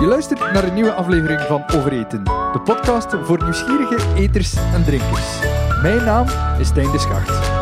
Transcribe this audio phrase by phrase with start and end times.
[0.00, 5.38] Je luistert naar een nieuwe aflevering van Overeten, de podcast voor nieuwsgierige eters en drinkers.
[5.82, 6.26] Mijn naam
[6.58, 7.57] is Tijn de Schacht.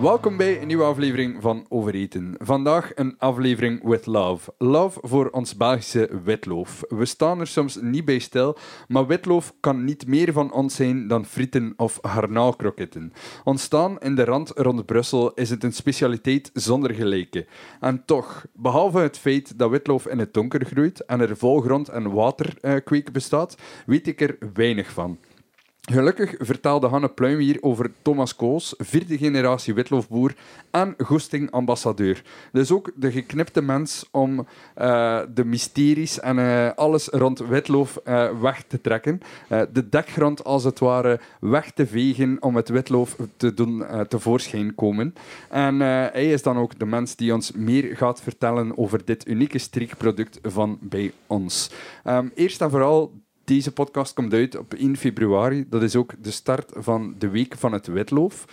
[0.00, 2.34] Welkom bij een nieuwe aflevering van Overeten.
[2.38, 4.52] Vandaag een aflevering with love.
[4.58, 6.84] Love voor ons Belgische witloof.
[6.88, 8.56] We staan er soms niet bij stil,
[8.88, 13.12] maar witloof kan niet meer van ons zijn dan frieten of garnaalkroketten.
[13.44, 17.46] Ontstaan in de rand rond Brussel is het een specialiteit zonder gelijke.
[17.80, 22.12] En toch, behalve het feit dat witloof in het donker groeit en er volgrond en
[22.12, 23.56] waterkweek bestaat,
[23.86, 25.18] weet ik er weinig van.
[25.80, 30.34] Gelukkig vertelde Hanne Pluim hier over Thomas Koos, vierde generatie witloofboer
[30.70, 32.22] en goesting-ambassadeur.
[32.52, 34.46] Dus ook de geknipte mens om
[34.78, 39.20] uh, de mysteries en uh, alles rond witloof uh, weg te trekken.
[39.72, 45.14] de dekgrond als het ware weg te vegen om het witloof te doen tevoorschijn komen.
[45.48, 49.58] En hij is dan ook de mens die ons meer gaat vertellen over dit unieke
[49.58, 51.70] streekproduct van bij ons.
[52.04, 53.12] Um, eerst en vooral
[53.50, 55.66] deze podcast komt uit op 1 februari.
[55.68, 58.44] Dat is ook de start van de week van het witloof.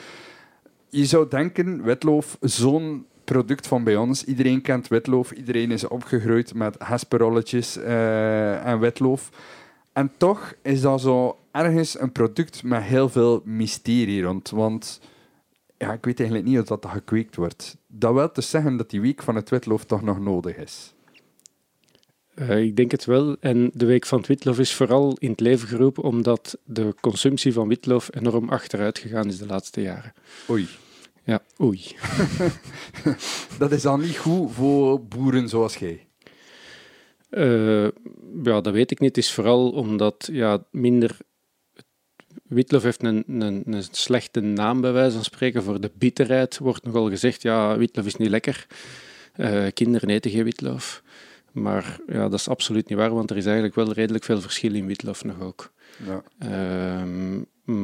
[0.90, 4.24] Je zou denken, witloof, zo'n product van bij ons.
[4.24, 5.32] Iedereen kent witloof.
[5.32, 9.30] Iedereen is opgegroeid met hesperolletjes uh, en witloof.
[9.94, 14.50] En toch is dat zo ergens een product met heel veel mysterie rond.
[14.50, 15.02] Want
[15.78, 17.78] ja, ik weet eigenlijk niet of dat gekweekt wordt.
[17.88, 20.96] Dat wil te zeggen dat die week van het witloof toch nog nodig is.
[22.42, 23.36] Uh, ik denk het wel.
[23.40, 27.54] En de Week van het Witlof is vooral in het leven geroepen omdat de consumptie
[27.54, 30.14] van witlof enorm achteruit gegaan is de laatste jaren.
[30.50, 30.68] Oei.
[31.24, 31.82] Ja, oei.
[33.60, 36.08] dat is dan niet goed voor boeren zoals jij?
[37.30, 37.88] Uh,
[38.44, 39.16] ja, dat weet ik niet.
[39.16, 41.18] Het is vooral omdat ja, minder
[42.44, 45.64] Witlof heeft een, een, een, slechte naam, bij wijze van spreken.
[45.64, 48.68] Voor de bitterheid wordt nogal gezegd, ja, witlof is niet lekker.
[49.38, 51.04] Uh, kinderen eten geen witlof.
[51.62, 54.74] Maar ja, dat is absoluut niet waar, want er is eigenlijk wel redelijk veel verschil
[54.74, 55.72] in witlof nog ook.
[56.06, 56.24] Ja.
[56.40, 57.42] Ehm,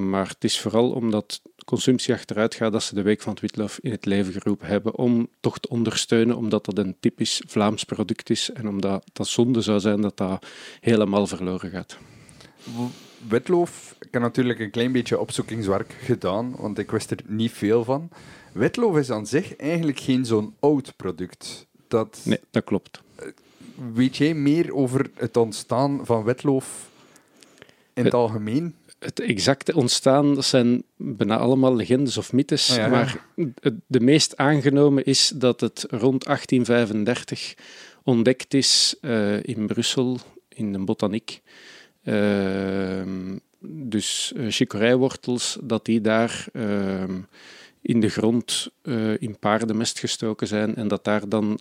[0.10, 3.80] maar het is vooral omdat consumptie achteruit gaat dat ze de Week van het Witlof
[3.82, 8.30] in het leven geroepen hebben om toch te ondersteunen, omdat dat een typisch Vlaams product
[8.30, 10.46] is en omdat dat zonde zou zijn dat dat
[10.80, 11.98] helemaal verloren gaat.
[13.28, 17.84] Witloof, ik heb natuurlijk een klein beetje opzoekingswerk gedaan, want ik wist er niet veel
[17.84, 18.10] van.
[18.52, 21.68] Witloof is aan zich eigenlijk geen zo'n oud product.
[21.88, 23.02] Dat, nee, dat klopt.
[23.94, 26.90] Weet jij meer over het ontstaan van witloof
[27.94, 28.76] in het, algemeen?
[29.00, 32.78] Het exacte ontstaan, dat zijn bijna allemaal legendes of mythes.
[32.78, 33.26] Ah, maar
[33.88, 37.56] de meest aangenomen is dat het rond 1835
[38.04, 40.18] ontdekt is uh, in Brussel,
[40.50, 41.42] in de botaniek.
[42.04, 43.02] Uh,
[43.60, 47.20] dus uh, chicorijwortels, dat die daar ehm,
[47.84, 48.72] in de grond
[49.18, 51.60] in paardenmest gestoken zijn en dat daar dan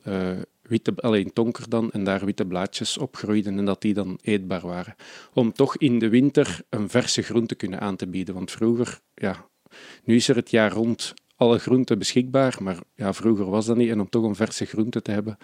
[0.62, 4.94] witte, alleen tonker dan, en daar witte blaadjes opgroeiden en dat die dan eetbaar waren.
[5.32, 8.34] Om toch in de winter een verse groente kunnen aan te bieden.
[8.34, 9.46] Want vroeger, ja,
[10.04, 13.90] nu is er het jaar rond alle groenten beschikbaar, maar ja, vroeger was dat niet.
[13.90, 15.38] En om toch een verse groente te hebben,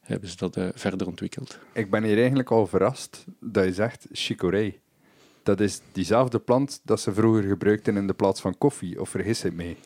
[0.00, 1.58] hebben ze dat uh, verder ontwikkeld.
[1.72, 4.80] Ik ben hier eigenlijk al verrast dat je zegt chicorée.
[5.46, 9.44] Dat is diezelfde plant dat ze vroeger gebruikten in de plaats van koffie, of vergis
[9.44, 9.76] ik mee?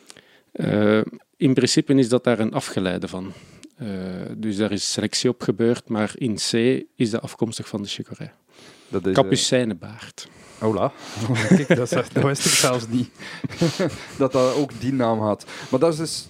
[0.52, 1.02] Uh,
[1.36, 3.32] in principe is dat daar een afgeleide van.
[3.82, 3.88] Uh,
[4.36, 6.52] dus daar is selectie op gebeurd, maar in C
[6.96, 8.30] is dat afkomstig van de chicorée.
[8.88, 10.28] Dat is, Capucijnenbaard.
[10.28, 10.60] Uh...
[10.60, 10.92] Hola,
[11.48, 13.10] Kijk, dat, dat wist ik zelfs niet.
[14.18, 15.46] dat dat ook die naam had.
[15.70, 16.28] Maar dat is dus...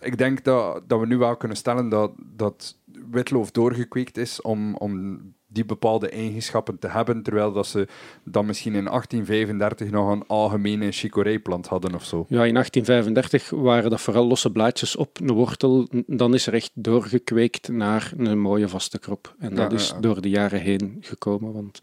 [0.00, 2.76] Ik denk dat, dat we nu wel kunnen stellen dat, dat
[3.10, 7.86] witloof doorgekweekt is om, om die bepaalde eigenschappen te hebben, terwijl dat ze
[8.24, 12.26] dan misschien in 1835 nog een algemene chicorée-plant hadden of zo.
[12.28, 15.88] Ja, in 1835 waren dat vooral losse blaadjes op een wortel.
[16.06, 19.34] Dan is er echt doorgekweekt naar een mooie vaste krop.
[19.38, 21.78] En dat is door de jaren heen gekomen, want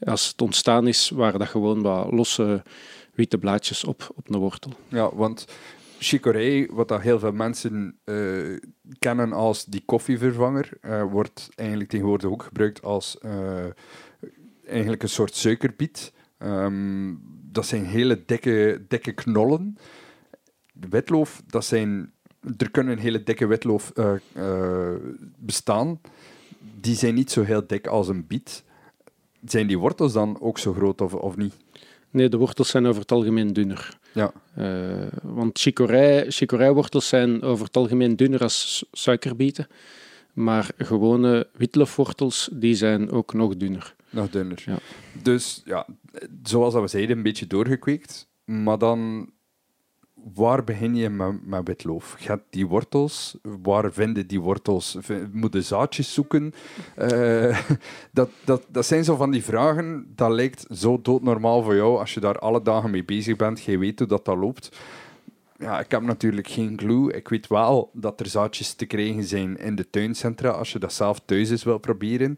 [0.00, 2.62] als het ontstaan is, waren dat gewoon wat losse
[3.14, 4.70] witte blaadjes op, op een wortel.
[4.88, 5.46] Ja, want
[5.98, 8.58] chicorée, wat dat heel veel mensen uh,
[8.98, 13.64] kennen als die koffievervanger, uh, wordt eigenlijk tegenwoordig ook gebruikt als uh,
[14.66, 16.12] eigenlijk een soort suikerbiet.
[16.38, 17.20] Um,
[17.52, 19.78] dat zijn hele dikke, dikke knollen.
[20.72, 22.12] Witloof, dat zijn...
[22.56, 23.92] Er kunnen hele dikke witloof
[25.36, 26.00] bestaan.
[26.80, 28.64] Die zijn niet zo heel dik als een biet.
[29.44, 31.54] Zijn die wortels dan ook zo groot of, of niet?
[32.16, 33.98] Nee, de wortels zijn over het algemeen dunner.
[34.12, 34.32] Ja.
[34.58, 35.58] Uh, want
[36.28, 39.66] chicorij-wortels zijn over het algemeen dunner als suikerbieten.
[40.32, 43.94] Maar gewone witlofwortels die zijn ook nog dunner.
[44.10, 44.62] Nog dunner.
[44.66, 44.78] Ja.
[45.22, 45.86] Dus ja,
[46.42, 48.28] zoals dat we zeiden, een beetje doorgekweekt.
[48.44, 49.30] Maar dan,
[50.34, 52.16] waar begin je met, met witloof?
[52.18, 54.98] Hebt die wortels, waar vinden die wortels?
[55.32, 56.52] Moeten zaadjes zoeken?
[56.98, 57.60] Uh,
[58.12, 62.14] dat, dat, dat zijn zo van die vragen, dat lijkt zo doodnormaal voor jou als
[62.14, 63.62] je daar alle dagen mee bezig bent.
[63.62, 64.78] Je weet hoe dat, dat loopt.
[65.58, 67.12] Ja, ik heb natuurlijk geen clue.
[67.12, 70.92] Ik weet wel dat er zaadjes te krijgen zijn in de tuincentra als je dat
[70.92, 72.36] zelf thuis eens wil proberen.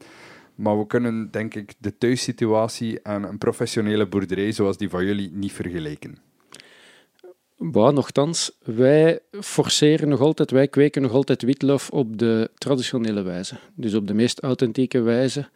[0.55, 5.31] Maar we kunnen, denk ik, de thuissituatie en een professionele boerderij zoals die van jullie
[5.32, 6.27] niet vergelijken.
[7.60, 13.56] Bah, nochtans, wij forceren nog altijd, wij kweken nog altijd witlof op de traditionele wijze.
[13.75, 15.49] Dus op de meest authentieke wijze.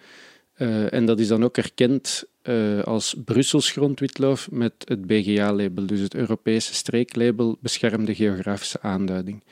[0.59, 6.01] Uh, en dat is dan ook erkend uh, als Brussels grondwitloof met het BGA-label, dus
[6.01, 9.43] het Europese streeklabel beschermde geografische aanduiding.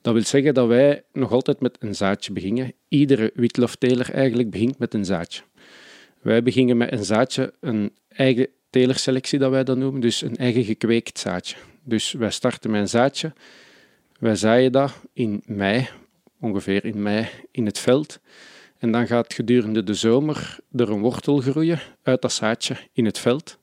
[0.00, 2.72] Dat wil zeggen dat wij nog altijd met een zaadje beginnen.
[2.88, 5.42] Iedere witlofteler eigenlijk begint met een zaadje.
[6.20, 10.64] Wij beginnen met een zaadje, een eigen telerselectie dat wij dat noemen, dus een eigen
[10.64, 11.56] gekweekt zaadje.
[11.84, 13.32] Dus wij starten een zaadje,
[14.18, 15.88] wij zaaien dat in mei,
[16.40, 18.20] ongeveer in mei, in het veld.
[18.78, 23.18] En dan gaat gedurende de zomer er een wortel groeien uit dat zaadje in het
[23.18, 23.58] veld.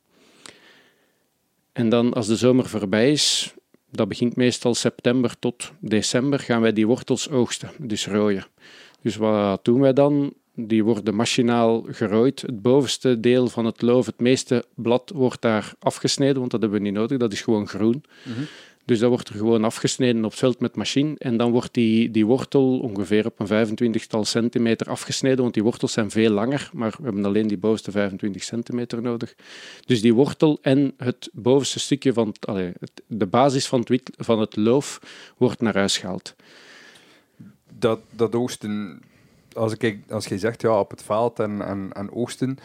[1.71, 3.54] En dan als de zomer voorbij is,
[3.92, 8.45] dat begint meestal september tot december, gaan wij die wortels oogsten, dus rooien.
[9.01, 10.33] Dus wat doen wij dan?
[10.67, 12.41] Die worden machinaal gerooid.
[12.41, 16.79] Het bovenste deel van het loof, het meeste blad, wordt daar afgesneden, want dat hebben
[16.79, 18.03] we niet nodig, dat is gewoon groen.
[18.23, 18.41] Mhm.
[18.89, 21.15] Dus dat wordt er gewoon afgesneden op het veld met machine.
[21.17, 25.91] En dan wordt die, die wortel ongeveer op een 25-tal centimeter afgesneden, want die wortels
[25.91, 29.35] zijn veel langer, maar we hebben alleen die bovenste 25 centimeter nodig.
[29.85, 32.71] Dus die wortel en het bovenste stukje van het, allez,
[33.07, 35.00] de basis van het, wit, van het loof
[35.38, 36.35] wordt naar huis gehaald.
[37.79, 39.01] Dat, dat oogsten,
[39.59, 42.57] als, ik, als je zegt ja, op het veld en, en, en oogsten,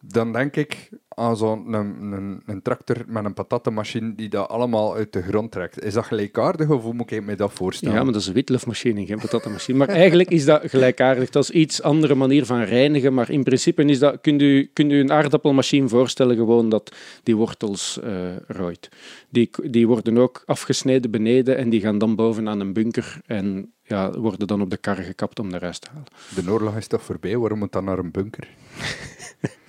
[0.00, 4.94] dan denk ik aan zo'n een, een, een, tractor met een patattenmachine die dat allemaal
[4.94, 5.84] uit de grond trekt.
[5.84, 7.94] Is dat gelijkaardig of hoe moet ik me dat voorstellen?
[7.94, 9.78] Ja, maar dat is een witlofmachine, geen patattenmachine.
[9.78, 11.30] Maar eigenlijk is dat gelijkaardig.
[11.30, 14.92] Dat is iets andere manier van reinigen, maar in principe is dat, kunt u, kunt
[14.92, 18.88] u een aardappelmachine voorstellen gewoon dat die wortels uh, rooit.
[19.28, 24.10] Die, die worden ook afgesneden beneden en die gaan dan bovenaan een bunker en ja,
[24.10, 26.06] worden dan op de kar gekapt om naar huis te halen.
[26.44, 27.36] De oorlog is toch voorbij?
[27.36, 28.48] Waarom moet dan naar een bunker?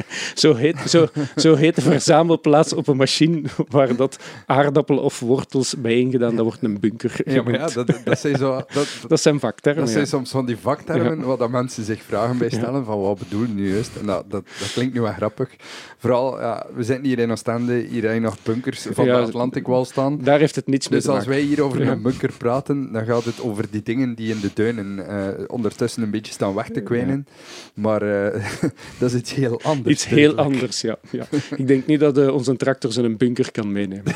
[0.33, 5.75] zo, heet, zo, zo heet de verzamelplaats op een machine waar dat aardappel of wortels
[5.77, 7.15] bijeengedaan, dat wordt een bunker.
[7.25, 9.83] Ja, maar ja, dat, dat, zijn zo, dat, dat zijn vaktermen.
[9.83, 13.17] Dat zijn soms van die vaktermen waar dat mensen zich vragen bij stellen van wat
[13.17, 13.95] bedoel nu juist?
[13.99, 15.49] En dat, dat, dat klinkt nu wel grappig.
[15.97, 19.67] Vooral, ja, we zitten hier in Oostende, hier heb je nog bunkers van de Atlantic
[19.67, 20.19] Wall staan.
[20.21, 21.27] Daar heeft het niets mee dus te maken.
[21.27, 24.31] Dus als wij hier over een bunker praten, dan gaat het over die dingen die
[24.31, 27.27] in de duinen uh, ondertussen een beetje staan weg te kwijnen.
[27.73, 28.43] Maar uh,
[28.99, 29.95] dat is iets heel anders.
[29.95, 30.97] Iets heel anders, ja.
[31.11, 31.27] ja.
[31.55, 34.15] Ik denk niet dat uh, onze tractor een bunker kan meenemen.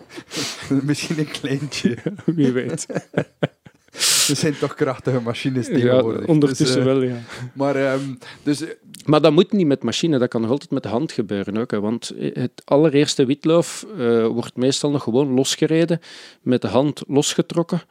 [0.82, 1.96] Misschien een kleintje.
[2.24, 2.86] Wie weet.
[4.28, 6.26] Er zijn toch krachtige machines tegenwoordig.
[6.26, 7.16] Ja, ondertussen dus, wel, ja.
[7.52, 8.64] Maar, um, dus,
[9.04, 11.70] maar dat moet niet met machine, dat kan nog altijd met de hand gebeuren ook.
[11.70, 16.00] Hè, want het allereerste witloof uh, wordt meestal nog gewoon losgereden,
[16.42, 17.82] met de hand losgetrokken.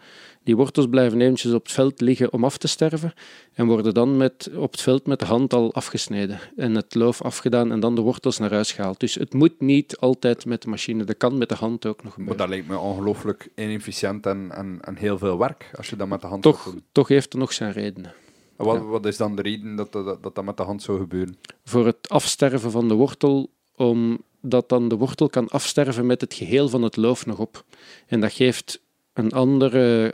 [0.48, 3.14] Die wortels blijven eventjes op het veld liggen om af te sterven
[3.54, 7.22] en worden dan met, op het veld met de hand al afgesneden en het loof
[7.22, 9.00] afgedaan en dan de wortels naar huis gehaald.
[9.00, 12.14] Dus het moet niet altijd met de machine, dat kan met de hand ook nog
[12.14, 12.38] gebeuren.
[12.38, 16.08] Maar dat lijkt me ongelooflijk inefficiënt en, en, en, heel veel werk als je dat
[16.08, 18.14] met de hand toch, Toch heeft het nog zijn redenen.
[18.56, 21.38] Wat, wat, is dan de reden dat dat, dat dat met de hand zou gebeuren?
[21.64, 26.70] Voor het afsterven van de wortel, omdat dan de wortel kan afsterven met het geheel
[26.70, 27.64] van het loof nog op.
[28.08, 28.82] En dat geeft
[29.14, 30.14] een andere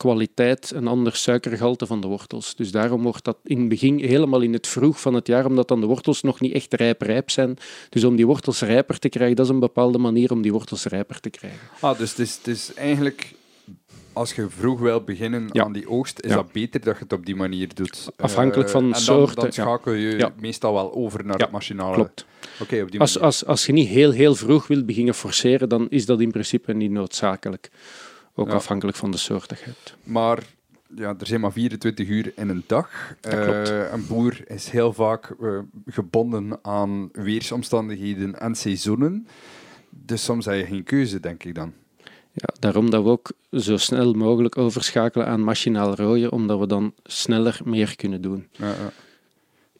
[0.00, 2.54] kwaliteit, een ander suikergehalte van de wortels.
[2.54, 5.68] Dus daarom wordt dat in het begin helemaal in het vroeg van het jaar, omdat
[5.68, 7.56] dan de wortels nog niet echt rijp-rijp zijn.
[7.88, 10.84] Dus om die wortels rijper te krijgen, dat is een bepaalde manier om die wortels
[10.84, 11.58] rijper te krijgen.
[11.80, 13.34] Ah, dus het is, het is eigenlijk
[14.12, 17.26] als je vroeg wil beginnen aan die oogst, is dat beter dat je het op
[17.26, 18.08] die manier doet.
[18.16, 19.34] Afhankelijk van de soort.
[19.34, 20.32] Dan schakel je ja.
[20.40, 21.94] meestal wel over naar het machinale.
[21.94, 22.26] Klopt.
[22.60, 25.86] Okay, op die als, als, als je niet heel, heel vroeg wilt beginnen forceren, dan
[25.90, 27.70] is dat in principe niet noodzakelijk.
[28.40, 29.96] Ook afhankelijk van de soort dat je hebt.
[30.02, 30.42] Maar
[30.96, 33.14] ja, er zijn maar 24 uur in een dag.
[33.28, 39.26] Uh, een boer is heel vaak uh, gebonden aan weersomstandigheden en seizoenen.
[39.90, 41.72] Dus soms heb je geen keuze, denk ik dan.
[42.32, 46.94] Ja, daarom dat we ook zo snel mogelijk overschakelen aan machinaal rooien, omdat we dan
[47.04, 48.48] sneller meer kunnen doen.
[48.52, 48.92] Ja, ja.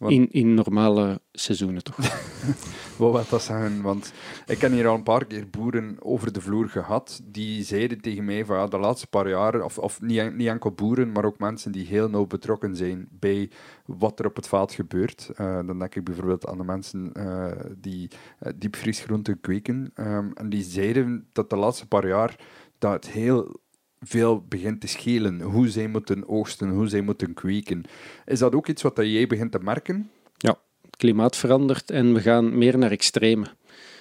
[0.09, 1.97] In, in normale seizoenen toch.
[2.99, 3.83] Wat wil dat zeggen?
[3.83, 4.12] Want
[4.47, 7.21] ik heb hier al een paar keer boeren over de vloer gehad.
[7.25, 10.73] Die zeiden tegen mij van ja, de laatste paar jaar, of, of niet, niet enkel
[10.73, 13.50] boeren, maar ook mensen die heel nauw betrokken zijn bij
[13.87, 15.30] wat er op het veld gebeurt.
[15.40, 18.11] Uh, dan denk ik bijvoorbeeld aan de mensen uh, die
[18.42, 19.92] uh, diepvriesgroenten kweken.
[19.95, 22.37] Um, en die zeiden dat de laatste paar jaar
[22.78, 23.61] dat het heel
[24.00, 25.40] veel begint te schelen.
[25.40, 27.85] Hoe zij moeten oogsten, hoe zij moeten kweken.
[28.26, 30.11] Is dat ook iets wat jij begint te merken?
[30.37, 33.47] Ja, het klimaat verandert en we gaan meer naar extreme.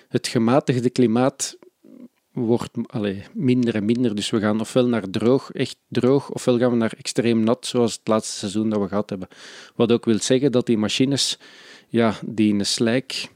[0.10, 1.58] Het gematigde klimaat
[2.32, 4.16] wordt allee, minder en minder.
[4.16, 7.94] Dus we gaan ofwel naar droog, echt droog, ofwel gaan we naar extreem nat, zoals
[7.94, 9.28] het laatste seizoen dat we gehad hebben.
[9.76, 11.40] Wat ook wil zeggen dat die machines
[11.88, 13.30] ja, die de slijk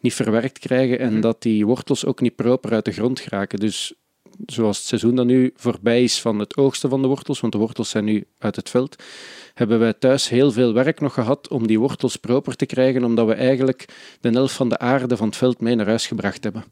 [0.00, 1.20] niet verwerkt krijgen en mhm.
[1.20, 3.58] dat die wortels ook niet proper uit de grond geraken.
[3.58, 3.94] Dus
[4.46, 7.58] zoals het seizoen dat nu voorbij is van het oogsten van de wortels, want de
[7.58, 9.02] wortels zijn nu uit het veld,
[9.54, 13.26] hebben wij thuis heel veel werk nog gehad om die wortels proper te krijgen, omdat
[13.26, 13.84] we eigenlijk
[14.20, 16.64] de helft van de aarde van het veld mee naar huis gebracht hebben.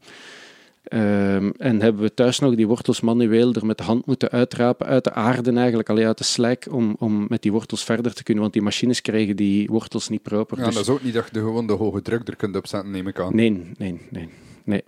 [0.93, 4.87] Um, en hebben we thuis nog die wortels manueel er met de hand moeten uitrapen
[4.87, 8.23] uit de aarde eigenlijk, alleen uit de slijk, om, om met die wortels verder te
[8.23, 10.57] kunnen, want die machines kregen die wortels niet proper.
[10.57, 10.73] Ja, dus...
[10.73, 13.19] dat is ook niet dat je gewoon de hoge druk er kunt opzetten, neem ik
[13.19, 13.35] aan.
[13.35, 14.29] Nee, nee, nee.
[14.63, 14.83] nee.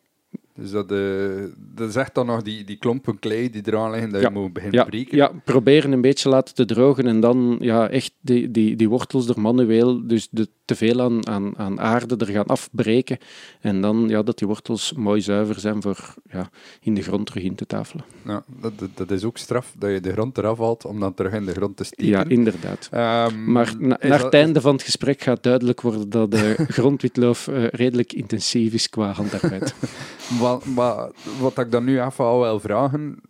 [0.60, 4.10] Dus dat, uh, dat is echt dan nog die, die klompen klei die eraan liggen,
[4.10, 5.18] dat je moet beginnen ja, breken.
[5.18, 9.30] Ja, proberen een beetje laten te drogen en dan ja, echt die, die, die wortels
[9.30, 13.18] er manueel, dus de, te veel aan, aan, aan aarde er gaan afbreken.
[13.62, 16.50] En dan ja, dat die wortels mooi zuiver zijn voor ja,
[16.82, 18.06] in de grond terug in te tafelen.
[18.26, 21.34] Ja, dat, dat is ook straf, dat je de grond eraf haalt om dan terug
[21.34, 22.06] in de grond te steken.
[22.06, 22.90] Ja, inderdaad.
[22.94, 27.48] Um, maar na, naar het einde van het gesprek gaat duidelijk worden dat de grondwitloof
[27.48, 29.74] uh, redelijk intensief is qua handarbeid.
[30.42, 31.10] maar, maar
[31.40, 33.22] wat ik dan nu even wil vragen,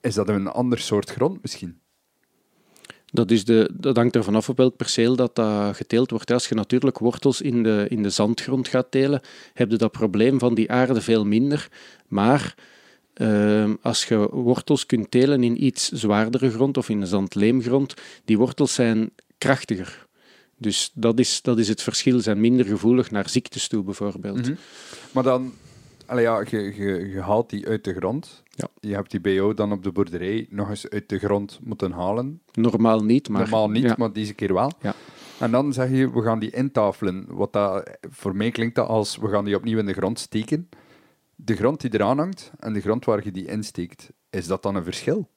[0.00, 1.79] is dat een ander soort grond misschien?
[3.12, 6.30] Dat, is de, dat hangt er vanaf op welk perceel dat, dat geteeld wordt.
[6.30, 9.20] Als je natuurlijk wortels in de, in de zandgrond gaat telen,
[9.54, 11.68] heb je dat probleem van die aarde veel minder.
[12.08, 12.54] Maar
[13.16, 18.38] uh, als je wortels kunt telen in iets zwaardere grond of in een zandleemgrond, die
[18.38, 20.06] wortels zijn krachtiger.
[20.56, 22.16] Dus dat is, dat is het verschil.
[22.16, 24.48] Ze zijn minder gevoelig naar ziektes toe, bijvoorbeeld.
[24.48, 24.56] Mm
[25.12, 25.52] Maar dan,
[26.10, 28.42] allee, ja, je, je, je haalt die uit de grond.
[28.48, 28.68] Ja.
[28.80, 32.42] Je hebt die BO dan op de boerderij nog eens uit de grond moeten halen.
[32.52, 33.40] Normaal niet, maar...
[33.40, 34.72] Normaal niet, maar deze keer wel.
[34.80, 34.94] Ja.
[35.38, 37.26] En dan zeg je, we gaan die intafelen.
[37.28, 40.68] Wat dat, voor mij klinkt dat als, we gaan die opnieuw in de grond steken.
[41.34, 44.74] De grond die eraan hangt en de grond waar je die insteekt, is dat dan
[44.74, 45.28] een verschil?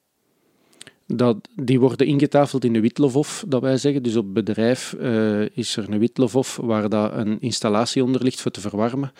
[1.06, 4.02] Dat, die worden ingetafeld in een witlofhof, dat wij zeggen.
[4.02, 8.50] Dus op bedrijf uh, is er een witlofhof waar dat een installatie onder ligt voor
[8.50, 9.12] te verwarmen.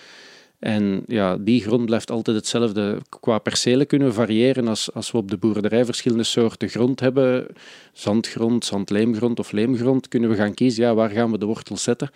[0.58, 2.98] En ja, die grond blijft altijd hetzelfde.
[3.20, 7.46] Qua percelen kunnen we variëren als, als we op de boerderij verschillende soorten grond hebben.
[7.92, 10.08] Zandgrond, zandleemgrond of leemgrond.
[10.08, 12.10] Kunnen we gaan kiezen, ja, waar gaan we de wortel zetten.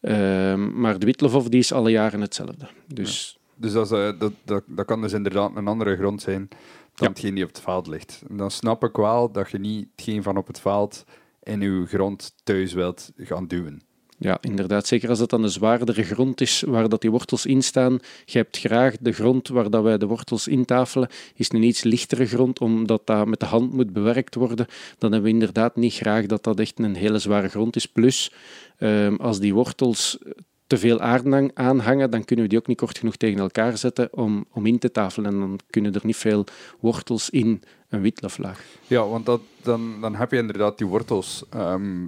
[0.00, 2.66] Ehm, maar de Witlofhof die is alle jaren hetzelfde.
[2.86, 7.08] Dus, dus dat, dat, dat, dat, kan dus inderdaad een andere grond zijn dan ja.
[7.08, 8.22] hetgeen die op het veld ligt.
[8.28, 11.04] En dan snap ik wel dat je niet hetgeen van op het veld
[11.42, 13.82] in je grond thuis wilt gaan duwen.
[14.18, 14.86] Ja, inderdaad.
[14.86, 17.98] Zeker als het dan een zwaardere grond is waar dat die wortels in staan.
[18.24, 22.26] Je hebt graag de grond waar dat wij de wortels intafelen, is een iets lichtere
[22.26, 24.66] grond, omdat dat met de hand moet bewerkt worden.
[24.98, 27.86] Dan hebben we inderdaad niet graag dat dat echt een hele zware grond is.
[27.86, 28.32] Plus,
[28.78, 30.18] ehm, als die wortels
[30.66, 34.08] te veel aarde aanhangen, dan kunnen we die ook niet kort genoeg tegen elkaar zetten
[34.12, 35.32] om, om in te tafelen.
[35.32, 36.44] En dan kunnen er niet veel
[36.80, 38.64] wortels in een witloflaag.
[38.86, 41.44] Ja, want dat, dan, dan heb je inderdaad die wortels...
[41.50, 42.04] Ehm,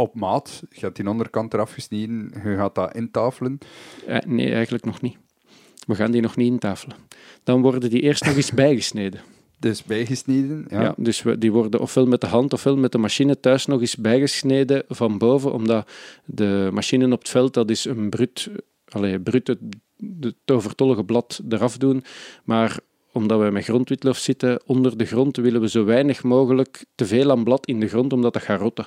[0.00, 0.62] op maat.
[0.70, 3.58] Je hebt die onderkant eraf gesneden, je gaat dat intafelen.
[4.26, 5.16] Nee, eigenlijk nog niet.
[5.86, 6.96] We gaan die nog niet intafelen.
[7.44, 9.20] Dan worden die eerst nog eens bijgesneden.
[9.58, 10.82] Dus bijgesneden, ja.
[10.82, 13.80] ja dus we, die worden ofwel met de hand ofwel met de machine thuis nog
[13.80, 15.90] eens bijgesneden van boven, omdat
[16.24, 18.50] de machine op het veld, dat is een brut,
[18.88, 19.58] allee, brut het,
[20.20, 22.04] het overtollige blad eraf doen,
[22.44, 22.78] maar
[23.12, 27.30] omdat wij met grondwitlof zitten, onder de grond willen we zo weinig mogelijk te veel
[27.30, 28.86] aan blad in de grond, omdat dat gaat rotten.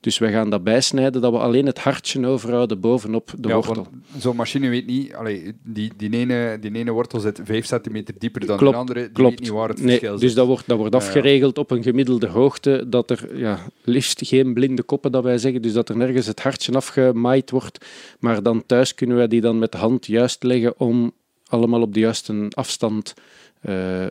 [0.00, 3.86] Dus wij gaan dat bijsnijden, dat we alleen het hartje overhouden bovenop de ja, wortel.
[4.18, 8.46] Zo'n machine weet niet, allee, die, die, ene, die ene wortel zit 5 centimeter dieper
[8.46, 9.30] dan de andere, die klopt.
[9.30, 12.26] weet niet waar het nee, verschil dus dat wordt, dat wordt afgeregeld op een gemiddelde
[12.26, 16.26] hoogte, dat er ja, liefst geen blinde koppen, dat wij zeggen, dus dat er nergens
[16.26, 17.86] het hartje afgemaaid wordt,
[18.18, 21.12] maar dan thuis kunnen wij die dan met de hand juist leggen om
[21.46, 23.14] allemaal op de juiste afstand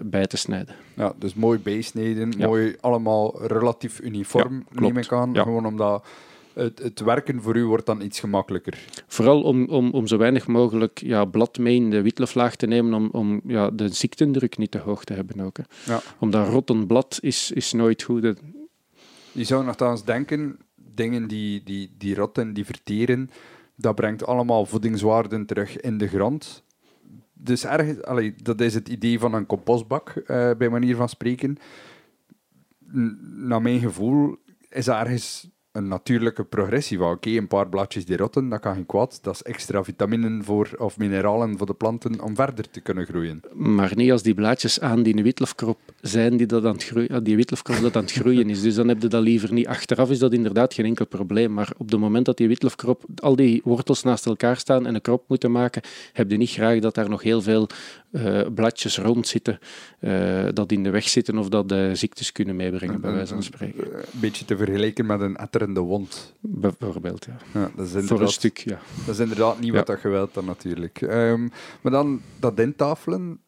[0.02, 0.76] bij te snijden.
[0.94, 5.36] Ja, dus mooi bijsneden, mooi allemaal relatief uniform, ja, neem ik aan.
[5.36, 6.06] Gewoon omdat
[6.54, 8.80] het, het, werken voor u wordt dan iets gemakkelijker.
[9.08, 12.94] Vooral om, om, om zo weinig mogelijk ja, blad mee in de witloflaag te nemen,
[12.94, 15.58] om, om ja, de ziektendruk niet te hoog te hebben ook.
[15.58, 15.94] Hè.
[15.94, 16.02] Ja.
[16.20, 18.34] Omdat rottend blad is, is nooit goed.
[19.32, 23.30] Je zou nogthans denken dingen die, die, die rotten, die verteren.
[23.76, 26.64] Dat brengt allemaal voedingswaarden terug in de grond.
[27.44, 31.58] Dus ergens, dat is het idee van een compostbak, uh, bij manier van spreken.
[33.38, 34.36] Naar mijn gevoel
[34.70, 39.20] is ergens een natuurlijke progressie oké, een paar bladjes die rotten, dat kan geen kwaad.
[39.22, 43.42] Dat is extra vitaminen voor, of mineralen voor de planten om verder te kunnen groeien.
[43.54, 47.36] Maar niet als die blaadjes aan die witlofkrop zijn die, dat aan het groeien, die
[47.36, 48.62] witlofkrop dat aan het groeien is.
[48.62, 49.68] Dus dan heb je dat liever niet.
[49.68, 51.54] Achteraf is dat inderdaad geen enkel probleem.
[51.54, 55.02] Maar op het moment dat die witlofkrop, al die wortels naast elkaar staan en een
[55.02, 55.82] krop moeten maken,
[56.14, 57.68] heb je niet graag dat daar nog heel veel
[58.14, 59.60] uh, bladjes rondzitten,
[60.00, 63.44] uh, dat in de weg zitten of dat de ziektes kunnen meebrengen, bij wijze van
[63.44, 63.96] spreken.
[63.96, 66.34] Een beetje te vergelijken met een etterende wond.
[66.40, 67.38] Bijvoorbeeld, ja.
[67.60, 68.80] ja dat is Voor een stuk, ja.
[69.06, 71.02] Dat is inderdaad niet wat je wilt dan natuurlijk.
[71.02, 71.52] Um,
[71.82, 73.40] maar dan dat intafelen,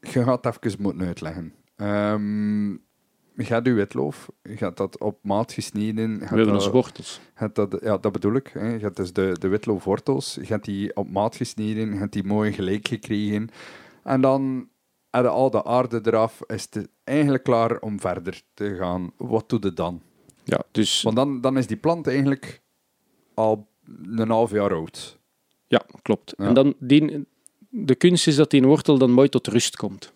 [0.00, 1.52] je gaat het even moeten uitleggen.
[1.76, 2.80] Um,
[3.36, 6.18] je gaat je witloof, je gaat dat op maat gesneden.
[6.18, 7.20] We hebben onze wortels.
[7.52, 8.50] dat, ja, dat bedoel ik.
[8.52, 8.72] Hè.
[8.72, 12.88] Je hebt dus de, de witloofwortels, hebt die op maat gesneden, hebt die mooi gelijk
[12.88, 13.48] gekregen.
[14.02, 14.68] En dan
[15.10, 19.12] heb je al de aarde eraf, is het eigenlijk klaar om verder te gaan.
[19.16, 20.02] Wat doe je dan?
[20.44, 21.02] Ja, dus...
[21.02, 22.62] Want dan, dan is die plant eigenlijk
[23.34, 23.68] al
[24.16, 25.18] een half jaar oud.
[25.66, 26.32] Ja, klopt.
[26.32, 27.26] En dan die,
[27.68, 30.12] de kunst is dat die wortel dan mooi tot rust komt.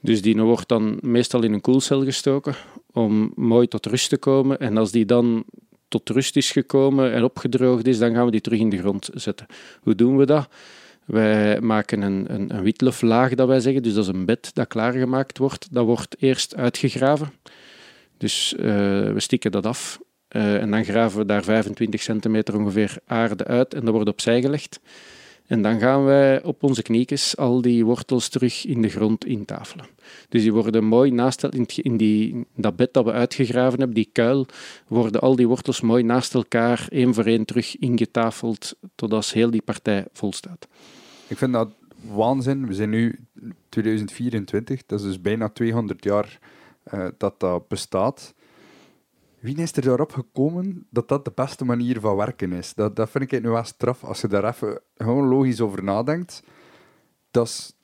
[0.00, 2.54] Dus die wordt dan meestal in een koelcel gestoken
[2.92, 4.58] om mooi tot rust te komen.
[4.58, 5.44] En als die dan
[5.88, 9.10] tot rust is gekomen en opgedroogd is, dan gaan we die terug in de grond
[9.14, 9.46] zetten.
[9.82, 10.48] Hoe doen we dat?
[11.04, 13.82] Wij maken een, een, een witloflaag, dat wij zeggen.
[13.82, 15.68] Dus dat is een bed dat klaargemaakt wordt.
[15.70, 17.32] Dat wordt eerst uitgegraven.
[18.18, 18.62] Dus uh,
[19.12, 20.00] we stikken dat af.
[20.36, 24.40] Uh, en dan graven we daar 25 centimeter ongeveer aarde uit en dat wordt opzij
[24.40, 24.80] gelegd.
[25.46, 29.86] En dan gaan wij op onze kniekjes al die wortels terug in de grond intafelen.
[30.28, 31.44] Dus die worden mooi naast
[31.76, 34.46] in, die, dat bed dat we uitgegraven hebben, die kuil,
[34.86, 39.62] worden al die wortels mooi naast elkaar één voor één terug ingetafeld totdat heel die
[39.62, 40.68] partij vol staat.
[41.26, 41.68] Ik vind dat
[42.14, 42.66] waanzin.
[42.66, 43.18] We zijn nu
[43.68, 46.38] 2024, dat is dus bijna 200 jaar
[46.94, 48.34] uh, dat dat bestaat.
[49.42, 52.74] Wie is er daarop gekomen dat dat de beste manier van werken is?
[52.74, 54.04] Dat, dat vind ik nu wel straf.
[54.04, 56.42] Als je daar even gewoon logisch over nadenkt.
[57.30, 57.76] Dat is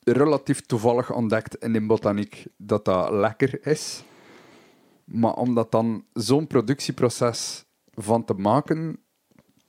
[0.00, 4.04] relatief toevallig ontdekt in de botaniek dat dat lekker is.
[5.04, 8.98] Maar om dat dan zo'n productieproces van te maken,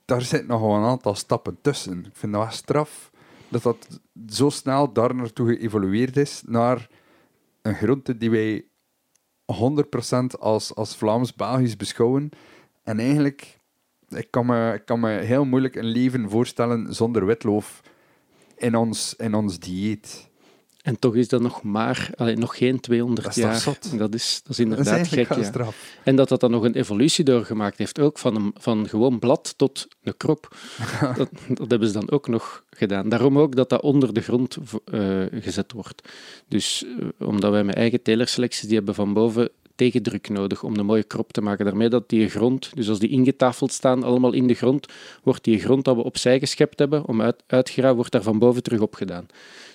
[0.04, 1.98] daar zit nog een aantal stappen tussen.
[1.98, 3.10] Ik vind dat wel straf
[3.48, 6.90] dat dat zo snel daar naartoe geëvolueerd is naar
[7.62, 8.64] een groente die wij
[9.54, 12.30] 100% als, als Vlaams-Belgisch beschouwen.
[12.82, 13.58] En eigenlijk,
[14.08, 17.80] ik kan, me, ik kan me heel moeilijk een leven voorstellen zonder witloof
[18.56, 20.30] in ons, in ons dieet.
[20.86, 23.64] En toch is dat nog maar, allee, nog geen 200 dat jaar.
[23.96, 25.34] Dat is, dat is inderdaad gek.
[25.34, 25.68] Ja.
[26.04, 29.54] En dat dat dan nog een evolutie doorgemaakt heeft, ook van, een, van gewoon blad
[29.56, 30.56] tot een krop.
[31.16, 33.08] dat, dat, hebben ze dan ook nog gedaan.
[33.08, 36.08] Daarom ook dat dat onder de grond uh, gezet wordt.
[36.48, 40.86] Dus uh, omdat wij met eigen telerselecties, die hebben van boven tegendruk nodig om een
[40.86, 41.64] mooie krop te maken.
[41.64, 44.86] Daarmee dat die grond, dus als die ingetafeld staan, allemaal in de grond,
[45.22, 48.80] wordt die grond dat we opzij geschept hebben, om uit, wordt daar van boven terug
[48.80, 49.26] opgedaan.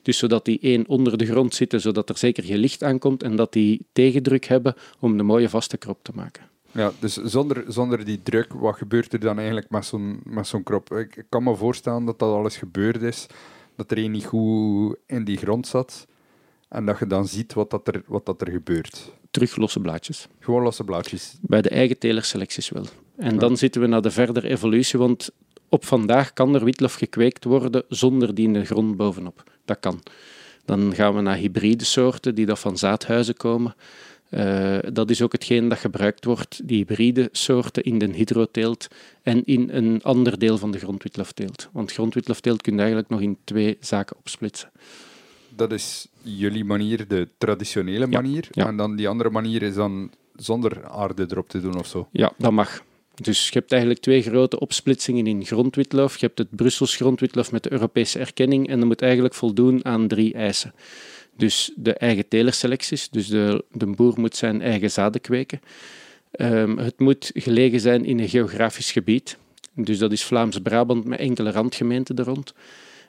[0.01, 3.35] Dus zodat die één onder de grond zitten, zodat er zeker geen licht aankomt en
[3.35, 6.49] dat die tegendruk hebben om een mooie vaste krop te maken.
[6.71, 10.63] Ja, dus zonder, zonder die druk, wat gebeurt er dan eigenlijk met zo'n, met zo'n
[10.63, 10.93] krop?
[10.93, 13.27] Ik, kan me voorstellen dat dat alles gebeurd is,
[13.75, 16.07] dat er een niet goed in die grond zat
[16.71, 19.11] en dat je dan ziet wat, dat er, wat dat er gebeurt.
[19.31, 20.27] Terug losse blaadjes.
[20.39, 21.35] Gewoon losse blaadjes.
[21.41, 22.85] Bij de eigen telerselecties wel.
[23.17, 25.29] En dan zitten we naar de verdere evolutie, want
[25.69, 29.43] op vandaag kan er witlof gekweekt worden zonder die in de grond bovenop.
[29.65, 30.01] Dat kan.
[30.65, 33.75] Dan gaan we naar hybride soorten die dat van zaadhuizen komen.
[34.29, 38.87] Uh, dat is ook hetgeen dat gebruikt wordt, die hybride soorten in de hydroteelt
[39.23, 41.69] en in een ander deel van de grondwitlofteelt.
[41.71, 44.71] Want grondwitlofteelt kun je eigenlijk nog in twee zaken opsplitsen.
[45.55, 48.47] Dat is jullie manier, de traditionele manier.
[48.51, 48.67] Ja, ja.
[48.67, 52.07] En dan die andere manier is dan zonder aarde erop te doen of zo?
[52.11, 52.83] Ja, dat mag.
[53.15, 56.17] Dus je hebt eigenlijk twee grote opsplitsingen in grondwitlof.
[56.17, 60.07] Je hebt het Brussels grondwitlof met de Europese erkenning en dat moet eigenlijk voldoen aan
[60.07, 60.73] drie eisen.
[61.37, 65.61] Dus de eigen telerselecties, dus de, de boer moet zijn eigen zaden kweken.
[66.39, 69.37] Um, het moet gelegen zijn in een geografisch gebied,
[69.75, 72.53] dus dat is Vlaams-Brabant met enkele randgemeenten er rond.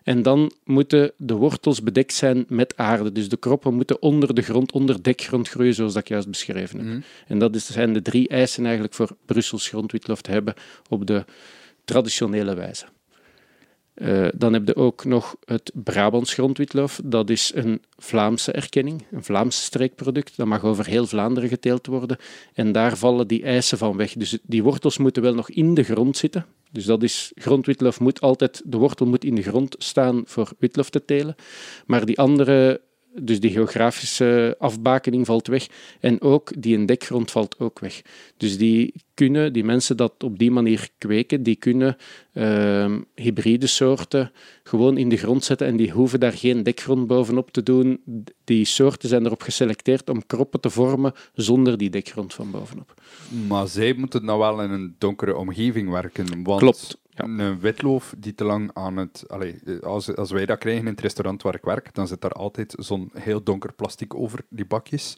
[0.04, 3.12] En dan moeten de wortels bedekt zijn met aarde.
[3.12, 6.78] Dus de kroppen moeten onder de grond, onder dekgrond groeien, zoals dat ik juist beschreven
[6.78, 6.86] heb.
[6.86, 7.00] Mhm.
[7.26, 10.54] En dat zijn de drie eisen eigenlijk voor Brussels grondwitlof te hebben
[10.88, 11.24] op de
[11.84, 12.84] traditionele wijze.
[13.94, 17.00] Uh, dan heb je ook nog het Brabants grondwitloof.
[17.04, 20.36] Dat is een Vlaamse erkenning, een Vlaams streekproduct.
[20.36, 22.16] Dat mag over heel Vlaanderen geteeld worden.
[22.54, 24.12] En daar vallen die eisen van weg.
[24.12, 26.46] Dus die wortels moeten wel nog in de grond zitten.
[26.70, 30.90] Dus dat is, grondwitloof moet altijd, de wortel moet in de grond staan voor witloof
[30.90, 31.34] te telen.
[31.86, 32.80] Maar die andere
[33.20, 35.66] dus die geografische afbakening valt weg.
[36.00, 38.02] En ook die dekgrond valt ook weg.
[38.36, 41.96] Dus die kunnen, die mensen dat op die manier kweken, die kunnen
[42.32, 47.50] uh, hybride soorten gewoon in de grond zetten en die hoeven daar geen dekgrond bovenop
[47.50, 48.00] te doen.
[48.44, 52.94] Die soorten zijn erop geselecteerd om kroppen te vormen zonder die dekgrond van bovenop.
[53.48, 56.42] Maar zij moeten nou wel in een donkere omgeving werken.
[56.42, 57.00] Want Klopt.
[57.14, 59.24] Een witloof die te lang aan het.
[59.28, 62.32] Allee, als, als wij dat krijgen in het restaurant waar ik werk, dan zit daar
[62.32, 65.16] altijd zo'n heel donker plastic over die bakjes.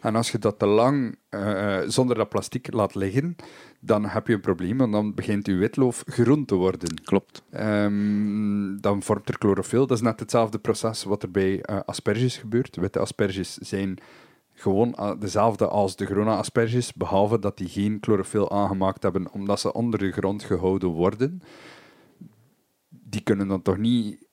[0.00, 3.36] En als je dat te lang uh, zonder dat plastic laat liggen,
[3.80, 7.02] dan heb je een probleem, want dan begint je witloof groen te worden.
[7.02, 7.42] Klopt.
[7.52, 9.86] Um, dan vormt er chlorofyl.
[9.86, 12.76] Dat is net hetzelfde proces wat er bij uh, asperges gebeurt.
[12.76, 13.98] Witte asperges zijn
[14.60, 19.60] gewoon eh, dezelfde als de groene asperges, behalve dat die geen chlorofyl aangemaakt hebben omdat
[19.60, 21.42] ze onder de grond gehouden worden.
[22.88, 24.28] Die kunnen dan toch niet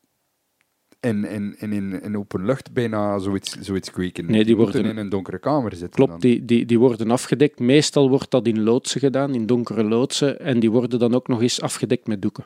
[1.00, 4.26] in, in, in, in open lucht bijna zoiets, zoiets kweken.
[4.26, 6.06] Nee, die, worden in een donkere kamer zitten.
[6.06, 7.60] Klopt, die, die, die worden afgedekt.
[7.60, 10.40] Meestal wordt dat in loodsen gedaan, in donkere loodsen.
[10.40, 12.46] En die worden dan ook nog eens afgedekt met doeken.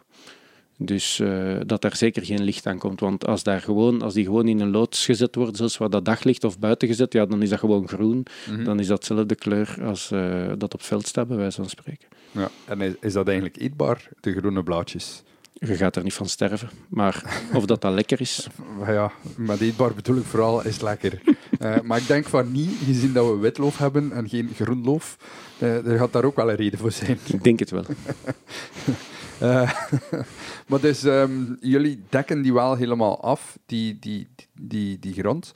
[0.77, 2.99] Dus uh, dat daar zeker geen licht aan komt.
[2.99, 6.05] Want als, daar gewoon, als die gewoon in een loods gezet worden, zoals waar dat
[6.05, 8.25] daglicht of buiten gezet, ja, dan is dat gewoon groen.
[8.49, 8.63] Mhm.
[8.63, 12.07] Dan is dat dezelfde kleur als uh, dat op veld staat, bij wijze van spreken.
[12.31, 15.23] Ja, en is, is dat eigenlijk eetbaar, de groene blaadjes?
[15.53, 16.69] Je gaat er niet van sterven.
[16.89, 18.47] Maar of dat dan lekker is...
[18.87, 21.21] Ja, met eetbaar bedoel ik vooral, is lekker.
[21.59, 25.17] uh, maar ik denk van niet, gezien dat we witloof hebben en geen groenloof,
[25.59, 27.19] er gaat daar ook wel een reden voor zijn.
[27.25, 27.83] Ik denk het wel.
[29.41, 29.71] Uh,
[30.67, 35.51] maar dus, um, jullie dekken die wel helemaal af, die, die, die, die grond.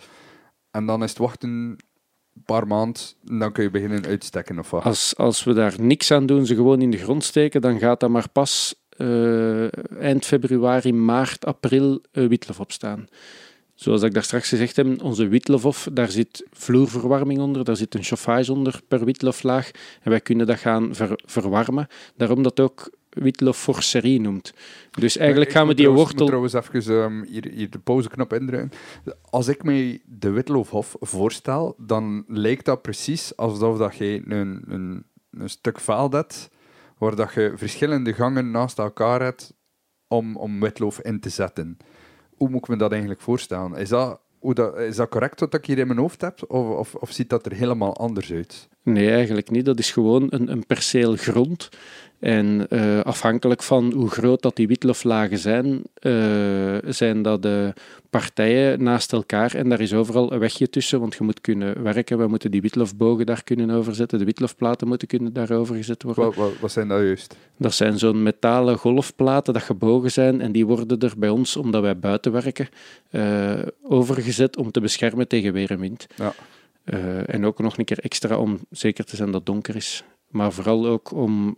[0.71, 4.83] En dan is het wachten een paar maanden, dan kun je beginnen uitstekken of wat?
[4.83, 7.99] Als, als we daar niks aan doen, ze gewoon in de grond steken, dan gaat
[7.99, 13.07] dat maar pas uh, eind februari, maart, april uh, witlof op staan.
[13.73, 18.03] Zoals ik daar straks gezegd heb, onze witlofhof, daar zit vloerverwarming onder, daar zit een
[18.03, 19.71] chauffage onder per witloflaag.
[20.01, 21.87] En wij kunnen dat gaan ver, verwarmen.
[22.15, 24.53] Daarom dat ook witlof forcerie noemt.
[24.91, 26.25] Dus eigenlijk gaan we die trouwens, wortel...
[26.25, 28.71] trouwens even um, hier, hier, de pauzeknop indrukken.
[29.29, 35.03] Als ik mij de witloofhof voorstel, dan lijkt dat precies alsof dat je een, een,
[35.31, 36.49] een stuk veld hebt,
[36.97, 39.53] waar dat je verschillende gangen naast elkaar hebt
[40.07, 41.77] om, om witloof in te zetten.
[42.35, 43.75] Hoe moet ik me dat eigenlijk voorstellen?
[43.75, 46.43] Is dat, hoe dat, is dat correct wat ik hier in mijn hoofd heb?
[46.47, 48.69] Of, of, of ziet dat er helemaal anders uit?
[48.83, 49.65] Nee, eigenlijk niet.
[49.65, 51.69] Dat is gewoon een, een perceel grond
[52.25, 57.73] en uh, afhankelijk van hoe groot dat die witloflagen zijn, uh, zijn dat de
[58.09, 62.17] partijen naast elkaar en daar is overal een wegje tussen, want je moet kunnen werken.
[62.17, 66.23] We moeten die witlofbogen daar kunnen overzetten, de witlofplaten moeten kunnen daarover gezet worden.
[66.23, 67.35] Wat, wat, wat zijn dat juist?
[67.57, 71.81] Dat zijn zo'n metalen golfplaten dat gebogen zijn en die worden er bij ons, omdat
[71.81, 72.69] wij buiten werken,
[73.11, 76.07] uh, overgezet om te beschermen tegen weer en wind.
[76.15, 76.33] Ja.
[77.25, 80.03] en ook nog een keer extra om zeker te zijn dat het donker is.
[80.29, 81.57] Maar vooral ook om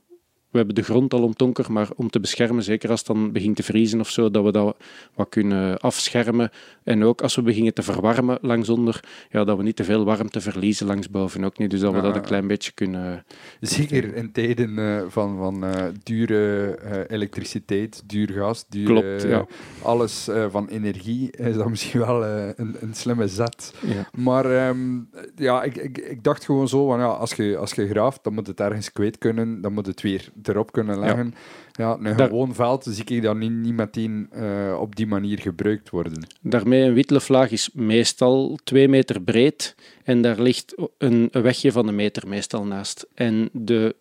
[0.51, 3.55] we hebben de grond al omtonker, maar om te beschermen, zeker als het dan begint
[3.55, 4.77] te vriezen of zo, dat we dat
[5.15, 6.49] wat kunnen afschermen.
[6.83, 10.41] En ook als we beginnen te verwarmen langsonder, ja, dat we niet te veel warmte
[10.41, 11.69] verliezen langsboven ook niet.
[11.69, 13.25] Dus dat we dat een klein beetje kunnen...
[13.59, 19.45] Zeker in tijden uh, van, van uh, dure uh, elektriciteit, duur gas, duur, Klopt, ja.
[19.81, 23.73] alles van energie, is dat misschien wel een, een slimme zet.
[23.85, 24.09] Ja.
[24.11, 27.87] Maar um, ja, ik, ik, ik dacht gewoon zo, van, ja, als, je, als je
[27.87, 31.33] graaft, dan moet het ergens kwijt kunnen, dan moet het weer erop kunnen leggen.
[31.71, 35.39] Ja, ja een gewoon veld zie ik dat niet, niet meteen uh, op die manier
[35.39, 36.27] gebruikt worden.
[36.41, 41.87] Daarmee een witloflaag is meestal twee meter breed en daar ligt een, een wegje van
[41.87, 43.07] een meter meestal naast.
[43.13, 43.95] En de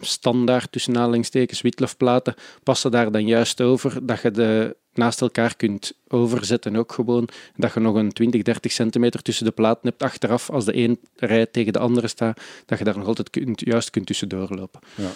[0.00, 5.92] standaard tussen aanhalingstekens witlofplaten passen daar dan juist over dat je de naast elkaar kunt
[6.08, 7.28] overzetten ook gewoon.
[7.56, 10.98] Dat je nog een 20, 30 centimeter tussen de platen hebt achteraf als de een
[11.16, 14.80] rij tegen de andere staat, dat je daar nog altijd kunt, juist kunt tussendoor lopen.
[14.94, 15.10] Ja.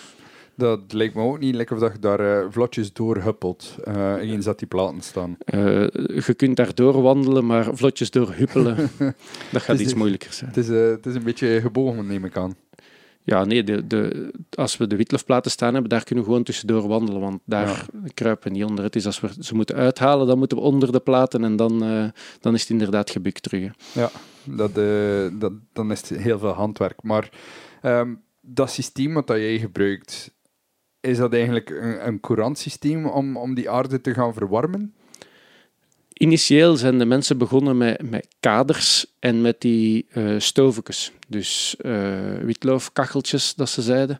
[0.54, 4.14] Dat lijkt me ook niet lekker of dat je daar uh, vlotjes door huppelt, uh,
[4.16, 5.36] eens dat die platen staan.
[5.54, 5.60] Uh,
[6.24, 8.76] je kunt daar door wandelen, maar vlotjes door huppelen,
[9.52, 10.50] dat gaat iets moeilijker zijn.
[10.50, 12.54] Het is, het is een beetje gebogen, neem ik aan.
[13.22, 16.88] Ja, nee, de, de, als we de witlofplaten staan hebben, daar kunnen we gewoon tussendoor
[16.88, 18.08] wandelen, want daar ja.
[18.14, 18.84] kruipen we niet onder.
[18.84, 21.78] Het is als we ze moeten uithalen, dan moeten we onder de platen en dan,
[22.40, 23.72] dan is het inderdaad gebukt terug.
[23.92, 24.10] Ja,
[24.44, 24.74] dat,
[25.40, 27.02] dat, dan is het heel veel handwerk.
[27.02, 27.30] Maar
[27.82, 30.32] um, dat systeem wat jij gebruikt,
[31.00, 34.94] is dat eigenlijk een, een courant systeem om, om die aarde te gaan verwarmen?
[36.12, 40.36] Initieel zijn de mensen begonnen met, met kaders en met die uh.
[41.28, 44.18] Dus uh, witloofkacheltjes, dat ze zeiden.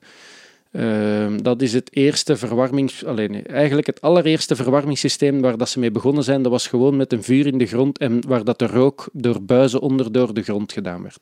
[0.73, 3.05] Uh, dat is het eerste verwarmings...
[3.05, 7.13] Alleen, eigenlijk het allereerste verwarmingssysteem waar dat ze mee begonnen zijn, dat was gewoon met
[7.13, 10.43] een vuur in de grond en waar dat de rook door buizen onder door de
[10.43, 11.21] grond gedaan werd.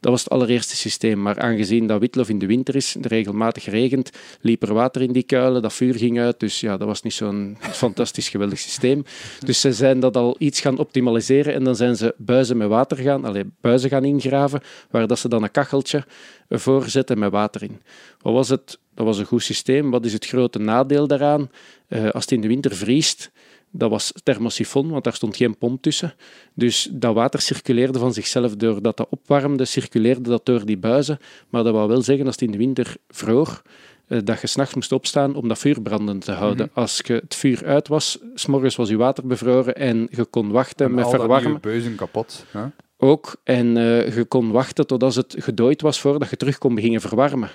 [0.00, 1.22] Dat was het allereerste systeem.
[1.22, 4.10] Maar aangezien dat witlof in de winter is, regelmatig regent,
[4.40, 6.40] liep er water in die kuilen, dat vuur ging uit.
[6.40, 9.04] Dus ja, dat was niet zo'n fantastisch geweldig systeem.
[9.44, 12.96] Dus ze zijn dat al iets gaan optimaliseren en dan zijn ze buizen met water
[12.96, 14.60] gaan, alleen buizen gaan ingraven,
[14.90, 16.04] waar dat ze dan een kacheltje
[16.48, 17.80] voor zetten met water in.
[18.20, 18.78] Wat was het?
[18.94, 19.90] Dat was een goed systeem.
[19.90, 21.50] Wat is het grote nadeel daaraan?
[21.88, 23.30] Uh, als het in de winter vriest,
[23.70, 26.14] dat was thermosifon, want daar stond geen pomp tussen.
[26.54, 31.18] Dus dat water circuleerde van zichzelf doordat dat opwarmde, circuleerde dat door die buizen.
[31.48, 33.62] Maar dat wou wel zeggen, als het in de winter vroor,
[34.06, 36.68] eh, dat je s'nachts moest opstaan om dat vuur brandend te houden.
[36.70, 36.80] Mhm.
[36.80, 40.86] Als je het vuur uit was, s'morgens was je water bevroren en je kon wachten
[40.86, 41.52] en met al verwarmen.
[41.52, 42.44] Dat buizen kapot.
[42.50, 42.64] Hè?
[42.96, 47.00] Ook, en uh, je kon wachten totdat het gedooid was voordat je terug kon beginnen
[47.00, 47.50] verwarmen.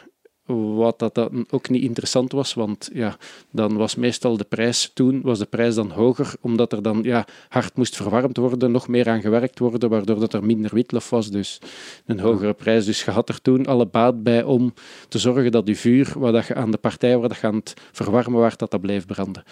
[0.76, 3.18] Wat dat dan ook niet interessant was, want ja,
[3.52, 7.26] dan was meestal de prijs toen was de prijs dan hoger, omdat er dan ja,
[7.50, 11.30] hard moest verwarmd worden, nog meer aan gewerkt worden, waardoor dat er minder witlof was,
[11.30, 11.60] dus
[12.06, 12.86] een hogere prijs.
[12.86, 14.74] Dus je had er toen alle baat bij om
[15.08, 17.56] te zorgen dat die vuur, wat dat je aan de partij waar dat je aan
[17.56, 19.44] het verwarmen werd, dat dat bleef branden.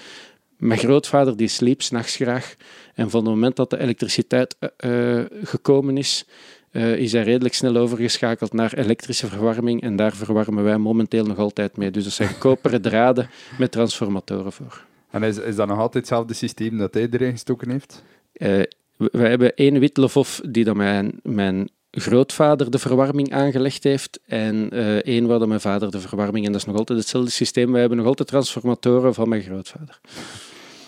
[0.57, 2.55] Mijn grootvader die sliep s'nachts graag
[2.93, 6.25] en van het moment dat de elektriciteit uh, gekomen is,
[6.73, 11.37] uh, is hij redelijk snel overgeschakeld naar elektrische verwarming en daar verwarmen wij momenteel nog
[11.37, 11.91] altijd mee.
[11.91, 14.85] Dus dat zijn koperen draden met transformatoren voor.
[15.09, 18.03] En is, is dat nog altijd hetzelfde systeem dat hij erin gestoken heeft?
[18.33, 18.61] Uh,
[18.97, 24.95] we, hebben één Witlofov die dan mijn, mijn grootvader de verwarming aangelegd heeft en uh,
[24.95, 26.45] één waar dan mijn vader de verwarming.
[26.45, 27.71] En dat is nog altijd hetzelfde systeem.
[27.71, 29.99] We hebben nog altijd transformatoren van mijn grootvader.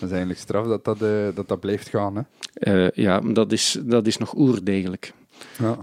[0.00, 2.16] Dat is eigenlijk straf dat dat, uh, dat, dat blijft gaan.
[2.16, 2.22] Hè?
[2.84, 5.12] Uh, ja, dat is, dat is nog oerdegelijk.
[5.58, 5.78] Ja.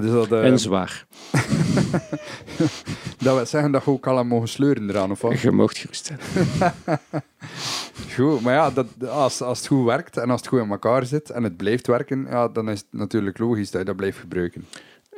[0.00, 0.44] Dus dat, uh...
[0.44, 1.06] En zwaar.
[3.18, 5.40] dat wil zeggen dat je ook al mogen sleuren eraan, of wat?
[5.40, 6.18] Je mocht gerust zijn.
[8.14, 11.06] goed, maar ja, dat, als, als het goed werkt en als het goed in elkaar
[11.06, 14.18] zit en het blijft werken, ja, dan is het natuurlijk logisch dat je dat blijft
[14.18, 14.64] gebruiken.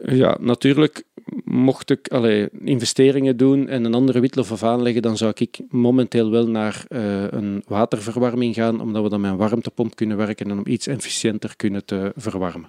[0.05, 1.05] Ja, natuurlijk
[1.45, 6.31] mocht ik allee, investeringen doen en een andere witlof of aanleggen, dan zou ik momenteel
[6.31, 10.59] wel naar uh, een waterverwarming gaan, omdat we dan met een warmtepomp kunnen werken en
[10.59, 12.69] om iets efficiënter kunnen te verwarmen.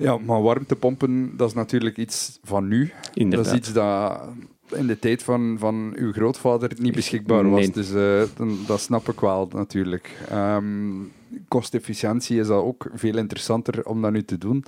[0.00, 2.92] Ja, maar warmtepompen, dat is natuurlijk iets van nu.
[3.14, 3.44] Inderdaad.
[3.44, 4.20] Dat is iets dat
[4.72, 7.70] in de tijd van, van uw grootvader niet beschikbaar was.
[7.70, 8.22] Dus uh,
[8.66, 10.28] dat snap ik wel natuurlijk.
[10.32, 11.12] Um,
[11.48, 14.64] kostefficiëntie is dat ook veel interessanter om dat nu te doen.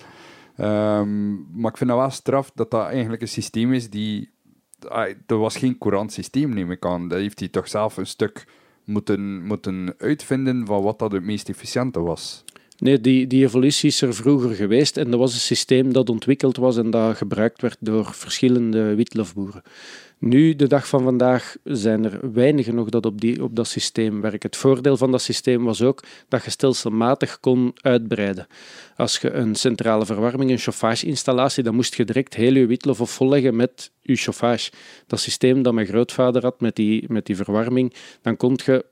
[0.61, 4.31] Um, maar ik vind dat wel straf dat dat eigenlijk een systeem is die...
[5.27, 7.09] Dat was geen courant systeem, neem ik aan.
[7.09, 8.47] Dat heeft hij toch zelf een stuk
[8.85, 12.45] moeten, moeten uitvinden van wat dat het meest efficiënte was.
[12.83, 16.57] Nee, die, die evolutie is er vroeger geweest en dat was een systeem dat ontwikkeld
[16.57, 19.63] was en dat gebruikt werd door verschillende witlofboeren.
[20.19, 24.21] Nu, de dag van vandaag, zijn er weinigen nog dat op, die, op dat systeem
[24.21, 24.51] werken.
[24.51, 28.47] Het voordeel van dat systeem was ook dat je stelselmatig kon uitbreiden.
[28.97, 33.57] Als je een centrale verwarming, een chauffageinstallatie, dan moest je direct heel je witlof volleggen
[33.57, 34.71] met je chauffage.
[35.07, 38.85] Dat systeem dat mijn grootvader had met die, met die verwarming, dan kon je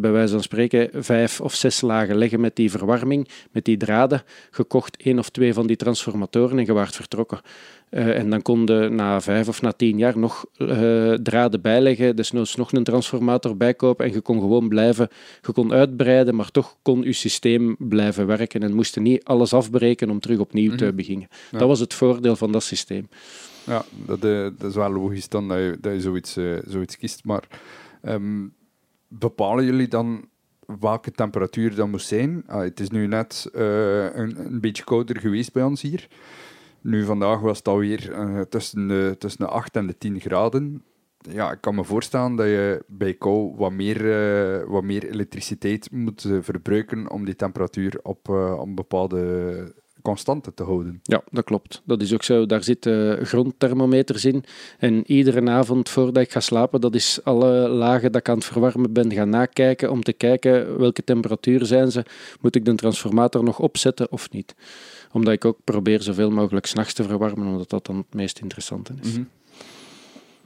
[0.00, 4.22] bij wijze van spreken vijf of zes lagen leggen met die verwarming, met die draden,
[4.50, 7.40] gekocht één of twee van die transformatoren en je waart vertrokken.
[7.90, 12.56] Uh, en dan konden na vijf of na tien jaar nog uh, draden bijleggen, desnoods
[12.56, 15.08] nog een transformator bijkopen en je kon gewoon blijven,
[15.42, 20.10] je kon uitbreiden, maar toch kon je systeem blijven werken en moest niet alles afbreken
[20.10, 20.94] om terug opnieuw te mhm.
[20.94, 21.28] beginnen.
[21.50, 21.58] Ja.
[21.58, 23.08] Dat was het voordeel van dat systeem.
[23.64, 27.42] Ja, dat, dat is wel logisch dan dat je, dat je zoiets, zoiets kiest, maar...
[28.08, 28.54] Um,
[29.08, 30.28] bepalen jullie dan
[30.80, 32.42] welke temperatuur dat moet zijn?
[32.46, 36.08] Ah, het is nu net uh, een, beetje kouder geweest bij ons hier.
[36.80, 40.82] Nu, vandaag was het alweer uh, tussen, de, tussen de 8 en de 10 graden.
[41.18, 45.90] Ja, ik kan me voorstellen dat je bij kou wat meer, uh, wat meer elektriciteit
[45.90, 49.74] moet verbruiken om die temperatuur op, op een bepaalde
[50.06, 51.00] constante te houden.
[51.02, 51.82] Ja, dat klopt.
[51.84, 52.46] Dat is ook zo.
[52.46, 54.44] Daar zitten grondthermometers in.
[54.78, 58.44] En iedere avond voordat ik ga slapen, dat is alle lagen dat ik aan het
[58.44, 62.04] verwarmen ben gaan nakijken om te kijken welke temperatuur zijn ze.
[62.40, 64.54] Moet ik de transformator nog opzetten of niet?
[65.12, 68.92] Omdat ik ook probeer zoveel mogelijk s'nachts te verwarmen, omdat dat dan het meest interessante
[69.02, 69.16] is.
[69.16, 69.28] Mm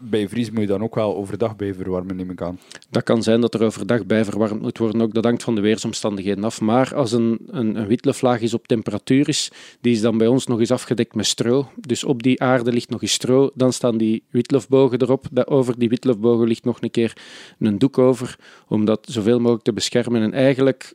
[0.01, 2.59] bij vries moet je dan ook wel overdag bij verwarmen, neem ik aan.
[2.91, 5.61] Dat kan zijn dat er overdag bij verwarmd moet worden, ook dat hangt van de
[5.61, 6.61] weersomstandigheden af.
[6.61, 10.47] Maar als een, een, een witloflaag is op temperatuur is, die is dan bij ons
[10.47, 11.69] nog eens afgedekt met stro.
[11.77, 15.27] Dus op die aarde ligt nog eens stro, dan staan die witlofbogen erop.
[15.45, 17.17] Over die witlofbogen ligt nog een keer
[17.59, 20.23] een doek over, om dat zoveel mogelijk te beschermen.
[20.23, 20.95] En eigenlijk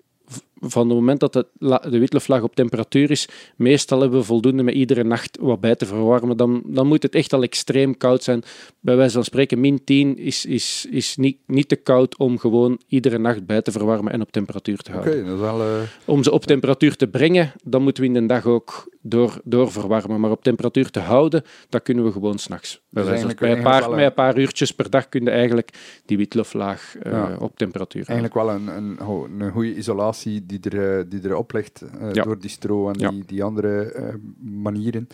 [0.60, 1.46] van het moment dat de,
[1.90, 5.86] de witloflaag op temperatuur is, meestal hebben we voldoende met iedere nacht wat bij te
[5.86, 6.38] verwarmen.
[6.38, 8.44] Dan, dan moet het echt al extreem koud zijn.
[8.80, 12.80] Bij wijze van spreken, min 10 is, is, is niet, niet te koud om gewoon
[12.88, 15.14] iedere nacht bij te verwarmen en op temperatuur te houden.
[15.14, 15.82] Okay, dat is uh...
[16.06, 20.20] Om ze op temperatuur te brengen, dan moeten we in de dag ook door, doorverwarmen.
[20.20, 22.82] Maar op temperatuur te houden, dat kunnen we gewoon s'nachts.
[22.90, 25.70] Dus bij, een paar, met een paar uurtjes per dag kun je eigenlijk
[26.06, 28.98] die witloflaag uh, op temperatuur Eigenlijk wel een, een,
[29.40, 33.26] een goede isolatie die er, eh, die er oplegt uh, door die stro en die,
[33.26, 34.14] die andere uh,
[34.62, 35.08] manieren.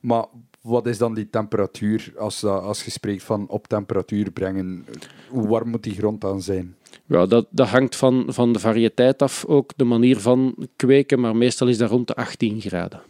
[0.00, 0.24] Maar
[0.60, 4.86] wat is dan die temperatuur als, als je spreekt van op temperatuur brengen?
[5.28, 6.76] Hoe warm moet die grond dan zijn?
[7.06, 11.36] Ja, dat, dat hangt van, van de variëteit af, ook de manier van kweken, maar
[11.36, 13.00] meestal is dat rond de 18 graden.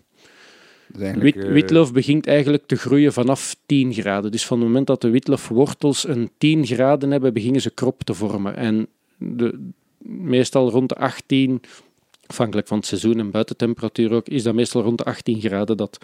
[0.96, 4.30] Wit, witlof begint eigenlijk te groeien vanaf 10 graden.
[4.30, 8.14] Dus van het moment dat de witlofwortels een 10 graden hebben, beginnen ze krop te
[8.14, 8.56] vormen.
[8.56, 8.87] En
[9.18, 9.72] de,
[10.06, 11.60] meestal rond de 18,
[12.26, 15.98] afhankelijk van het seizoen en buitentemperatuur ook, is dat meestal rond de 18 graden dat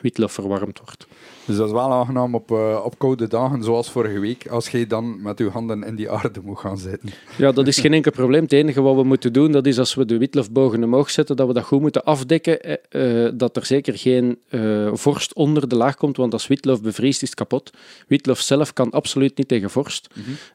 [0.00, 1.06] witlof verwarmd wordt.
[1.46, 4.86] Dus dat is wel aangenaam op, uh, op koude dagen, zoals vorige week, als je
[4.86, 7.10] dan met je handen in die aarde moet gaan zitten.
[7.36, 8.42] Ja, dat is geen enkel probleem.
[8.42, 11.46] Het enige wat we moeten doen, dat is als we de witlofbogen omhoog zetten, dat
[11.46, 15.96] we dat goed moeten afdekken, uh, dat er zeker geen uh, vorst onder de laag
[15.96, 17.70] komt, want als witlof bevriest, is het kapot.
[18.06, 20.08] Witlof zelf kan absoluut niet tegen vorst.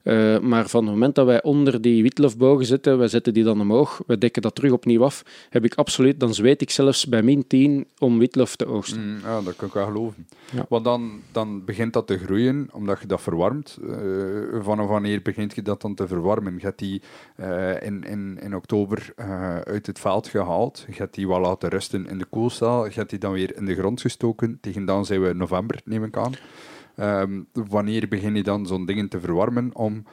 [0.04, 0.48] Mhm.
[0.48, 4.02] maar van het moment dat wij onder die witlofbogen zitten, wij zetten die dan omhoog,
[4.08, 7.48] we dekken dat terug opnieuw af, heb ik absoluut, dan zweet ik zelfs bij min
[7.48, 9.02] 10 om witlof te oogsten.
[9.02, 10.28] Mm, ja, dat kan ik wel geloven.
[10.52, 13.78] Ja dan, dan begint dat te groeien, omdat je dat verwarmt.
[13.82, 16.60] Uh, vanaf wanneer begint je dat dan te verwarmen?
[16.62, 17.02] Hebt die
[17.40, 20.86] uh, in, in, in oktober uh, uit het veld gehaald.
[20.92, 22.88] Hebt die wel laten rusten in de koelcel.
[22.90, 24.58] Hebt die dan weer in de grond gestoken.
[24.62, 26.34] Tegen dan zijn we november, neem ik aan.
[27.00, 30.04] Um, wanneer begin je dan zo'n dingen te verwarmen om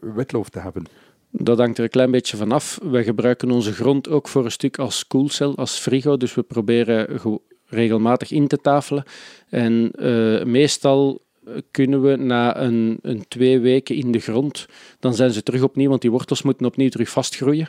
[0.00, 0.84] witloof te hebben?
[1.30, 2.78] Dat hangt er een klein beetje vanaf.
[2.82, 6.16] Wij gebruiken onze grond ook voor een stuk als koelcel, als frigo.
[6.16, 7.20] Dus we proberen
[7.68, 9.04] regelmatig in te tafelen.
[9.48, 11.26] En uh, meestal
[11.70, 14.66] kunnen we na een, een, twee weken in de grond,
[15.00, 17.68] dan zijn ze terug opnieuw, want die wortels moeten opnieuw terug vastgroeien.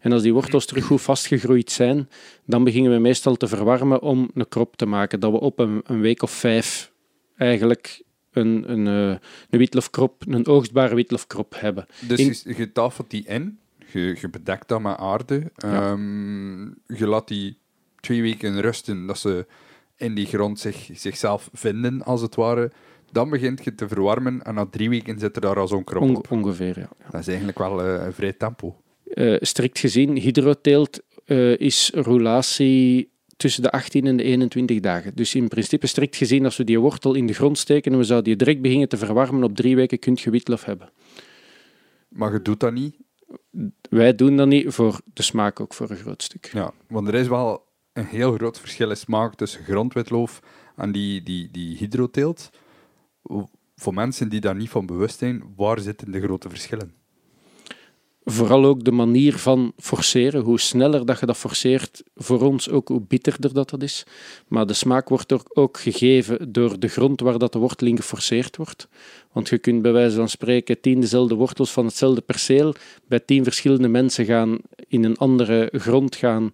[0.00, 2.08] En als die wortels terug goed vastgegroeid zijn,
[2.44, 5.20] dan beginnen we meestal te verwarmen om een krop te maken.
[5.20, 6.92] Dat we op een, een week of vijf
[7.36, 9.18] eigenlijk een, een, eh,
[9.50, 11.86] een witlofkrop, een oogstbare witlofkrop hebben.
[12.08, 12.56] Dus in...
[12.56, 13.58] je tafelt die in,
[13.92, 15.90] je, je bedekt dat met aarde, ja.
[15.90, 17.59] um, je laat die
[18.00, 19.46] twee weken rusten, dat ze
[19.96, 22.70] in die grond zich, zichzelf vinden, als het ware.
[23.12, 26.16] Dan begint je te verwarmen en na drie weken zit er daar al zo'n krop
[26.16, 26.30] op.
[26.30, 26.88] Ongeveer, ja.
[27.10, 28.76] Dat is eigenlijk wel uh, een vrij tempo.
[29.04, 35.12] Uh, strikt gezien, hydroteelt uh, is roulatie tussen de 18 en de 21 dagen.
[35.14, 38.04] Dus in principe, strikt gezien, als we die wortel in de grond steken en we
[38.04, 40.90] zouden die direct beginnen te verwarmen, op drie weken kun je witlof hebben.
[42.08, 42.96] Maar je doet dat niet?
[43.90, 46.50] Wij doen dat niet, voor de smaak ook voor een groot stuk.
[46.52, 50.42] Ja, want er is wel een heel groot verschil in smaak tussen grondwitloof
[50.76, 52.50] en die, die, die hydroteelt.
[53.76, 56.94] Voor mensen die daar niet van bewust zijn, waar zitten de grote verschillen?
[58.24, 60.42] Vooral ook de manier van forceren.
[60.42, 64.06] Hoe sneller dat je dat forceert, voor ons ook hoe bitterder dat, dat is.
[64.48, 68.88] Maar de smaak wordt ook gegeven door de grond waar dat de worteling geforceerd wordt.
[69.32, 72.74] Want je kunt bij wijze van spreken tien dezelfde wortels van hetzelfde perceel
[73.08, 76.50] bij tien verschillende mensen gaan in een andere grond gaan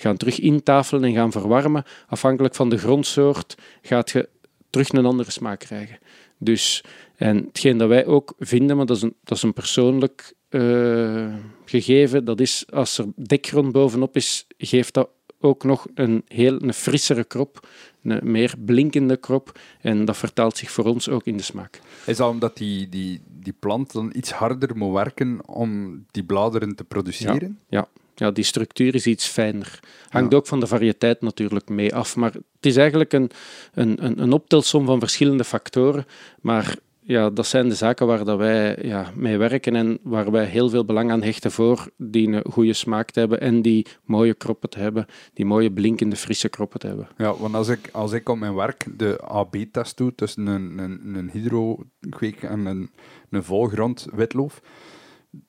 [0.00, 1.84] gaan terug intafelen en gaan verwarmen.
[2.08, 4.28] Afhankelijk van de grondsoort gaat je
[4.70, 5.98] terug een andere smaak krijgen.
[6.38, 6.84] Dus,
[7.16, 11.34] en hetgeen dat wij ook vinden, maar dat is een, dat is een persoonlijk uh,
[11.64, 15.08] gegeven, dat is als er dekgrond bovenop is, geeft dat
[15.40, 17.68] ook nog een heel een frissere krop,
[18.02, 19.58] een meer blinkende krop.
[19.80, 21.80] En dat vertaalt zich voor ons ook in de smaak.
[22.06, 26.74] Is dat omdat die, die, die plant dan iets harder moet werken om die bladeren
[26.74, 27.58] te produceren?
[27.68, 27.88] Ja, ja.
[28.20, 29.80] Ja, die structuur is iets fijner.
[30.08, 32.16] Hangt ook van de variëteit natuurlijk mee af.
[32.16, 33.30] Maar het is eigenlijk een,
[33.74, 36.06] een, een, een optelsom van verschillende factoren.
[36.40, 40.44] Maar ja, dat zijn de zaken waar dat wij ja, mee werken en waar wij
[40.44, 44.34] heel veel belang aan hechten voor die een goede smaak te hebben en die mooie
[44.34, 47.08] kroppen te hebben, die mooie blinkende, frisse kroppen te hebben.
[47.16, 51.14] Ja, want als ik, als ik op mijn werk de AB-test doe tussen een, een,
[51.14, 52.90] een hydrokweek en een,
[53.30, 54.60] een volgrond witloof,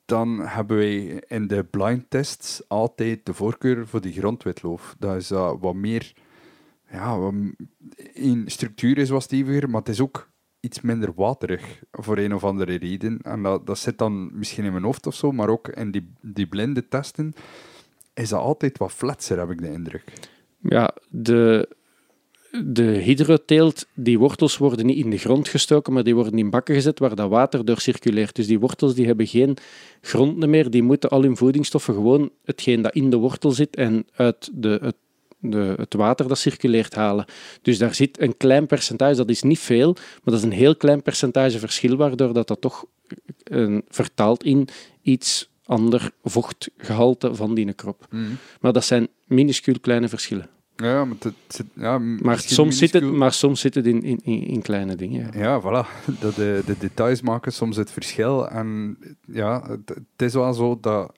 [0.04, 4.94] dan hebben wij in de blind tests altijd de voorkeur voor die grondwitloof.
[4.98, 6.12] Dat is uh, wat meer,
[6.90, 7.30] ja,
[8.12, 12.44] in structuur is wat steviger, maar het is ook iets minder waterig voor een of
[12.44, 13.18] andere reden.
[13.22, 16.12] En dat, dat zit dan misschien in mijn hoofd of zo, maar ook in die,
[16.20, 17.32] die blinde testen
[18.14, 20.12] is dat altijd wat flatser, heb ik de indruk.
[20.58, 21.68] Ja, de,
[22.60, 26.74] de hydroteelt, die wortels worden niet in de grond gestoken, maar die worden in bakken
[26.74, 28.34] gezet waar dat water door circuleert.
[28.36, 29.56] Dus die wortels die hebben geen
[30.00, 34.06] grond meer, die moeten al hun voedingsstoffen gewoon hetgeen dat in de wortel zit en
[34.12, 34.96] uit de, het,
[35.38, 37.24] de, het water dat circuleert halen.
[37.62, 40.76] Dus daar zit een klein percentage, dat is niet veel, maar dat is een heel
[40.76, 42.84] klein percentage verschil, waardoor dat, dat toch
[43.44, 44.68] uh, vertaalt in
[45.02, 48.06] iets ander vochtgehalte van die krop.
[48.10, 48.38] Mm.
[48.60, 50.48] Maar dat zijn minuscuul kleine verschillen.
[50.82, 54.62] Ja, maar, het, ja, maar, soms zit het, maar soms zit het in, in, in
[54.62, 55.30] kleine dingen.
[55.32, 56.04] Ja, ja voilà.
[56.20, 58.48] De, de, de, details maken soms het verschil.
[58.48, 61.12] En ja, het, het, is wel zo dat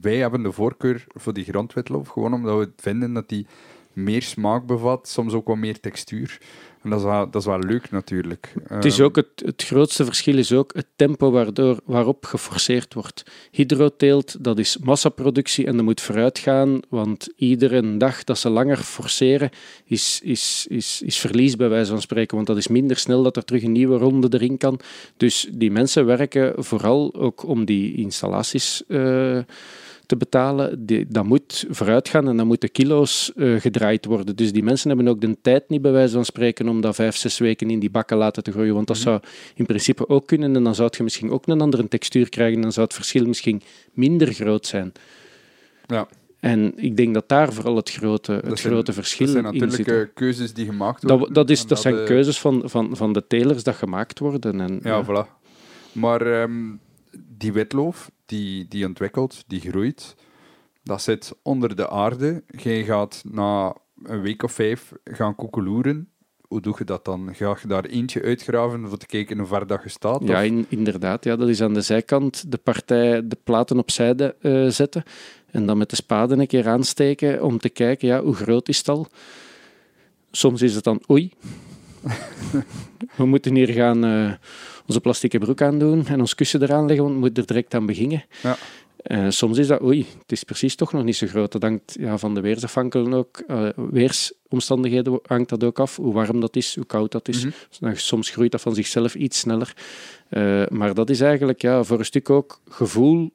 [0.00, 3.46] wij hebben de voorkeur voor die grondwitlof, gewoon omdat we vinden dat die
[3.92, 6.40] meer smaak bevat, soms ook wat meer textuur.
[6.88, 8.54] En dat is wel, dat is wel leuk natuurlijk.
[8.66, 13.22] Het, is ook het, het grootste verschil is ook het tempo waardoor, waarop geforceerd wordt.
[13.50, 18.76] Hydroteelt, dat is massaproductie en dat moet vooruit gaan, want iedere dag dat ze langer
[18.76, 19.50] forceren
[19.84, 23.36] is, is, is, is verlies bij wijze van spreken, want dat is minder snel dat
[23.36, 24.80] er terug een nieuwe ronde erin kan.
[25.16, 28.82] Dus die mensen werken vooral ook om die installaties...
[28.88, 29.38] Uh,
[30.08, 34.36] te betalen, die, dat moet vooruit gaan en dan moeten kilo's uh, gedraaid worden.
[34.36, 37.16] Dus die mensen hebben ook de tijd niet, bij wijze van spreken, om dat vijf,
[37.16, 38.74] zes weken in die bakken laten te groeien.
[38.74, 39.04] Want dat mhm.
[39.04, 39.20] zou
[39.54, 42.62] in principe ook kunnen en dan zou je misschien ook een andere textuur krijgen en
[42.62, 44.92] dan zou het verschil misschien minder groot zijn.
[45.86, 46.08] Ja.
[46.40, 49.42] En ik denk dat daar vooral het grote, het dat grote verschil in zit.
[49.42, 51.18] Dat zijn natuurlijk keuzes die gemaakt worden.
[51.18, 54.60] Dat, dat, is, dat, zijn keuzes van, van, van de telers dat gemaakt worden.
[54.60, 55.04] En, ja, ja.
[55.04, 55.38] voilà.
[55.92, 56.80] Maar um,
[57.38, 60.14] die witloof, die, die ontwikkelt, die groeit.
[60.82, 62.42] Dat zit onder de aarde.
[62.46, 66.08] Je gaat na een week of vijf gaan koekeloeren.
[66.48, 67.34] Hoe doe je dat dan?
[67.34, 70.22] Ga je daar eentje uitgraven voor te kijken hoe ver dat je staat?
[70.24, 71.24] Ja, inderdaad.
[71.24, 75.02] Ja, dat is aan de zijkant de partij de platen opzij uh, zetten.
[75.50, 78.78] En dan met de spade een keer aansteken om te kijken ja, hoe groot is
[78.78, 79.06] het al.
[80.30, 81.32] Soms is het dan oei.
[83.16, 84.32] we moeten hier gaan uh,
[84.88, 87.86] onze plastieke broek aandoen en ons kussen eraan leggen, want we moeten er direct aan
[87.86, 88.24] beginnen.
[88.42, 88.56] Ja.
[89.06, 91.52] Uh, soms is dat, oei, het is precies toch nog niet zo groot.
[91.52, 93.42] Dat hangt ja, van de weersafhankelijkheden ook.
[93.48, 95.96] Uh, weersomstandigheden hangt dat ook af.
[95.96, 97.44] Hoe warm dat is, hoe koud dat is.
[97.44, 97.52] Mm
[97.94, 99.74] soms groeit dat van zichzelf iets sneller.
[100.68, 103.32] maar dat is eigenlijk ja, voor een stuk ook gevoel,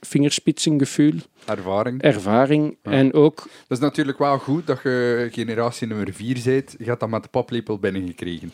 [0.00, 1.12] vingerspitsengevoel.
[1.44, 2.02] Ervaring.
[2.02, 2.76] Ervaring.
[2.82, 3.36] En ook...
[3.36, 6.74] Dat is natuurlijk wel goed dat je generatie nummer 4 bent.
[6.78, 8.52] Je hebt dat met de paplepel binnengekregen.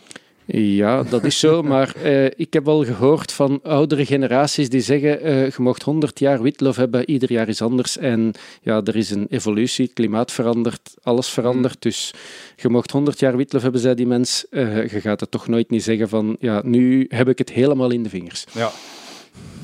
[0.53, 5.27] Ja, dat is zo, maar uh, ik heb al gehoord van oudere generaties die zeggen
[5.27, 7.97] uh, je mocht 100 jaar witlof hebben, ieder jaar is anders.
[7.97, 8.33] En
[8.63, 11.75] ja, er is een evolutie, het klimaat verandert, alles verandert.
[11.75, 11.81] Mm.
[11.81, 12.15] Dus
[12.57, 14.47] je mocht 100 jaar witlof hebben, zei die mens.
[14.51, 17.91] Uh, je gaat het toch nooit niet zeggen van, ja, nu heb ik het helemaal
[17.91, 18.45] in de vingers.
[18.53, 18.71] Ja,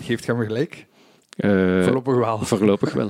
[0.02, 0.86] geeft je me gelijk?
[1.82, 2.38] voorlopig wel.
[2.38, 3.08] Voorlopig wel.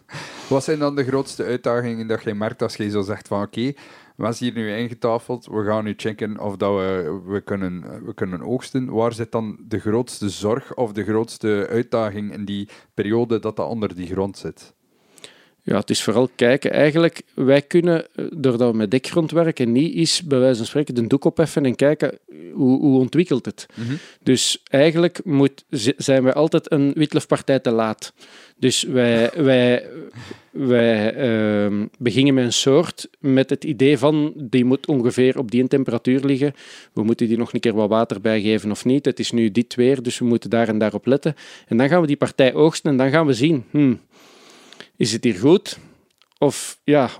[0.48, 3.72] Wat zijn dan de grootste uitdagingen dat je merkt als je zo zegt van oké,
[4.20, 8.42] zijn hier nu ingetafeld, we gaan nu checken of dat we, we, kunnen, we kunnen
[8.42, 8.90] oogsten.
[8.90, 13.68] Waar zit dan de grootste zorg of de grootste uitdaging in die periode dat dat
[13.68, 14.74] onder die grond zit?
[15.62, 16.70] Ja, het is vooral kijken.
[16.70, 20.94] Eigenlijk, wij kunnen, eh, doordat we met dekgrond werken, niet eens bij wijze van spreken
[20.94, 22.18] de doek opheffen en kijken
[22.52, 23.66] hoe, hoe ontwikkelt het.
[23.74, 25.64] Mm Dus eigenlijk moet,
[25.96, 28.12] zijn we altijd een witlofpartij te laat.
[28.60, 29.86] Dus wij, wij,
[30.50, 35.68] wij uh, beginnen met een soort met het idee van die moet ongeveer op die
[35.68, 36.54] temperatuur liggen.
[36.92, 39.04] We moeten die nog een keer wat water bijgeven of niet.
[39.04, 41.34] Het is nu dit weer, dus we moeten daar en daarop letten.
[41.66, 44.00] En dan gaan we die partij oogsten en dan gaan we zien, hmm,
[44.96, 45.78] is het hier goed?
[46.38, 47.10] Of ja,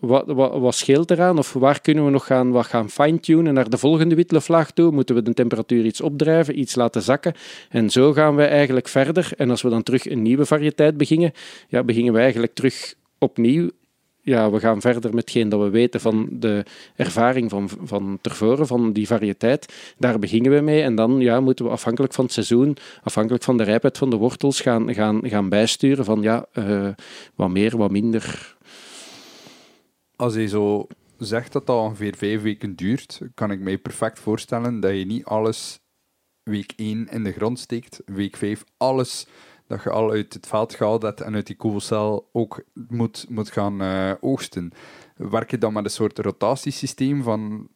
[0.00, 1.38] wat, wat, wat, scheelt eraan?
[1.38, 4.90] Of waar kunnen we nog gaan, wat gaan fine-tunen naar de volgende witloflaag toe?
[4.90, 7.34] Moeten we de temperatuur iets opdrijven, iets laten zakken?
[7.68, 9.32] En zo gaan we eigenlijk verder.
[9.36, 11.32] En als we dan terug een nieuwe variëteit beginnen,
[11.68, 13.70] ja, beginnen we eigenlijk terug opnieuw.
[14.22, 16.64] Ja, we gaan verder met hetgeen dat we weten van de
[16.96, 19.94] ervaring van, van tevoren, van die variëteit.
[19.98, 23.56] Daar beginnen we mee en dan ja, moeten we afhankelijk van het seizoen, afhankelijk van
[23.56, 26.88] de rijpheid van de wortels, gaan, gaan, gaan bijsturen van ja, uh,
[27.34, 28.56] wat meer, wat minder
[30.20, 30.86] als je zo
[31.18, 35.24] zegt dat dat ongeveer vijf weken duurt, kan ik mij perfect voorstellen dat je niet
[35.24, 35.80] alles
[36.42, 39.26] week 1 in de grond steekt, week 5 alles
[39.66, 43.50] dat je al uit het veld gehaald hebt en uit die koelcel ook moet, moet
[43.50, 44.72] gaan uh, oogsten.
[45.16, 47.68] Werk je dan met een soort rotatiesysteem van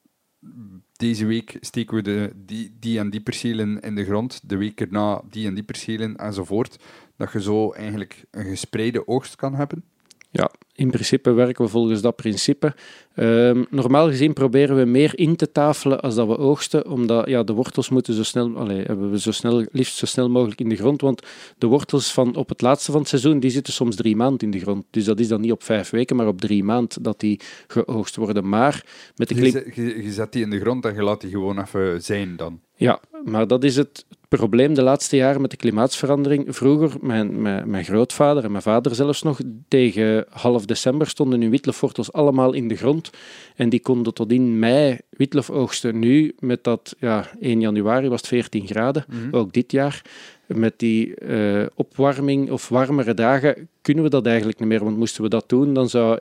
[0.93, 4.81] deze week steken we de, die, die en die percelen in de grond, de week
[4.81, 6.79] erna die en die percelen enzovoort,
[7.17, 9.85] dat je zo eigenlijk een gespreide oogst kan hebben?
[10.31, 12.75] Ja, in principe werken we volgens dat principe.
[13.17, 17.43] Um, normaal gezien proberen we meer in te tafelen als dat we oogsten, omdat ja,
[17.43, 20.69] de wortels moeten zo snel, allee, hebben we zo snel, liefst zo snel mogelijk in
[20.69, 21.27] de grond, want
[21.59, 24.51] de wortels van op het laatste van het seizoen, die zitten soms drie maanden in
[24.51, 24.85] de grond.
[24.91, 28.17] Dus dat is dan niet op vijf weken, maar op drie maanden dat die geoogst
[28.17, 28.49] worden.
[28.49, 28.85] Maar
[29.17, 31.61] met de je, je, je zet die in de grond en je laat die gewoon
[31.61, 32.61] even zijn dan.
[32.77, 34.05] Ja, maar dat is het
[34.37, 36.57] probleem de laatste jaren met de klimaatsverandering.
[36.57, 41.51] Vroeger, mijn, mijn, mijn, grootvader en mijn vader zelfs nog, tegen half december stonden hun
[41.51, 43.11] witlofwortels allemaal in de grond.
[43.57, 45.99] En die konden tot in mei witlof oogsten.
[45.99, 49.37] Nu, met dat, ja, 1 januari was het 14 graden, mhm.
[49.37, 50.03] ook dit jaar.
[50.47, 54.85] Met die uh, opwarming of warmere dagen kunnen we dat eigenlijk niet meer.
[54.85, 56.19] Want moesten we dat doen, dan zou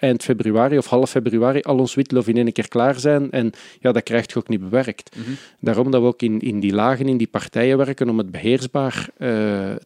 [0.00, 3.30] eind februari of half februari al ons witlof in één keer klaar zijn.
[3.30, 5.16] En ja, dat krijgt je ook niet bewerkt.
[5.16, 5.30] Mhm.
[5.60, 9.08] Daarom dat we ook in, in die lagen, in die partijen werken om het beheersbaar
[9.18, 9.28] uh,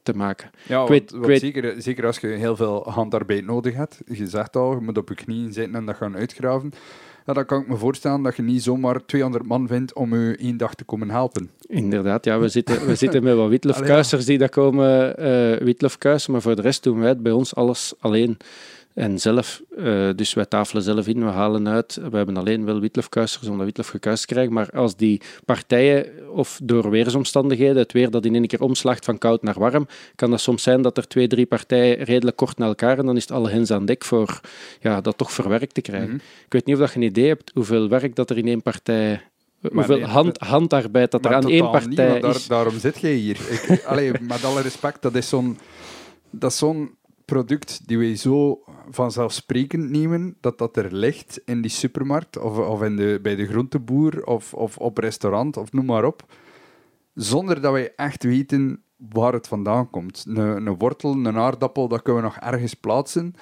[0.03, 0.51] te maken.
[0.67, 1.41] Ja, weet, weet...
[1.41, 4.01] Zeker, zeker als je heel veel handarbeid nodig hebt.
[4.07, 6.73] Je zegt al, je moet op je knieën zitten en dat gaan uitgraven.
[7.27, 10.37] Ja, dan kan ik me voorstellen dat je niet zomaar 200 man vindt om je
[10.37, 11.51] één dag te komen helpen.
[11.61, 16.43] Inderdaad, ja, we zitten, we zitten met wat witlofkuisers die daar komen uh, witlofkuisen, maar
[16.43, 18.37] voor de rest doen wij bij ons alles alleen.
[18.95, 22.01] En zelf, uh, dus wij tafelen zelf in, we halen uit.
[22.11, 24.53] We hebben alleen wel witlofkuisters om dat witlof gekuist te krijgen.
[24.53, 29.19] Maar als die partijen, of door weersomstandigheden, het weer dat in één keer omslaagt van
[29.19, 32.67] koud naar warm, kan dat soms zijn dat er twee, drie partijen redelijk kort na
[32.67, 34.41] elkaar en dan is het alle hens aan dek voor
[34.81, 36.09] ja, dat toch verwerkt te krijgen.
[36.09, 36.17] Mhm.
[36.45, 38.63] Ik weet niet of dat je een idee hebt hoeveel werk dat er in één
[38.63, 39.21] partij
[39.73, 42.47] hoeveel hand, handarbeid dat er aan één partij niet, is.
[42.47, 43.39] daarom zit jij hier.
[43.51, 45.59] Ik, allee, met alle respect, dat is zo'n
[46.31, 46.91] dat is zo'n
[47.25, 52.83] product die wij zo vanzelfsprekend nemen, dat dat er ligt in die supermarkt of, of
[52.83, 56.33] in de, bij de groenteboer of, of op restaurant of noem maar op,
[57.15, 60.25] zonder dat wij echt weten waar het vandaan komt.
[60.29, 63.35] Een, een wortel, een aardappel, dat kunnen we nog ergens plaatsen,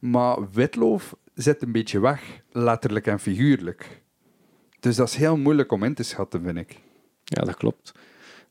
[0.00, 4.02] maar witloof zit een beetje weg, letterlijk en figuurlijk.
[4.80, 6.80] Dus dat is heel moeilijk om in te schatten, vind ik.
[7.24, 7.92] Ja, dat klopt.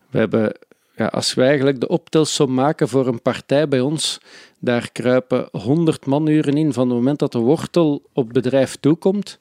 [0.10, 0.58] We hebben
[0.98, 4.18] ja, als wij eigenlijk de optelsom maken voor een partij bij ons,
[4.60, 9.40] daar kruipen 100 manuren in van het moment dat de wortel op bedrijf toekomt,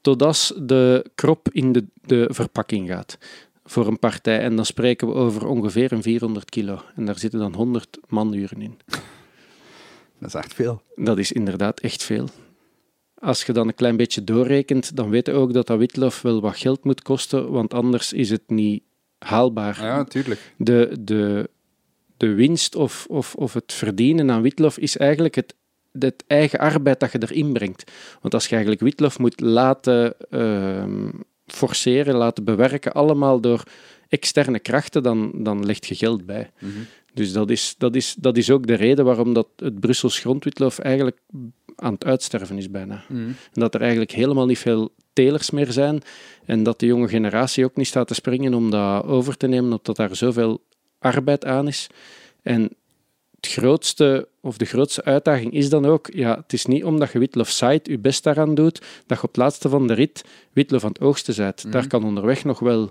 [0.00, 3.18] totdat de krop in de, de verpakking gaat
[3.64, 4.38] voor een partij.
[4.40, 6.82] En dan spreken we over ongeveer een 400 kilo.
[6.96, 8.78] En daar zitten dan 100 manuren in.
[10.18, 10.82] Dat is echt veel.
[10.94, 12.28] Dat is inderdaad echt veel.
[13.14, 16.40] Als je dan een klein beetje doorrekent, dan weet je ook dat dat witlof wel
[16.40, 18.82] wat geld moet kosten, want anders is het niet
[19.22, 19.82] haalbaar.
[19.82, 20.52] Ja, natuurlijk.
[20.56, 21.50] De, de,
[22.16, 25.54] de winst of, of, of het verdienen aan witlof is eigenlijk het,
[25.98, 27.90] het eigen arbeid dat je erin brengt.
[28.20, 30.84] Want als je eigenlijk witlof moet laten uh,
[31.46, 33.62] forceren, laten bewerken, allemaal door
[34.12, 36.50] externe krachten, dan, dan leg je geld bij.
[36.58, 36.70] Mhm.
[37.14, 40.78] Dus dat is, dat, is, dat is ook de reden waarom dat het Brussels grondwitlof
[40.78, 41.18] eigenlijk
[41.76, 43.04] aan het uitsterven is bijna.
[43.08, 43.20] Mhm.
[43.26, 46.02] En dat er eigenlijk helemaal niet veel telers meer zijn
[46.44, 49.64] en dat de jonge generatie ook niet staat te springen om dat over te nemen,
[49.64, 50.62] omdat daar zoveel
[50.98, 51.86] arbeid aan is.
[52.42, 52.70] En
[53.40, 57.18] het grootste, of de grootste uitdaging is dan ook, ja, het is niet omdat je
[57.18, 60.84] witlof zaait, je best daaraan doet, dat je op het laatste van de rit witlof
[60.84, 61.62] aan het oogsten zet.
[61.62, 61.72] Mhm.
[61.72, 62.90] Daar kan onderweg nog wel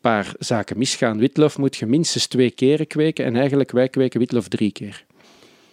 [0.00, 1.18] paar zaken misgaan.
[1.18, 5.04] Witlof moet je minstens twee keren kweken en eigenlijk wij kweken witlof drie keer.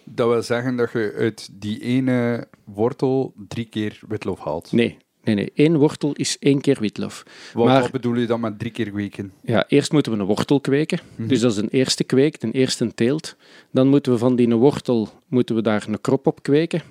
[0.04, 4.72] Dat wil zeggen dat je uit die ene wortel drie keer witlof haalt?
[4.72, 4.98] Nee,
[5.28, 7.22] Nee, nee, één wortel is één keer witlof.
[7.54, 9.32] Wat, maar, wat bedoel je dan met drie keer kweken?
[9.42, 10.98] Ja, eerst moeten we een wortel kweken.
[11.16, 11.28] Mhm.
[11.28, 13.36] Dus dat is een eerste kweek, een eerste teelt.
[13.70, 16.82] Dan moeten we van die wortel moeten we daar een krop op kweken.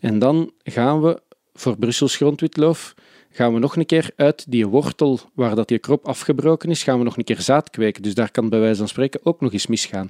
[0.00, 1.20] En dan gaan we
[1.54, 2.94] voor Brussels grondwitloof
[3.32, 6.98] gaan we nog een keer uit die wortel waar dat die krop afgebroken is, gaan
[6.98, 8.02] we nog een keer zaad kweken.
[8.02, 10.08] Dus daar kan bij wijze van spreken ook nog eens misgaan.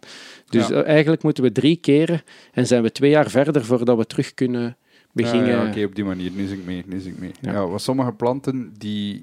[0.49, 4.07] Dus eh, eigenlijk moeten we drie keren en zijn we twee jaar verder voordat we
[4.07, 4.77] terug kunnen
[5.13, 5.49] beginnen.
[5.49, 6.83] Ja, Oké, op die manier, nu ik mee.
[6.87, 7.31] Nu ik mee.
[7.41, 7.67] Ja.
[7.67, 9.23] wat sommige planten, die,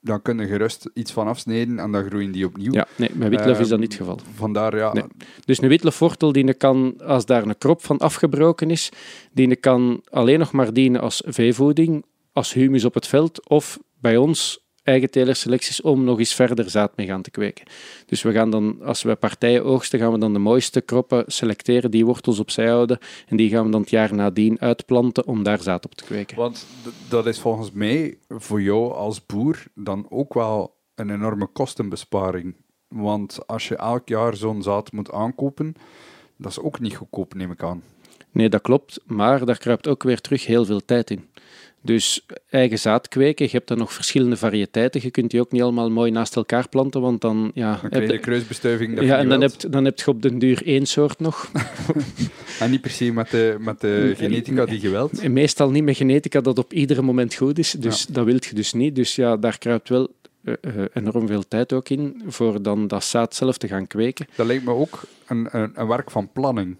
[0.00, 2.72] dan kunnen gerust iets van afsnijden en dan groeien die opnieuw.
[2.72, 4.20] Ja, nee, met witlof is dat niet het geval.
[4.34, 4.92] Vandaar, ja.
[4.92, 5.04] Nee.
[5.44, 8.90] Dus een witlofwortel, die kan, als daar een krop van afgebroken is,
[9.32, 14.16] die kan alleen nog maar dienen als veevoeding, als humus op het veld, of bij
[14.16, 17.64] ons eigen telerselecties om nog eens verder zaad mee gaan te kweken.
[18.06, 21.90] Dus we gaan dan, als we partijen oogsten, gaan we dan de mooiste kroppen selecteren,
[21.90, 25.62] die wortels opzij houden en die gaan we dan het jaar nadien uitplanten om daar
[25.62, 26.36] zaad op te kweken.
[26.36, 26.66] Want
[27.08, 32.56] dat is volgens mij voor jou als boer dan ook wel een enorme kostenbesparing.
[32.88, 35.74] Want als je elk jaar zo'n zaad moet aankopen,
[36.36, 37.82] dat is ook niet goedkoop, neem ik aan.
[38.30, 41.28] Nee, dat klopt, maar daar kruipt ook weer terug heel veel tijd in.
[41.80, 45.00] Dus eigen zaad kweken, je hebt dan nog verschillende variëteiten.
[45.02, 47.50] Je kunt die ook niet allemaal mooi naast elkaar planten, want dan...
[47.54, 49.00] Ja, dan krijg je de kruisbestuiving.
[49.00, 51.50] Ja, en dan heb, dan heb je op den duur één soort nog.
[52.60, 55.28] en niet per se met de, met de genetica die je wilt?
[55.28, 58.72] Meestal niet met genetica dat op ieder moment goed is, dus dat wilt je dus
[58.72, 58.94] niet.
[58.94, 60.08] Dus ja, daar kruipt wel
[60.42, 60.54] uh,
[60.92, 64.26] enorm veel tijd ook in voor dan dat zaad zelf te gaan kweken.
[64.34, 66.76] Dat lijkt me ook een, een, een werk van planning.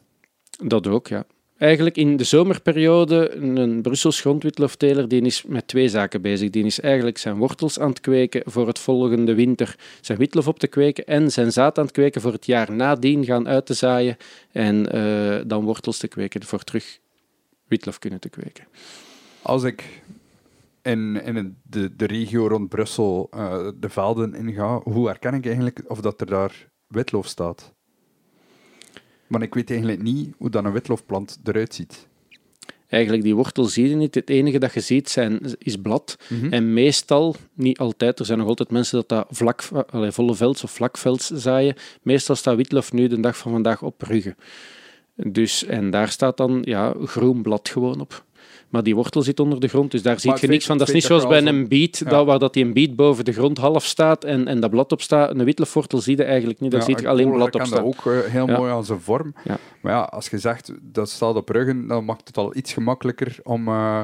[0.62, 1.26] Dat ook, ja
[1.58, 6.50] eigenlijk in de zomerperiode een Brussels grondwitlofteler die is met twee zaken bezig.
[6.50, 10.58] Die is eigenlijk zijn wortels aan het kweken voor het volgende winter zijn witlof op
[10.58, 13.74] te kweken en zijn zaad aan het kweken voor het jaar nadien gaan uit te
[13.74, 14.16] zaaien
[14.52, 16.98] en uh, dan wortels te kweken voor terug
[17.66, 18.64] witlof kunnen te kweken.
[19.42, 20.02] Als ik
[20.82, 26.00] in, in de, regio rond Brussel uh, de velden inga, hoe herken ik eigenlijk of
[26.00, 27.76] dat er daar witlof staat?
[29.28, 32.08] Maar ik weet eigenlijk niet hoe dan een witlofplant eruit ziet.
[32.88, 34.14] Eigenlijk, die wortel zie je niet.
[34.14, 36.16] Het enige dat je ziet zijn, is blad.
[36.28, 36.52] Mhm.
[36.52, 40.64] En meestal, niet altijd, er zijn nog altijd mensen dat dat vlak, allez, volle velds
[40.64, 41.74] of vlakvelds zaaien.
[42.02, 44.36] Meestal staat witlof nu de dag van vandaag op ruggen.
[45.14, 48.24] Dus, en daar staat dan ja, groen blad gewoon op.
[48.68, 50.78] Maar die wortel zit onder de grond, dus daar zie je niks van.
[50.78, 53.32] Dat is niet zoals bij een beet, dat, waar dat die een beet boven de
[53.32, 55.30] grond half staat en, en dat blad op staat.
[55.30, 57.84] Een witlofwortel zie je eigenlijk niet, daar zie je alleen blad op staan.
[57.84, 59.34] Dat ook uh, heel mooi aan zijn vorm.
[59.80, 63.36] Maar ja, als je zegt dat staat op ruggen, dan maakt het al iets gemakkelijker
[63.42, 64.00] om uh,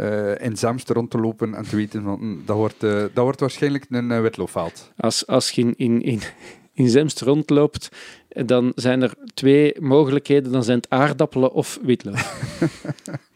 [0.00, 3.40] uh, in Zemst rond te lopen en te weten, van, hm, dat, wordt, dat wordt
[3.40, 4.92] waarschijnlijk een witlofveld.
[4.96, 6.20] Als, als je in, in, in,
[6.72, 7.88] in Zemst rondloopt,
[8.28, 10.52] dan zijn er twee mogelijkheden.
[10.52, 12.22] Dan zijn het aardappelen of witlof.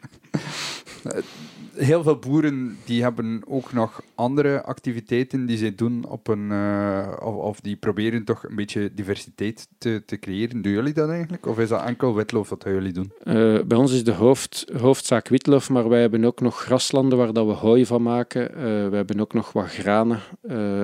[1.75, 7.17] Heel veel boeren die hebben ook nog andere activiteiten die ze doen op een, uh,
[7.21, 10.63] of, die proberen toch een beetje diversiteit te, te creëren.
[10.63, 11.47] Doen jullie dat eigenlijk?
[11.47, 13.13] Of is dat enkel witlof wat jullie doen?
[13.25, 17.33] Uh, bij ons is de hoofd, hoofdzaak witlof, maar wij hebben ook nog graslanden waar
[17.33, 18.51] dat we hooi van maken.
[18.51, 18.57] Uh,
[18.89, 20.21] we hebben ook nog wat granen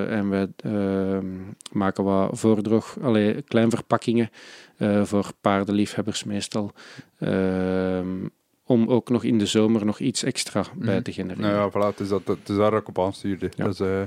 [0.09, 1.27] en wij ehm,
[1.73, 4.31] maken wat voordroog, allee, kleinverpakkingen
[5.03, 6.73] voor paardenliefhebbers meestal.
[8.67, 11.03] Ehm, om ook nog in de zomer nog iets extra bij mhm.
[11.03, 11.43] te genereren.
[11.43, 13.51] Nou ja, voilà, het is, dat, het is daar ook op aanstuurde.
[13.57, 13.65] Ja.
[13.65, 14.03] Dus, uh,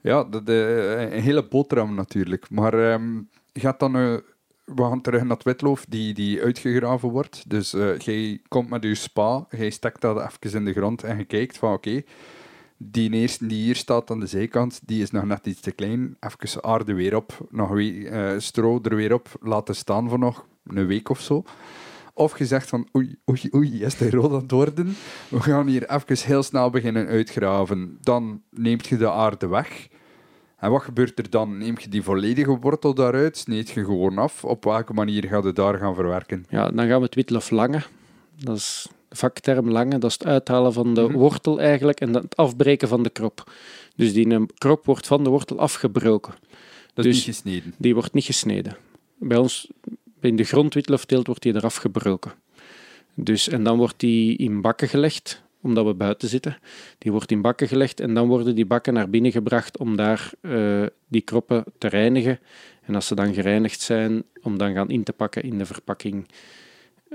[0.00, 2.50] ja, dat, uh, een hele boterham natuurlijk.
[2.50, 3.96] Maar um, gaat dan...
[3.96, 4.16] Uh,
[4.64, 7.50] we gaan terug naar het witloof die, die uitgegraven wordt.
[7.50, 11.18] Dus uh, jij komt met je spa, jij stekt dat even in de grond en
[11.18, 12.04] je kijkt van oké, okay,
[12.76, 16.16] die eerste die hier staat aan de zijkant, die is nog net iets te klein.
[16.20, 20.86] Even aarde weer op, nog uh, stro er weer op laten staan voor nog een
[20.86, 21.44] week of zo.
[22.18, 24.96] Of gezegd van oei, oei, oei, is hij rood aan het worden?
[25.28, 27.98] We gaan hier even heel snel beginnen uitgraven.
[28.00, 29.88] Dan neemt je de aarde weg.
[30.56, 31.58] En wat gebeurt er dan?
[31.58, 33.36] Neem je die volledige wortel daaruit?
[33.36, 34.44] Sneed je gewoon af?
[34.44, 36.46] Op welke manier ga je daar gaan verwerken?
[36.48, 37.84] Ja, dan gaan we het witlof langen.
[38.36, 40.00] Dat is de vakterm langen.
[40.00, 41.12] Dat is het uithalen van de mhm.
[41.12, 43.50] wortel eigenlijk en het afbreken van de krop.
[43.96, 46.34] Dus die krop wordt van de wortel afgebroken.
[46.94, 47.74] Dat is dus niet gesneden?
[47.78, 48.76] Die wordt niet gesneden.
[49.18, 49.70] Bij ons
[50.26, 52.32] in de grondwitlofteelt wordt die eraf gebroken.
[53.14, 56.58] Dus, en dan wordt die in bakken gelegd, omdat we buiten zitten.
[56.98, 60.30] Die wordt in bakken gelegd en dan worden die bakken naar binnen gebracht om daar
[60.40, 62.38] uh, die kroppen te reinigen.
[62.82, 66.26] En als ze dan gereinigd zijn, om dan gaan in te pakken in de verpakking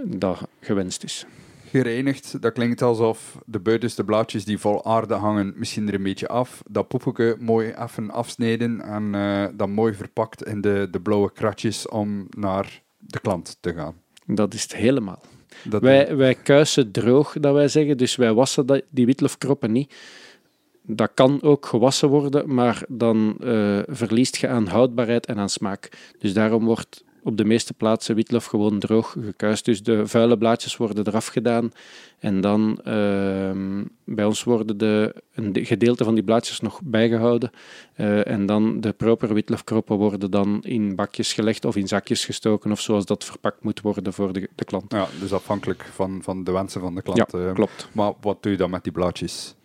[0.04, 1.26] dat gewenst is.
[1.70, 6.28] Gereinigd, dat klinkt alsof de buitenste blaadjes die vol aarde hangen, misschien er een beetje
[6.28, 6.64] af.
[6.70, 11.88] Dat poepeke mooi even afsnijden en uh, dan mooi verpakt in de, de blauwe kratjes
[11.88, 13.96] om naar de klant te gaan.
[14.26, 15.22] Dat is het helemaal.
[15.64, 19.94] Dat wij, wij kuisen droog, dat wij zeggen, dus wij wassen die witlofkroppen niet.
[20.82, 26.14] Dat kan ook gewassen worden, maar dan uh, verliest je aan houdbaarheid en aan smaak.
[26.20, 29.66] Dus daarom wordt op de meeste plaatsen witlof gewoon droog gekuist.
[29.66, 31.72] Dus de vuile blaadjes worden eraf gedaan.
[32.20, 33.52] En dan uh,
[34.06, 37.52] bij ons worden de, een gedeelte van die blaadjes nog bijgehouden.
[37.96, 42.72] Uh, en dan de propere witlofkroppen worden dan in bakjes gelegd of in zakjes gestoken.
[42.72, 44.92] Of zoals dat verpakt moet worden voor de, de klant.
[44.92, 47.32] Ja, dus afhankelijk van, van de wensen van de klant.
[47.32, 47.90] Ja, uh, klopt.
[47.92, 49.56] Maar wat doe je dan met die blaadjes?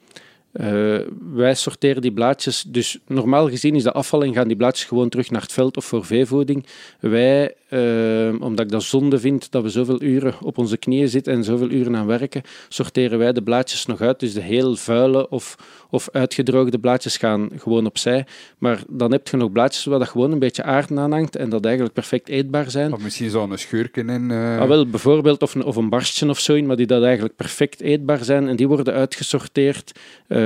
[0.61, 0.99] Uh,
[1.33, 5.09] wij sorteren die blaadjes, dus normaal gezien is de afval en gaan die blaadjes gewoon
[5.09, 6.67] terug naar het veld of voor veevoeding.
[7.01, 11.33] Wij, uh, omdat ik dat zonde vind dat we zoveel uren op onze knieën zitten
[11.33, 14.21] en zoveel uren aan werken, sorteren wij de blaadjes nog uit.
[14.21, 15.57] Dus de heel vuile of,
[15.91, 18.27] of uitgedroogde blaadjes gaan gewoon opzij.
[18.59, 21.49] Maar dan heb je nog blaadjes waar dat gewoon een beetje aarde aan hangt en
[21.49, 22.93] dat eigenlijk perfect eetbaar zijn.
[22.93, 24.31] Of misschien zo'n scheurken in.
[24.31, 24.61] Uh...
[24.61, 27.37] Ah, wel, bijvoorbeeld, of een, of een barstje of zo in, maar die dat eigenlijk
[27.37, 29.93] perfect eetbaar zijn en die worden uitgesorteerd.
[30.29, 30.46] Ehm,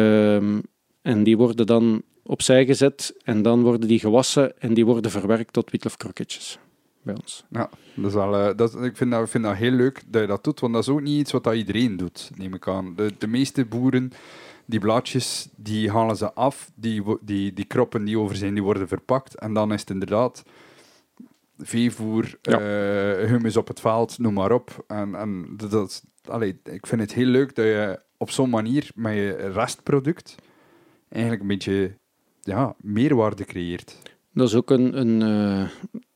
[1.03, 5.53] en die worden dan opzij gezet en dan worden die gewassen en die worden verwerkt
[5.53, 6.59] tot witlofkroketjes.
[7.03, 7.45] bij ons.
[7.51, 10.27] Ja, dat is wel, uh, dat, ik, vind dat, vind dat heel leuk dat je
[10.27, 12.95] dat doet, want dat is ook niet iets wat dat iedereen doet, neem ik aan.
[12.97, 14.13] De, de meeste boeren,
[14.67, 18.89] die blaadjes, die halen ze af, die, die, die kroppen die over zijn, die worden
[18.89, 19.35] verpakt.
[19.35, 20.43] En dan is het inderdaad
[21.59, 22.61] veevoer, ja.
[22.61, 24.85] uh, humus op het veld, noem maar op.
[24.87, 29.15] En, en dat, allee, ik vind het heel leuk dat je op zo'n manier met
[29.15, 30.35] je restproduct
[31.09, 31.95] eigenlijk een beetje
[32.41, 33.97] ja, meerwaarde creëert.
[34.33, 35.21] Dat is ook een, een,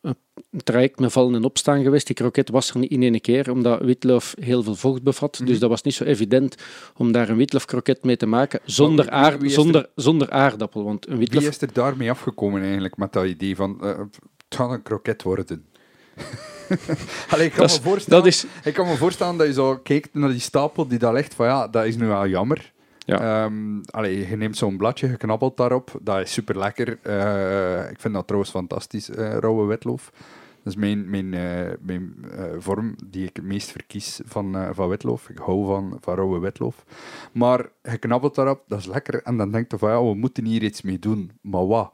[0.00, 2.06] een traject met vallen en opstaan geweest.
[2.06, 5.36] Die kroket was er niet in één keer, omdat witloof heel veel vocht bevat.
[5.38, 5.58] Dus mhm.
[5.58, 6.56] dat was niet zo evident
[6.96, 10.84] om daar een witloofkroket mee te maken zonder, aard, zonder, zonder aardappel.
[10.84, 11.42] Want een witloof...
[11.42, 15.22] Wie is er daarmee afgekomen eigenlijk met dat idee van uh, het gaat een kroket
[15.22, 15.66] worden?
[17.30, 18.46] Allee, ik, kan me voorstellen, is...
[18.64, 21.46] ik kan me voorstellen dat je zo kijkt naar die stapel die daar ligt, van
[21.46, 22.72] ja, dat is nu wel jammer.
[23.06, 23.44] Ja.
[23.44, 25.98] Um, allee, je neemt zo'n bladje, je knabbelt daarop.
[26.00, 26.98] Dat is super lekker.
[27.02, 30.10] Uh, ik vind dat trouwens fantastisch, uh, rauwe witloof.
[30.62, 32.14] Dat is mijn, mijn, uh, mijn
[32.58, 35.28] vorm die ik het meest verkies van, van witloof.
[35.28, 36.84] Ik hou van, van rauwe witloof.
[37.32, 39.22] Maar je knabbelt daarop, dat is lekker.
[39.22, 41.30] En dan denk je van ja, we moeten hier iets mee doen.
[41.40, 41.92] Maar wat?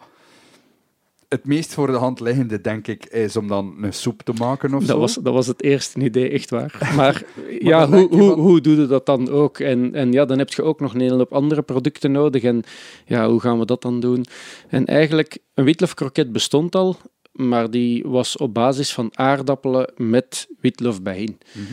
[1.31, 4.75] Het meest voor de hand liggende, denk ik, is om dan een soep te maken
[4.75, 6.79] of dat Was, dat was het eerste idee, echt waar.
[6.97, 7.23] Maar,
[7.59, 9.59] ja, hoe, hoe, hoe doe je dat dan ook?
[9.59, 12.43] En, en ja, dan heb je ook nog een hele hoop andere producten nodig.
[12.43, 12.63] En
[13.07, 14.25] ja, hoe gaan we dat dan doen?
[14.69, 16.97] En eigenlijk, een witloofkroket bestond al,
[17.33, 21.39] maar die was op basis van aardappelen met witlof bijeen.
[21.53, 21.65] Mm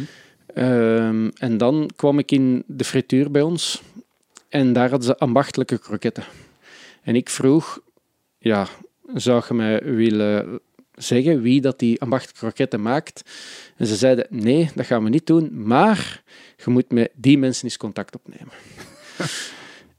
[0.54, 3.82] ehm, en dan kwam ik in de frituur bij ons
[4.50, 6.24] en daar hadden ze ambachtelijke kroketten.
[7.02, 7.80] En ik vroeg,
[8.38, 8.68] ja,
[9.14, 10.60] zou je mij willen
[10.94, 13.22] zeggen wie dat die ambachtelijke kroketten maakt?
[13.76, 16.24] En ze zeiden, nee, dat gaan we niet doen, maar
[16.66, 18.54] je moet met die mensen eens contact opnemen.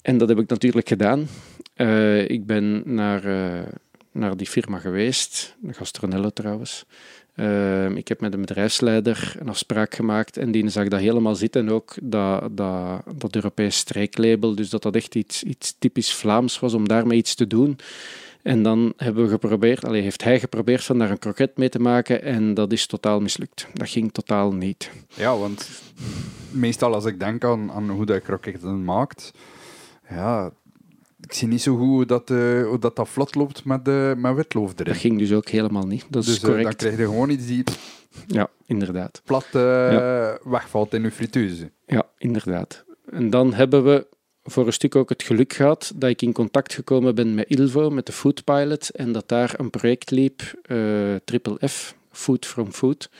[0.03, 1.29] en dat heb ik natuurlijk gedaan.
[1.77, 3.63] Uh, ik ben naar, uh,
[4.13, 6.85] naar die firma geweest, de Gastronello trouwens.
[7.37, 11.69] Uh, ik heb met een bedrijfsleider een afspraak gemaakt en die zag dat helemaal zitten.
[11.69, 16.75] ook dat, dat, dat Europees streeklabel, dus dat dat echt iets, iets typisch Vlaams was
[16.75, 17.79] om daarmee iets te doen.
[18.49, 21.79] En dan hebben we geprobeerd, allee, heeft hij geprobeerd van daar een kroket mee te
[21.79, 23.67] maken en dat is totaal mislukt.
[23.73, 24.91] Dat ging totaal niet.
[25.15, 25.69] Ja, want
[26.51, 29.31] meestal als ik denk aan, aan hoe dat kroketten maakt,
[30.09, 30.51] ja,
[31.21, 34.15] ik zie niet zo goed hoe dat, uh, hoe dat, dat vlot loopt met, uh,
[34.15, 34.93] met witloof erin.
[34.93, 36.07] Dat ging dus ook helemaal niet.
[36.11, 36.59] Dat dus, is correct.
[36.59, 37.65] Uh, dan krijg je gewoon iets die
[38.27, 39.23] ja, inderdaad.
[39.25, 40.39] plat ja.
[40.45, 41.71] wegvalt in je frituze.
[41.87, 42.85] Ja, inderdaad.
[43.11, 44.07] En dan hebben we
[44.51, 47.91] voor een stuk ook het geluk gehad dat ik in contact gekomen ben met Ilvo,
[47.91, 52.73] met de Food Pilot, en dat daar een project liep, uh, Triple F, Food from
[52.73, 53.11] Food,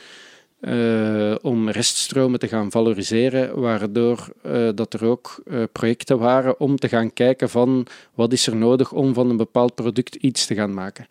[0.61, 6.87] uh, om reststromen te gaan valoriseren, waardoor uh, dat er ook projecten waren om te
[6.87, 10.73] gaan kijken van wat is er nodig om van een bepaald product iets te gaan
[10.73, 11.07] maken.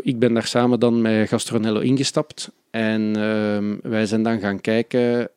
[0.00, 5.30] Ik ben daar samen dan met Gastronello ingestapt en ehm, wij zijn dan gaan kijken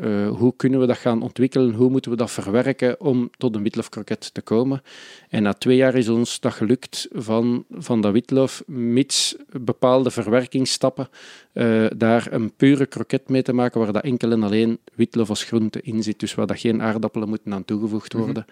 [0.00, 1.74] uh, hoe kunnen we dat gaan ontwikkelen?
[1.74, 4.82] Hoe moeten we dat verwerken om tot een witloofkroket te komen?
[5.28, 11.08] En na twee jaar is ons dat gelukt van, van dat witlof, mits bepaalde verwerkingsstappen,
[11.52, 15.44] uh, daar een pure kroket mee te maken waar dat enkel en alleen witlof als
[15.44, 16.20] groente in zit.
[16.20, 18.22] Dus waar dat geen aardappelen moeten aan toegevoegd mhm.
[18.22, 18.46] worden.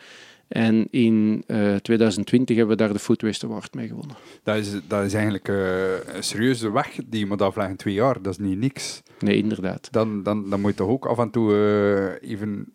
[0.48, 4.16] En in uh, eh, 2020 hebben we daar de Food Waste Award mee gewonnen.
[4.42, 8.22] Dat is, dat is eigenlijk uh, een serieuze weg die je moet afleggen, twee jaar.
[8.22, 9.02] Dat is niet niks.
[9.18, 9.88] Nee, inderdaad.
[9.90, 12.72] Dan, dan, dan moet je toch ook af en toe uh, even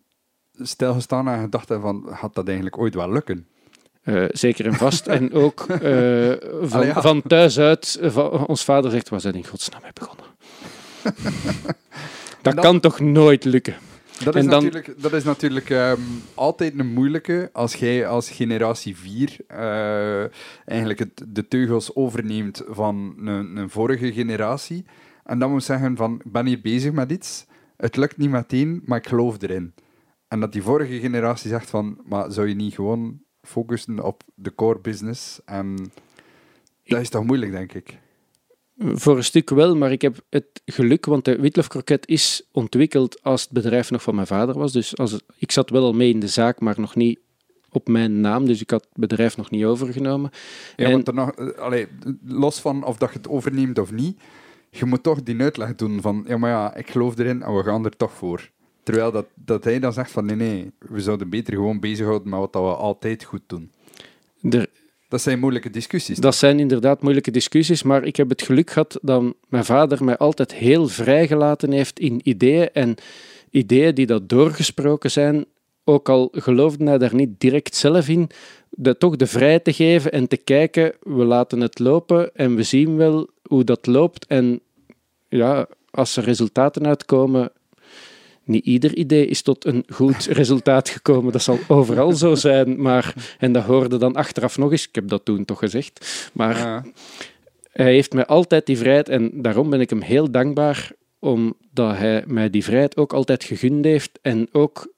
[0.54, 3.46] stilgestaan en gedacht hebben van, gaat dat eigenlijk ooit wel lukken?
[4.32, 5.08] zeker en vast.
[5.08, 5.66] en ook
[6.62, 10.26] van, van, thuis uit, van, ons vader zegt, waar zijn in godsnaam mee begonnen?
[12.42, 13.76] dat kan toch nooit lukken?
[14.24, 16.00] Dat is natuurlijk, dat is natuurlijk um,
[16.34, 20.32] altijd een moeilijke als jij als generatie 4 uh, eh,
[20.66, 24.86] eigenlijk het, de teugels overneemt van een, een, vorige generatie.
[25.24, 27.46] En dan moet zeggen van, ik ben hier bezig met iets,
[27.78, 29.74] het lukt niet meteen, maar ik geloof erin.
[30.28, 34.56] En dat die vorige generatie zegt van, maar zou je niet gewoon focussen op de
[34.56, 35.42] core business?
[35.46, 35.92] En
[36.84, 37.98] dat is toch moeilijk, denk ik.
[38.84, 43.42] Voor een stuk wel, maar ik heb het geluk, want de witlofkroket is ontwikkeld als
[43.42, 44.72] het bedrijf nog van mijn vader was.
[44.72, 47.20] Dus als ik zat wel al mee in de zaak, maar nog niet
[47.72, 50.32] op mijn naam, dus ik had het bedrijf nog niet overgenomen.
[50.76, 50.92] Ja, en...
[50.92, 51.88] want er nog, allee,
[52.26, 54.20] los van of dat je het overneemt of niet,
[54.70, 57.64] je moet toch die uitleg doen van, ja maar ja, ik geloof erin en we
[57.64, 58.50] gaan er toch voor.
[58.84, 62.40] Terwijl dat, dat hij dan zegt van, nee nee, we zouden beter gewoon bezighouden met
[62.40, 63.72] wat we altijd goed doen.
[64.42, 64.68] Er,
[65.12, 66.18] dat zijn moeilijke discussies.
[66.18, 70.18] Dat zijn inderdaad moeilijke discussies, maar ik heb het geluk gehad dat mijn vader mij
[70.18, 72.96] altijd heel vrijgelaten heeft in ideeën en
[73.50, 75.46] ideeën die dat doorgesproken zijn,
[75.84, 78.30] ook al geloofde hij daar niet direct zelf in,
[78.70, 82.64] de, toch de vrijheid te geven en te kijken, we laten het lopen en we
[82.64, 84.60] zien wel hoe dat loopt en
[85.30, 87.52] ja, als er resultaten uitkomen,
[88.44, 91.32] niet ieder idee is tot een goed resultaat gekomen.
[91.32, 92.82] Dat zal overal zo zijn.
[92.82, 94.88] Maar, en dat hoorde dan achteraf nog eens.
[94.88, 96.30] Ik heb dat toen toch gezegd.
[96.34, 96.86] Maar
[97.72, 99.10] hij heeft mij altijd die vrijheid.
[99.10, 100.92] En daarom ben ik hem heel dankbaar.
[101.20, 104.20] Omdat hij mij die vrijheid ook altijd gegund heeft.
[104.22, 104.94] En ook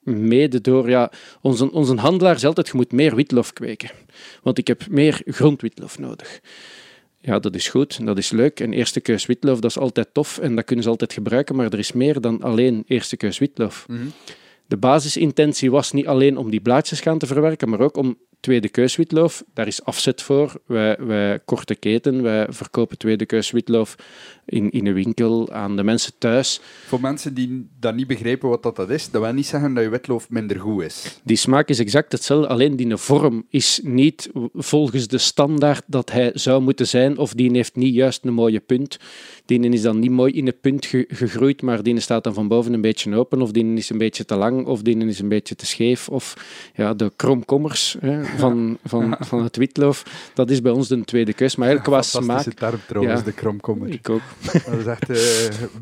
[0.00, 3.90] mede door, ja, onze, onze handelaar is altijd, je moet meer witlof kweken.
[4.42, 6.40] Want ik heb meer grondwitlof nodig.
[7.20, 8.60] Ja, dat is goed, dat is leuk.
[8.60, 11.72] En eerste keus witlof, dat is altijd tof en dat kunnen ze altijd gebruiken, maar
[11.72, 13.88] er is meer dan alleen eerste keus witlof.
[13.88, 14.06] Mhm.
[14.66, 18.68] De basisintentie was niet alleen om die blaadjes gaan te verwerken, maar ook om tweede
[18.68, 19.44] keus witlof.
[19.54, 20.60] Daar is afzet voor.
[20.66, 23.96] Wij, wij korte keten, wij verkopen tweede keus witlof
[24.50, 26.60] in, in een winkel aan de mensen thuis.
[26.86, 29.84] Voor mensen die dat niet begrijpen wat dat, dat is, dat wil niet zeggen dat
[29.84, 31.20] je witloof minder goed is.
[31.22, 36.30] Die smaak is exact hetzelfde, alleen die vorm is niet volgens de standaard dat hij
[36.34, 38.98] zou moeten zijn, of die heeft niet juist een mooie punt.
[39.50, 42.72] Die is dan niet mooi in een punt gegroeid, maar die staat dan van boven
[42.72, 45.54] een beetje open, of die is een beetje te lang, of die is een beetje
[45.54, 46.36] te scheef, of
[46.74, 51.32] ja, de kromkommers hè, van, van, van het witloof, dat is bij ons de tweede
[51.32, 51.56] keus.
[51.56, 52.42] Maar eigenlijk qua smaak...
[52.42, 53.88] term trouwens, ja, de kromkommer.
[53.88, 54.20] Ik ook.
[54.70, 55.16] Dat is echt, uh,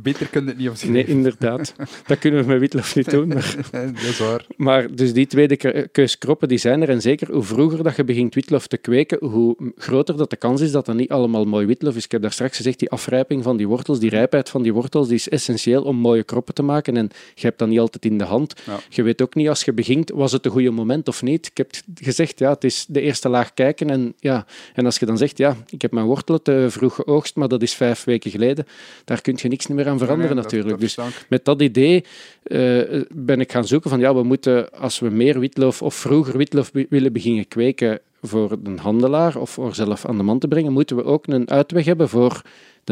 [0.03, 1.07] beter kun je het niet omschrijven.
[1.07, 1.75] Nee, inderdaad.
[2.07, 3.29] Dat kunnen we met witlof niet doen.
[3.29, 4.47] Maar, dat is waar.
[4.57, 6.89] Maar dus die tweede keus kroppen, die zijn er.
[6.89, 10.61] En zeker hoe vroeger dat je begint witlof te kweken, hoe groter dat de kans
[10.61, 12.05] is dat dat niet allemaal mooi witlof is.
[12.05, 15.07] Ik heb daar straks gezegd, die afrijping van die wortels, die rijpheid van die wortels,
[15.07, 16.97] die is essentieel om mooie kroppen te maken.
[16.97, 18.55] En je hebt dat niet altijd in de hand.
[18.89, 21.47] Je weet ook niet als je begint, was het een goede moment of niet.
[21.47, 23.91] Ik heb gezegd, ja, het is de eerste laag kijken.
[23.91, 27.37] En, ja, en als je dan zegt, ja, ik heb mijn wortelen te vroeg geoogst,
[27.37, 28.67] maar dat is vijf weken geleden,
[29.05, 30.81] daar kun je niks meer aan veranderen natuurlijk.
[30.81, 30.99] dus
[31.29, 32.05] met dat idee
[32.45, 36.37] uh, ben ik gaan zoeken van, ja, we moeten, als we meer witlof of vroeger
[36.37, 40.73] witlof willen beginnen kweken voor een handelaar of voor zelf aan de man te brengen,
[40.73, 42.43] moeten we ook een uitweg hebben voor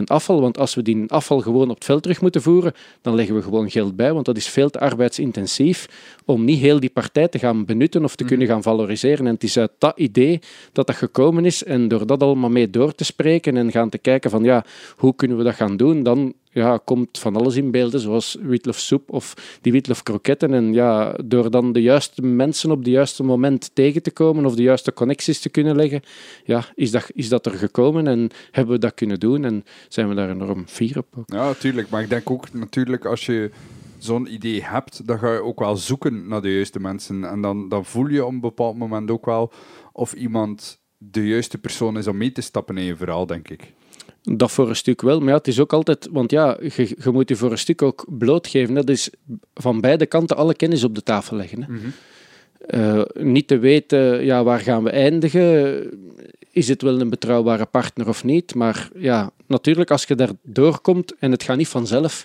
[0.05, 0.41] de afval.
[0.41, 2.73] Want als we die afval gewoon op het veld terug moeten voeren,
[3.03, 5.89] dan leggen we gewoon geld bij, want dat is veel te arbeidsintensief
[6.25, 8.33] om niet heel die partij te gaan benutten of te mhm.
[8.33, 9.27] kunnen gaan valoriseren.
[9.27, 10.41] En het is uit dat idee
[10.73, 13.99] dat dat gekomen is en door dat allemaal mee door te spreken en gaan te
[13.99, 14.65] kijken van ja,
[14.97, 19.11] hoe kunnen we dat gaan doen, dan ja, komt van alles in beelden, zoals witlofsoep
[19.11, 20.55] of die witlofkroketten.
[20.55, 24.55] En ja, door dan de juiste mensen op het juiste moment tegen te komen of
[24.55, 26.03] de juiste connecties te kunnen leggen,
[26.45, 30.09] ja, is, dat, is dat er gekomen en hebben we dat kunnen doen en zijn
[30.09, 31.25] we daar enorm fier op.
[31.27, 31.89] Ja, natuurlijk.
[31.89, 33.51] Maar ik denk ook natuurlijk als je
[33.99, 37.25] zo'n idee hebt, dan ga je ook wel zoeken naar de juiste mensen.
[37.25, 39.53] En dan, dan voel je op een bepaald moment ook wel
[39.93, 43.75] of iemand de juiste persoon is om mee te stappen in je verhaal, denk ik.
[44.29, 47.11] Dat voor een stuk wel, maar ja, het is ook altijd, want ja, je, je
[47.11, 48.75] moet je voor een stuk ook blootgeven.
[48.75, 49.11] Dat is
[49.55, 51.63] van beide kanten alle kennis op de tafel leggen.
[51.63, 51.73] Hè.
[51.73, 51.87] Mhm.
[52.67, 55.91] Eh, niet te weten, ja, waar gaan we eindigen?
[56.51, 58.55] Is het wel een betrouwbare partner of niet?
[58.55, 62.25] Maar ja, natuurlijk, als je daar doorkomt en het gaat niet vanzelf,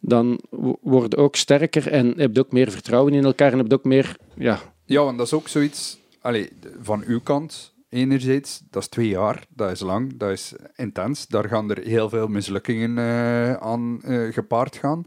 [0.00, 0.40] dan
[0.80, 3.74] word je ook sterker en heb je ook meer vertrouwen in elkaar en heb je
[3.74, 4.60] ook meer, ja...
[4.86, 6.48] Ja, en dat is ook zoiets, allez,
[6.82, 11.26] van uw kant, enerzijds, dat is twee jaar, dat is lang, dat is intens.
[11.26, 15.04] Daar gaan er heel veel mislukkingen uh, aan uh, gepaard gaan.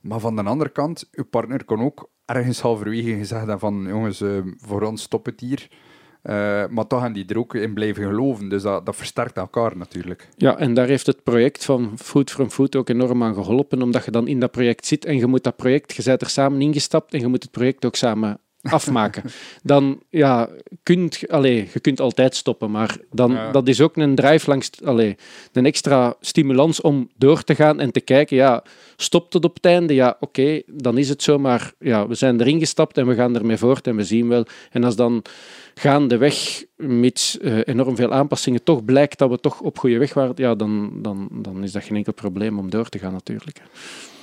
[0.00, 4.20] Maar van de andere kant, uw partner kon ook ergens halverwege gezegd hebben van jongens,
[4.20, 5.68] uh, voor ons stop het hier.
[6.70, 8.48] maar toch gaan die er ook in blijven geloven.
[8.48, 10.28] Dus dat, dat versterkt elkaar natuurlijk.
[10.36, 14.04] Ja, en daar heeft het project van Food from Food ook enorm aan geholpen, omdat
[14.04, 16.60] je dan in dat project zit en je moet dat project, je bent er samen
[16.60, 19.22] ingestapt en je moet het project ook samen afmaken.
[19.62, 20.48] Dan ja,
[20.82, 24.70] kunt, allez, je kunt altijd stoppen, maar dan, dat is ook een drive langs,
[25.52, 28.62] een extra stimulans om door te gaan en te kijken, ja,
[28.96, 29.94] stopt het op het einde?
[29.94, 33.36] Ja, oké, dan is het zo, maar ja, we zijn erin gestapt en we gaan
[33.36, 34.46] ermee voort en we zien wel.
[34.70, 35.22] En als dan
[35.74, 40.32] gaandeweg, met uh, enorm veel aanpassingen, toch blijkt dat we toch op goede weg waren,
[40.36, 43.60] ja, dan, dan, dan is dat geen enkel probleem om door te gaan natuurlijk.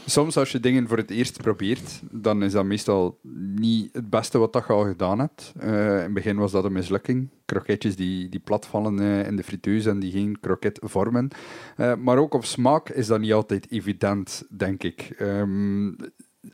[0.06, 3.20] Soms als je dingen voor het eerst probeert, dan is dat meestal
[3.56, 5.54] niet het beste wat dat je al gedaan hebt.
[5.64, 7.30] Uh, in het begin was dat een mislukking.
[7.46, 11.28] Kroketjes die, die platvallen uh, in de frituus en die geen kroket vormen.
[11.78, 15.16] Uh, maar ook op smaak is dat niet altijd evident, denk ik.
[15.20, 15.96] Um,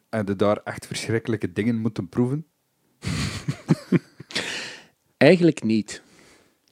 [0.10, 2.46] en je daar echt verschrikkelijke dingen moeten proeven?
[5.18, 6.02] Eigenlijk niet.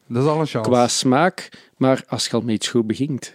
[0.07, 0.69] Dat is al een chance.
[0.69, 3.34] Qua smaak, maar als je al met iets goed begint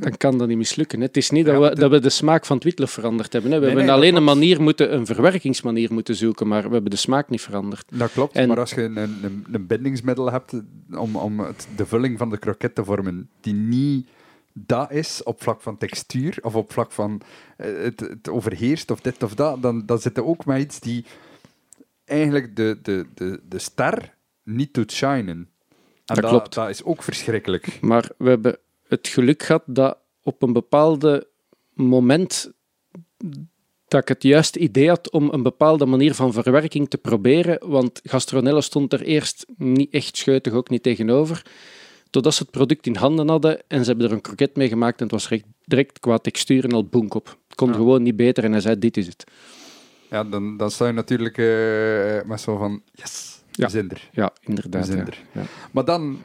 [0.00, 1.00] dan kan dat niet mislukken.
[1.00, 3.60] Het is niet dat, we, dat we de smaak van het witlof veranderd hebben.
[3.60, 7.28] We hebben alleen een manier moeten, een verwerkingsmanier moeten zoeken, maar we hebben de smaak
[7.28, 7.84] niet veranderd.
[7.92, 10.52] Dat klopt, maar als je een, een, een bindingsmiddel hebt
[10.90, 14.08] om, om het, de vulling van de kroket te vormen, die niet
[14.52, 17.20] dat is op vlak van textuur of op vlak van
[17.56, 20.80] eh, het, het overheerst of dit of dat, dan, dan zit er ook maar iets
[20.80, 21.04] die
[22.04, 25.48] eigenlijk de, de, de, de ster niet doet shinen.
[26.10, 26.54] En dat, dat klopt.
[26.54, 27.78] Dat is ook verschrikkelijk.
[27.80, 28.58] Maar we hebben
[28.90, 31.24] het geluk gehad dat op een bepaald
[31.74, 32.52] moment
[33.88, 38.00] dat ik het juiste idee had om een bepaalde manier van verwerking te proberen, want
[38.04, 41.46] Gastronella stond er eerst niet echt scheutig, ook niet tegenover,
[42.10, 44.98] totdat ze het product in handen hadden en ze hebben er een kroket mee gemaakt
[44.98, 47.26] en het was direct, direct qua textuur en al boenk op.
[47.26, 49.24] Het kon gewoon niet beter en hij zei, dit is het.
[50.10, 53.64] Ja, dan, dan sta je natuurlijk uh, met zo van, yes, ja.
[53.64, 54.08] we zijn er.
[54.12, 54.88] Ja, inderdaad.
[55.32, 55.42] Ja.
[55.70, 56.18] Maar dan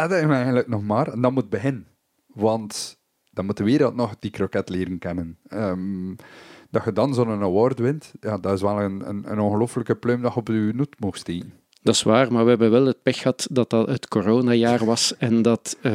[0.00, 1.86] heb je eigenlijk nog maar, en dan moet beginnen.
[2.26, 2.98] Want
[3.30, 5.38] dan moet de wereld nog die kroket leren kennen.
[5.52, 6.16] Um,
[6.70, 10.22] dat je dan zo'n award wint, ja, dat is wel een, een, een ongelofelijke pluim
[10.22, 11.52] dat je op je noet mocht steken.
[11.82, 15.16] Dat is waar, maar we hebben wel het pech gehad dat dat het coronajaar was
[15.16, 15.92] en dat uh,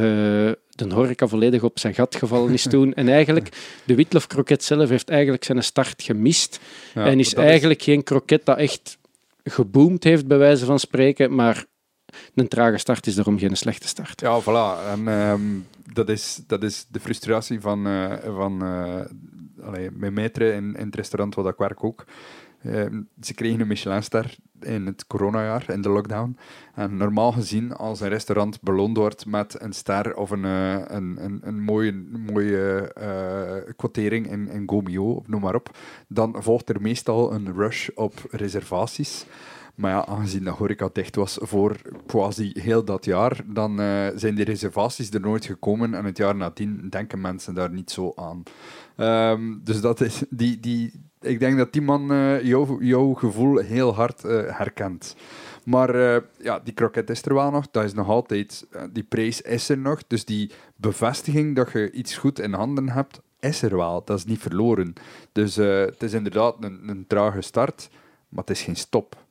[0.69, 2.93] de horeca volledig op zijn gat gevallen is toen.
[2.93, 3.49] En eigenlijk,
[3.85, 6.59] de Witlof kroket zelf heeft eigenlijk zijn start gemist.
[6.93, 8.97] en is eigenlijk geen kroket dat echt
[9.43, 11.65] geboomd heeft, bij wijze van spreken, maar
[12.35, 14.21] een trage start is daarom geen slechte start.
[14.21, 14.89] Ja, voilà.
[14.91, 19.01] En um, dat, is, dat is de frustratie van, uh, van uh,
[19.65, 22.05] allee, mijn maître in, in het restaurant waar ik werk ook.
[22.65, 22.85] Uh,
[23.21, 26.37] ze kregen een Michelinster in het coronajaar, in de lockdown.
[26.75, 31.39] En normaal gezien, als een restaurant beloond wordt met een ster of een, uh, een,
[31.41, 37.33] een, mooie, mooie uh, quotering in, in Gomio, noem maar op, dan volgt er meestal
[37.33, 39.25] een rush op reservaties.
[39.75, 44.35] Maar ja, aangezien de horeca dicht was voor quasi heel dat jaar, dan uh, zijn
[44.35, 45.93] die reservaties er nooit gekomen.
[45.93, 48.43] En het jaar nadien denken mensen daar niet zo aan.
[48.97, 52.43] Um, dus dat is, die, die, ik denk dat die man uh,
[52.79, 55.15] jouw gevoel heel hard uh, herkent.
[55.63, 57.67] Maar ja, die kroket is er wel nog.
[57.71, 60.01] Dat is nog altijd, die prijs is er nog.
[60.07, 64.01] Dus die bevestiging dat je iets goed in handen hebt, is er wel.
[64.05, 64.93] Dat is niet verloren.
[65.31, 67.89] Dus het is inderdaad een, een trage start,
[68.29, 69.22] maar het is geen stop.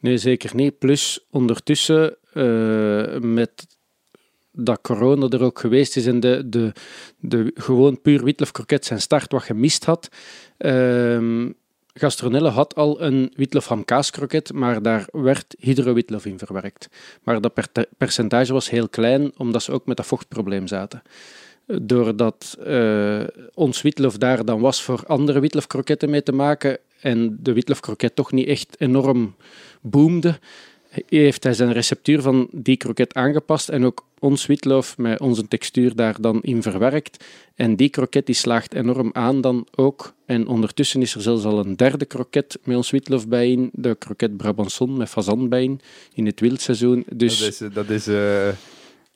[0.00, 0.78] Nee, zeker niet.
[0.78, 2.16] Plus ondertussen
[3.20, 3.66] met
[4.52, 6.72] dat corona er ook geweest is en de, de,
[7.18, 10.08] de gewoon puur witlof kroket zijn start wat gemist had.
[10.58, 11.54] Um,
[11.98, 13.72] Gastronelle had al een witlof
[14.10, 16.88] kroket, maar daar werd hydrowitlof in verwerkt.
[17.22, 21.02] Maar dat percentage was heel klein, omdat ze ook met dat vochtprobleem zaten.
[21.66, 23.24] Doordat uh,
[23.54, 28.32] ons witlof daar dan was voor andere witlofkroketten mee te maken en de witlofkroket toch
[28.32, 29.34] niet echt enorm
[29.80, 30.38] boomde,
[31.08, 35.94] heeft hij zijn receptuur van die kroket aangepast en ook ons witloof met onze textuur
[35.94, 37.24] daar dan in verwerkt.
[37.54, 40.14] En die kroket die slaagt enorm aan dan ook.
[40.26, 43.70] En ondertussen is er zelfs al een derde kroket met ons witloof bij in.
[43.72, 45.52] De kroket Brabançon met fazan
[46.14, 47.04] in, het wildseizoen.
[47.12, 47.38] Dus...
[47.38, 47.74] Dat is...
[47.74, 48.48] Dat is uh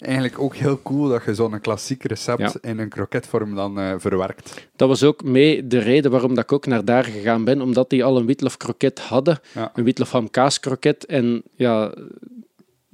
[0.03, 4.69] eigenlijk ook heel cool dat je zo'n klassiek recept in een kroketvorm dan uh, verwerkt.
[4.77, 7.91] Dat was ook mee de reden waarom dat ik ook naar daar gegaan ben, omdat
[7.91, 9.41] die al een witlof kroket hadden,
[9.75, 11.95] een witlof ham kaas kroket en ja,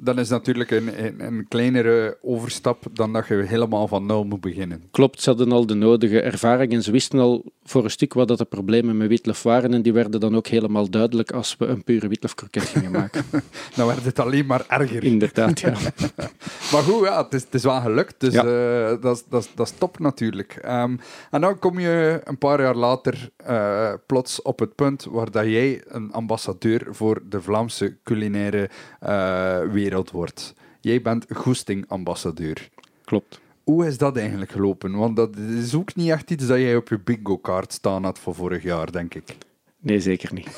[0.00, 4.40] dan is natuurlijk een, een, een, kleinere overstap dan dat je helemaal van nul moet
[4.40, 4.82] beginnen.
[4.90, 8.29] Klopt, ze hadden al de nodige ervaring en ze wisten al voor een stuk wat
[8.29, 11.66] dat de problemen met witlof waren en die werden dan ook helemaal duidelijk als we
[11.66, 13.25] een pure witlofkroket gingen maken.
[13.77, 15.05] dan werd het alleen maar erger.
[15.05, 15.71] Inderdaad, ja.
[16.73, 18.45] maar goed, ja, het, is, het is wel gelukt, dus ja.
[18.45, 20.61] uh, dat, dat, dat is top natuurlijk.
[20.64, 21.01] Um,
[21.31, 25.45] en dan kom je een paar jaar later uh, plots op het punt waar dat
[25.45, 28.71] jij een ambassadeur voor de Vlaamse culinaire
[29.03, 30.55] uh, wereld wordt.
[30.81, 32.69] Jij bent goesting-ambassadeur.
[33.05, 33.41] Klopt.
[33.69, 34.97] Hoe is dat eigenlijk gelopen?
[34.97, 38.35] Want dat is ook niet echt iets dat jij op je bingo-kaart staan had voor
[38.35, 39.37] vorig jaar, denk ik.
[39.81, 40.49] Nee, zeker niet.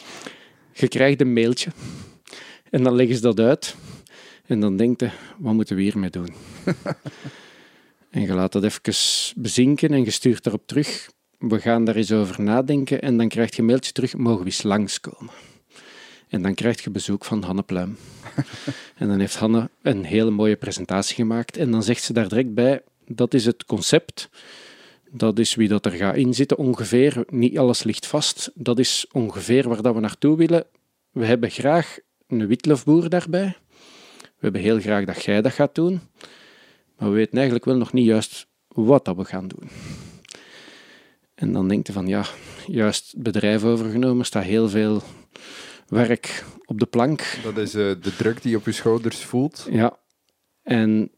[0.80, 1.70] je krijgt een mailtje
[2.70, 3.76] en dan leggen ze dat uit.
[4.46, 6.28] En dan denk je, wat moeten we hiermee doen?
[8.10, 8.94] en je laat dat even
[9.36, 11.10] bezinken en je stuurt erop terug.
[11.38, 14.44] We gaan daar eens over nadenken en dan krijg je een mailtje terug, mogen we
[14.44, 15.32] eens langskomen?
[16.28, 17.96] En dan krijg je bezoek van Hanne Pluim.
[18.98, 21.56] en dan heeft Hanne een hele mooie presentatie gemaakt.
[21.56, 24.28] En dan zegt ze daar direct bij, dat is het concept.
[25.10, 27.24] Dat is wie dat er gaat inzitten ongeveer.
[27.28, 28.50] Niet alles ligt vast.
[28.54, 30.64] Dat is ongeveer waar dat we naartoe willen.
[31.10, 33.56] We hebben graag een witlofboer daarbij.
[34.18, 36.00] We hebben heel graag dat jij dat gaat doen.
[36.96, 39.68] Maar we weten eigenlijk wel nog niet juist wat dat we gaan doen.
[41.34, 42.24] En dan denkt je van ja,
[42.66, 45.02] juist het bedrijf overgenomen, staat heel veel
[45.88, 47.38] werk op de plank.
[47.42, 49.66] Dat is uh, de druk die je op je schouders voelt.
[49.70, 49.98] Ja.
[50.62, 51.10] En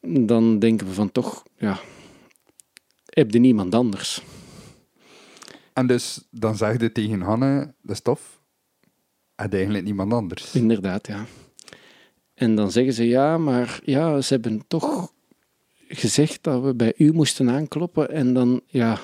[0.00, 1.80] dan denken we van toch, ja,
[3.04, 4.22] heb je niemand anders.
[5.72, 8.40] En dus dan zeg je tegen Hanne, de stof,
[9.34, 10.54] heb eigenlijk niemand anders.
[10.54, 11.26] Inderdaad, ja.
[12.34, 15.12] En dan zeggen ze ja, maar ja, ze hebben toch
[15.88, 18.10] gezegd dat we bij u moesten aankloppen.
[18.10, 18.98] En dan, ja,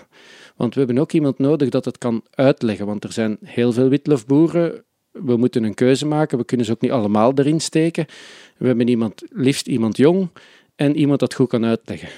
[0.56, 2.86] want we hebben ook iemand nodig dat het kan uitleggen.
[2.86, 4.84] Want er zijn heel veel witlofboeren
[5.22, 6.38] we moeten een keuze maken.
[6.38, 8.06] We kunnen ze ook niet allemaal erin steken.
[8.56, 10.28] We hebben iemand, liefst iemand jong
[10.76, 12.08] en iemand dat goed kan uitleggen.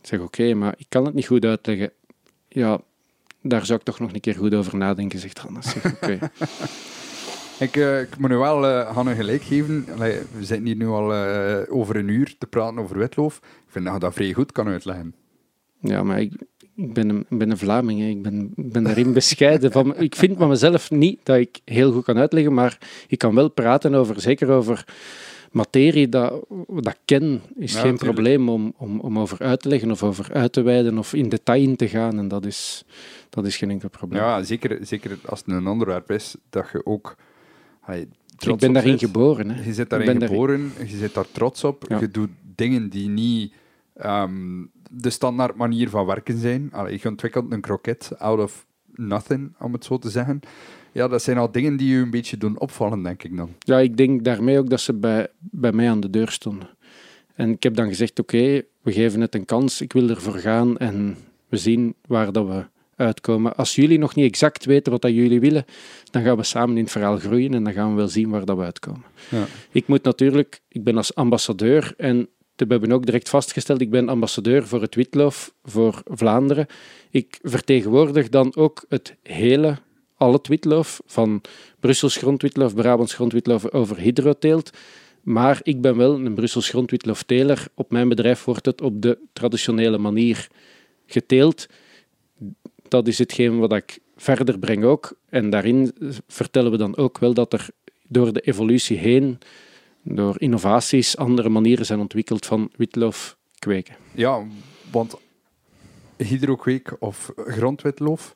[0.00, 1.90] Ik zeg oké, maar ik kan het niet goed uitleggen.
[2.48, 2.80] Ja,
[3.40, 5.66] daar zou ik toch nog een keer goed over nadenken, zegt Hannes.
[6.00, 6.18] Zeg.
[7.58, 9.86] Ik, uh, ik moet nu wel uh, Hanne gelijk geven.
[9.94, 13.36] Allee, we zitten hier nu al uh, over een uur te praten over witloof.
[13.36, 15.14] Ik vind dat je dat vrij goed kan uitleggen.
[15.84, 16.32] Ja, maar ik,
[16.74, 18.00] ik ben een, ben een Vlaming.
[18.00, 18.06] Hè.
[18.06, 19.72] Ik ben, ben daarin bescheiden.
[19.72, 22.78] Van, ik vind van mezelf niet dat ik heel goed kan uitleggen, maar
[23.08, 24.84] ik kan wel praten over, zeker over
[25.50, 30.02] materie dat, dat ken, is geen probleem om, om, om over uit te leggen of
[30.02, 32.18] over uit te wijden of in detail in te gaan.
[32.18, 32.84] En dat is,
[33.30, 34.22] dat is geen enkel probleem.
[34.22, 37.16] Ja, zeker, zeker als het een onderwerp is dat je ook
[38.38, 39.50] ik ben daarin geboren.
[39.50, 39.64] Hè.
[39.64, 41.84] Je zit daarin geboren, je zit daar trots op.
[42.00, 43.52] Je doet dingen die niet
[44.02, 46.68] um, de standaard manier van werken zijn.
[46.72, 50.40] Allee, je ontwikkelt een kroket out of nothing, om het zo te zeggen.
[50.92, 53.50] Ja, dat zijn al dingen die je een beetje doen opvallen, denk ik dan.
[53.58, 56.68] Ja, ik denk daarmee ook dat ze bij, bij mij aan de deur stonden.
[57.34, 60.78] En ik heb dan gezegd, oké, we geven het een kans, ik wil ervoor gaan
[60.78, 61.16] en
[61.48, 62.64] we zien waar dat we
[62.96, 63.56] uitkomen.
[63.56, 65.64] Als jullie nog niet exact weten wat dat jullie willen,
[66.10, 68.44] dan gaan we samen in het verhaal groeien en dan gaan we wel zien waar
[68.44, 69.04] dat we uitkomen.
[69.30, 69.44] Ja.
[69.70, 74.08] Ik moet natuurlijk, ik ben als ambassadeur en we hebben ook direct vastgesteld, ik ben
[74.08, 76.66] ambassadeur voor het witloof voor Vlaanderen.
[77.10, 79.78] Ik vertegenwoordig dan ook het hele,
[80.16, 81.40] al het witloof, van
[81.80, 84.70] Brussels grondwitloof, Brabants grondwitloof over hydroteelt.
[85.22, 87.66] Maar ik ben wel een Brussels grondwitloofteler.
[87.74, 90.48] Op mijn bedrijf wordt het op de traditionele manier
[91.06, 91.66] geteeld
[92.88, 95.16] dat is hetgeen wat ik verder breng ook.
[95.28, 95.92] En daarin
[96.26, 97.68] vertellen we dan ook wel dat er
[98.08, 99.38] door de evolutie heen,
[100.04, 103.94] door innovaties, andere manieren zijn ontwikkeld van witloof kweken.
[104.12, 104.42] Ja,
[104.90, 105.16] want
[106.16, 108.34] hydrokweek of grondwitloof,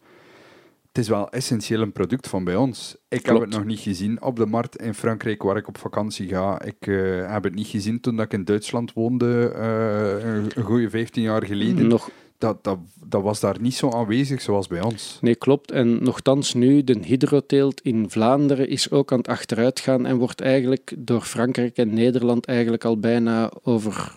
[0.88, 2.96] het is wel essentieel een product van bij ons.
[3.08, 6.28] Ik heb het nog niet gezien op de markt in Frankrijk waar ik op vakantie
[6.28, 6.62] ga.
[6.62, 11.22] Ik uh, heb het niet gezien toen ik in Duitsland woonde, uh, een goede 15
[11.22, 11.86] jaar geleden.
[11.86, 15.18] Nog, dat, dat, dat was daar niet zo aanwezig zoals bij ons.
[15.20, 15.70] Nee, klopt.
[15.70, 20.94] En nogthans nu, de hydroteelt in Vlaanderen is ook aan het achteruitgaan en wordt eigenlijk
[20.98, 24.14] door Frankrijk en Nederland eigenlijk al bijna over,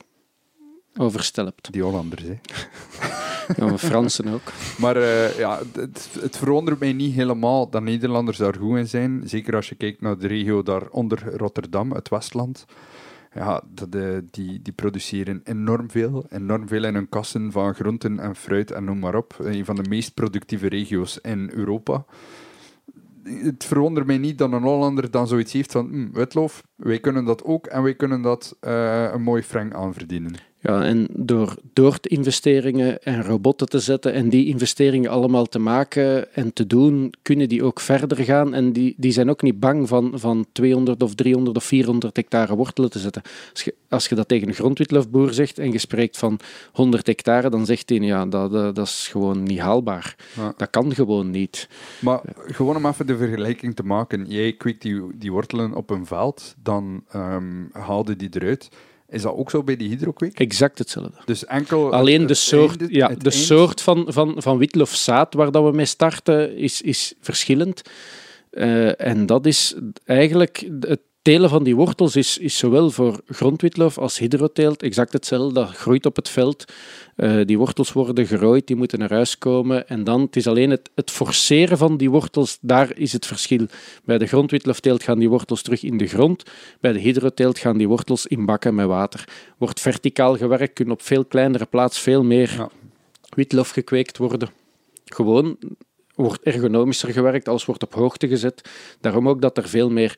[0.97, 1.71] overstelpt.
[1.71, 2.35] Die Hollanders, hè?
[3.65, 4.51] ja, Fransen ook.
[4.77, 9.21] Maar uh, ja, het, het verwondert mij niet helemaal dat Nederlanders daar goed in zijn.
[9.25, 12.65] Zeker als je kijkt naar de regio daar onder Rotterdam, het Westland
[13.33, 16.25] ja, de, die, die produceren enorm veel.
[16.29, 19.35] Enorm veel in hun kassen van groenten en fruit en noem maar op.
[19.39, 22.05] Een van de meest productieve regio's in Europa.
[23.23, 27.43] Het verwondert mij niet dat een Hollander dan zoiets heeft van hm, wij kunnen dat
[27.43, 30.50] ook en wij kunnen dat uh, een mooi frank aan verdienen.
[30.63, 36.33] Ja, en door, door investeringen en robotten te zetten en die investeringen allemaal te maken
[36.33, 38.53] en te doen, kunnen die ook verder gaan.
[38.53, 42.55] En die, die zijn ook niet bang van, van 200 of 300 of 400 hectare
[42.55, 43.21] wortelen te zetten.
[43.51, 46.39] Als je, als je dat tegen een grondwitloofboer zegt en je spreekt van
[46.71, 50.15] 100 hectare, dan zegt hij ja, dat, dat, is gewoon niet haalbaar.
[50.57, 51.69] Dat kan gewoon niet.
[51.99, 54.25] Maar gewoon om even de vergelijking te maken.
[54.27, 58.69] Jij kweekt die, die wortelen op een veld, dan um, haalde die eruit.
[59.11, 60.39] Is dat ook zo bij die hydrokweek?
[60.39, 61.17] Exact hetzelfde.
[61.25, 65.71] Dus enkel Alleen de soort, ja, de soort van, van, van witlofzaad waar dat we
[65.71, 67.81] mee starten is, is verschillend.
[68.51, 73.97] Uh, en dat is eigenlijk het telen van die wortels is, is zowel voor grondwitloof
[73.97, 75.53] als hydroteelt exact hetzelfde.
[75.53, 76.65] Dat groeit op het veld.
[77.17, 79.87] Uh, die wortels worden gerooid, die moeten naar huis komen.
[79.87, 83.65] En dan, het is alleen het, het forceren van die wortels, daar is het verschil.
[84.03, 86.43] Bij de grondwitlofteelt gaan die wortels terug in de grond.
[86.79, 89.27] Bij de hydroteelt gaan die wortels in bakken met water.
[89.57, 92.69] Wordt verticaal gewerkt, kunnen op veel kleinere plaats veel meer ja.
[93.35, 94.49] witlof gekweekt worden.
[95.05, 95.57] Gewoon
[96.15, 98.69] wordt ergonomischer gewerkt, alles wordt op hoogte gezet.
[99.01, 100.15] Daarom ook dat er veel meer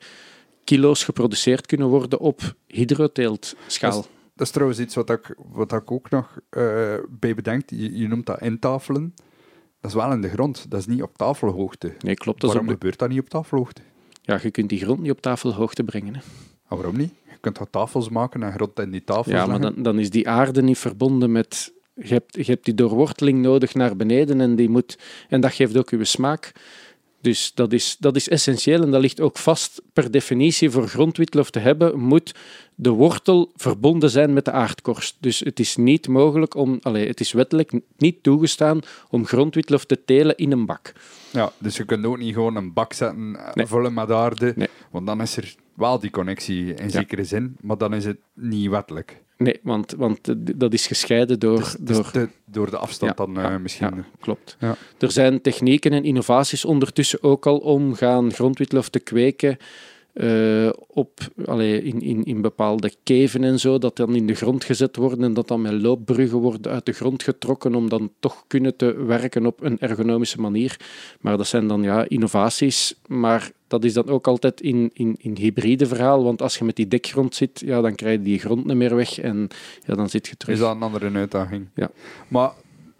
[0.64, 3.90] kilo's geproduceerd kunnen worden op hydroteeltschaal.
[3.90, 7.70] Dat, dat is trouwens iets wat ik, wat ik ook nog uh, bij bedenk.
[7.70, 9.14] Je, je, noemt dat intafelen.
[9.80, 10.66] Dat is wel in de grond.
[10.68, 11.92] Dat is niet op tafelhoogte.
[12.00, 12.40] Nee, klopt.
[12.40, 13.80] Dat waarom gebeurt dat niet op tafelhoogte?
[14.22, 16.14] Ja, je kunt die grond niet op tafelhoogte brengen.
[16.14, 16.20] Hè.
[16.66, 17.12] Ah, waarom niet?
[17.24, 20.10] Je kunt wat tafels maken en grond in die tafels Ja, maar dan, dan is
[20.10, 21.72] die aarde niet verbonden met...
[21.94, 24.98] Je hebt, je hebt die doorworteling nodig naar beneden en, die moet,
[25.28, 26.52] en dat geeft ook uw smaak.
[27.24, 31.50] Dus dat is, dat is essentieel en dat ligt ook vast per definitie voor grondwitlof
[31.50, 32.34] te hebben, moet
[32.74, 35.16] de wortel verbonden zijn met de aardkorst.
[35.20, 40.04] Dus het is niet mogelijk om, allez, het is wettelijk niet toegestaan om grondwitlof te
[40.04, 40.92] telen in een bak.
[41.30, 43.66] Ja, dus je kunt ook niet gewoon een bak zetten eh, nee.
[43.66, 47.94] vullen met aarde, want dan is er wel die connectie in zekere zin, maar dan
[47.94, 49.22] is het niet wettelijk.
[49.44, 50.18] Nee, want, want
[50.58, 51.58] dat is gescheiden door...
[51.58, 53.96] Dus, dus door, de, door de afstand dan uh, misschien.
[53.96, 54.56] Ja, klopt.
[54.98, 59.58] Er zijn technieken en innovaties ondertussen ook al om gaan grondwitlof te kweken
[60.14, 64.64] uh, op, allee, in, in, in bepaalde keven en zo, dat dan in de grond
[64.64, 68.44] gezet worden en dat dan met loopbruggen wordt uit de grond getrokken om dan toch
[68.46, 70.76] kunnen te werken op een ergonomische manier.
[71.20, 75.36] Maar dat zijn dan ja, innovaties, maar dat is dan ook altijd in, in, in
[75.36, 78.64] hybride verhaal, want als je met die dekgrond zit, ja, dan krijg je die grond
[78.64, 79.48] niet meer weg en
[79.86, 80.54] ja, dan zit je terug.
[80.54, 81.68] Is dat een andere uitdaging?
[81.74, 81.90] Ja.
[82.28, 82.52] Maar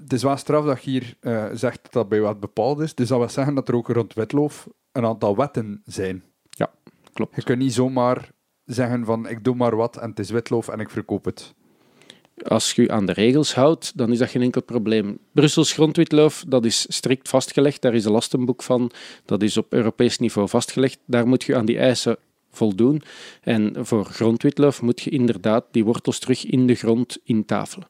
[0.02, 2.94] het is wel straf dat je hier uh, zegt dat dat bij wat bepaald is.
[2.94, 6.22] Dus dat wil zeggen dat er ook rond wetloof een aantal wetten zijn.
[7.14, 7.36] Klopt.
[7.36, 8.30] Je kunt niet zomaar
[8.64, 11.54] zeggen van ik doe maar wat en het is wetloof en ik verkoop het.
[12.42, 15.18] Als je aan de regels houdt, dan is dat geen enkel probleem.
[15.32, 17.82] Brussels grondwitloof, dat is strikt vastgelegd.
[17.82, 18.90] Daar is een lastenboek van.
[19.24, 20.98] Dat is op Europees niveau vastgelegd.
[21.06, 22.16] Daar moet je aan die eisen
[22.50, 23.02] voldoen.
[23.40, 27.88] En voor grondwitloof moet je inderdaad die wortels terug in de grond intafelen.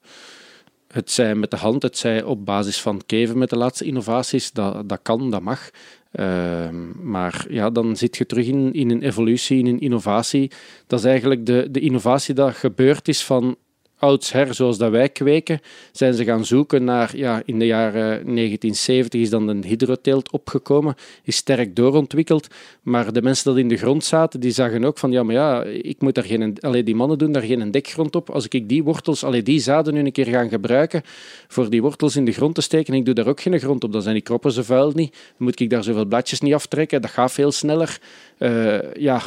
[0.94, 4.52] Het zij met de hand, het zij op basis van keven met de laatste innovaties,
[4.52, 5.70] dat, dat kan, dat mag.
[6.12, 10.50] Ehm, maar ja, dan zit je terug in, in een evolutie, in een innovatie.
[10.86, 13.56] Dat is eigenlijk de, de innovatie dat gebeurd is van
[13.98, 15.60] oudsher, zoals dat wij kweken,
[15.92, 20.94] zijn ze gaan zoeken naar, ja, in de jaren 1970 is dan een hydroteelt opgekomen,
[21.22, 22.48] is sterk doorontwikkeld,
[22.82, 25.62] maar de mensen die in de grond zaten, die zagen ook van, ja, maar ja,
[25.64, 28.82] ik moet daar geen, alleen die mannen doen daar geen dekgrond op, als ik die
[28.82, 31.02] wortels, alleen die zaden nu een keer gaan gebruiken
[31.48, 33.92] voor die wortels in de grond te steken, ik doe daar ook geen grond op,
[33.92, 37.02] dan zijn die kroppen zo vuil niet, dan moet ik daar zoveel bladjes niet aftrekken,
[37.02, 37.98] dat gaat veel sneller.
[38.44, 39.22] Uh, ja,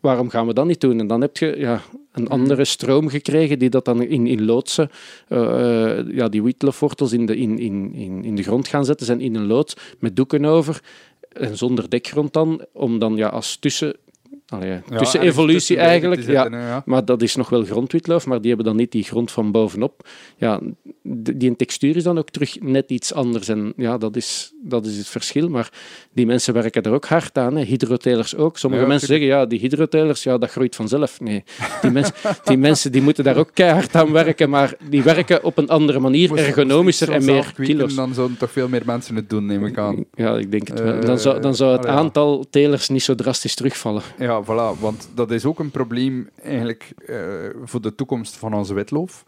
[0.00, 1.00] waarom gaan we dat niet doen?
[1.00, 1.82] En dan heb je ja,
[2.12, 4.90] een andere stroom gekregen die dat dan in, in loodsen,
[5.28, 9.34] uh, ja, die witlofwortels in de, in, in, in de grond gaan zetten, zijn in
[9.34, 10.82] een loods met doeken over
[11.32, 13.96] en zonder dekgrond dan, om dan ja, als tussen
[14.54, 16.22] Allee, tussen evolutie eigenlijk.
[16.26, 19.50] ja, Maar dat is nog wel grondwitloof, maar die hebben dan niet die grond van
[19.50, 20.06] bovenop.
[20.36, 20.60] Ja,
[21.36, 23.48] die textuur is dan ook terug net iets anders.
[23.48, 25.48] En ja, dat is, dat is het verschil.
[25.48, 25.72] Maar
[26.12, 27.56] die mensen werken er ook hard aan.
[27.56, 27.64] Hè.
[27.64, 28.58] Hydrotelers ook.
[28.58, 31.20] Sommige mensen zeggen, ja, die hydrotelers, ja, dat groeit vanzelf.
[31.20, 31.44] Nee,
[31.80, 32.14] die, mensen
[32.44, 35.98] die mensen die moeten daar ook keihard aan werken, maar die werken op een andere
[35.98, 37.94] manier, ergonomischer en meer kilo's.
[37.94, 40.04] Dan zouden toch veel meer mensen het doen, neem ik aan.
[40.14, 41.00] Ja, ik denk het wel.
[41.00, 44.02] Dan zou, dan zou het aantal telers niet zo drastisch terugvallen.
[44.18, 44.43] Ja,
[44.80, 47.18] Want dat is ook een probleem eigenlijk uh,
[47.64, 49.24] voor de toekomst van onze wetloof.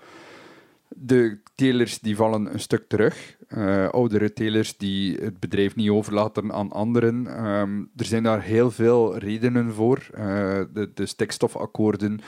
[0.88, 3.36] De telers die vallen een stuk terug.
[3.48, 7.46] Uh, oudere telers die het bedrijf niet overlaten aan anderen.
[7.46, 10.06] Um, er zijn daar heel veel redenen voor.
[10.10, 10.18] Uh,
[10.72, 12.20] de, de stikstofakkoorden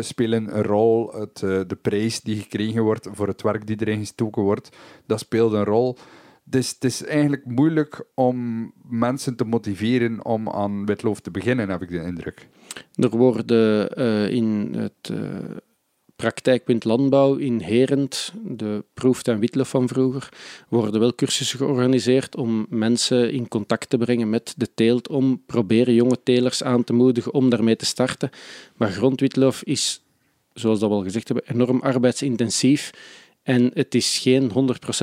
[0.00, 1.12] spelen een rol.
[1.14, 5.52] Het, de prijs die gekregen wordt voor het werk die erin gestoken wordt, dat speelt
[5.52, 5.96] een rol.
[6.48, 11.82] Dus het is eigenlijk moeilijk om mensen te motiveren om aan wetloof te beginnen, heb
[11.82, 12.48] ik de indruk.
[12.94, 13.90] Er worden
[14.30, 15.12] in het
[16.16, 20.28] praktijkpunt landbouw in Herent, de proeft- en witloof van vroeger,
[20.68, 25.94] worden wel cursussen georganiseerd om mensen in contact te brengen met de teelt, om proberen
[25.94, 28.30] jonge telers aan te moedigen om daarmee te starten.
[28.76, 30.02] Maar grondwitloof is,
[30.52, 32.90] zoals dat we al gezegd hebben, enorm arbeidsintensief.
[33.46, 34.50] En het is geen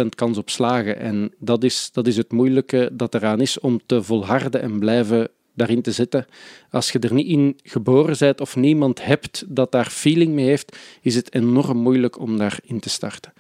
[0.04, 1.00] 100% kans op slagen.
[1.00, 5.30] En dat is, dat is het moeilijke dat eraan is om te volharden en blijven
[5.54, 6.26] daarin te zitten.
[6.70, 10.78] Als je er niet in geboren bent of niemand hebt dat daar feeling mee heeft,
[11.02, 13.34] is het enorm moeilijk om daarin te starten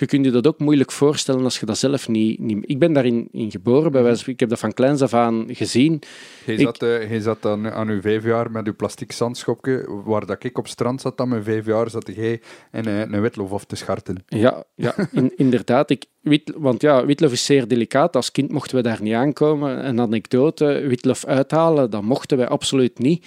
[0.00, 2.38] je kunt je dat ook moeilijk voorstellen als je dat zelf niet...
[2.38, 5.44] niet ik ben daarin in geboren, bij wijze ik heb dat van kleins af aan
[5.48, 6.02] gezien.
[6.46, 10.26] Je zat, uh, je zat dan aan uw vijf jaar met uw plastic zandschopje, waar
[10.26, 12.40] dat ik op strand zat, dan mijn vijf jaar, zat jij
[12.72, 14.24] in uh, een witloof of te scharten.
[14.26, 15.90] Ja, ja in, inderdaad.
[15.90, 18.16] Ik, wit, want ja, witloof is zeer delicaat.
[18.16, 19.86] Als kind mochten we daar niet aankomen.
[19.86, 23.26] Een anekdote, witloof uithalen, dat mochten wij absoluut niet.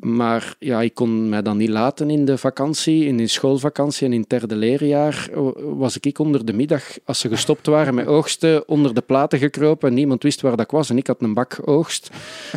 [0.00, 4.12] Maar ja, ik kon mij dan niet laten in de vakantie, in de schoolvakantie en
[4.12, 8.68] in het derde leerjaar was ik onder de middag, als ze gestopt waren met oogsten,
[8.68, 11.58] onder de platen gekropen en niemand wist waar dat was en ik had een bak
[11.64, 12.10] oogst.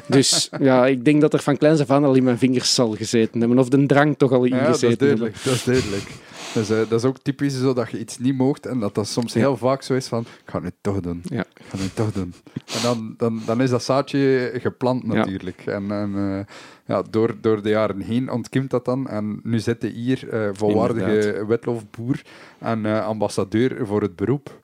[0.08, 2.96] Dus ja, ik denk dat er van kleins af aan al in mijn vingers zal
[2.96, 4.98] gezeten hebben, of de drang toch al in ja, dat is
[5.44, 6.10] Dat is duidelijk.
[6.54, 9.08] Dus, uh, dat is ook typisch zo dat je iets niet moogt en dat dat
[9.08, 11.22] soms heel vaak zo is van, ik ga het toch doen.
[11.24, 11.46] Ja.
[11.54, 12.34] Ik ga het toch doen.
[12.54, 15.66] En dan, dan, dan is dat zaadje geplant natuurlijk.
[15.66, 16.40] En, en uh,
[16.86, 19.08] ja, door, door de jaren heen ontkiemt dat dan.
[19.08, 22.22] En nu zit je hier uh, volwaardige wetloofboer
[22.60, 24.62] en ambassadeur voor het beroep.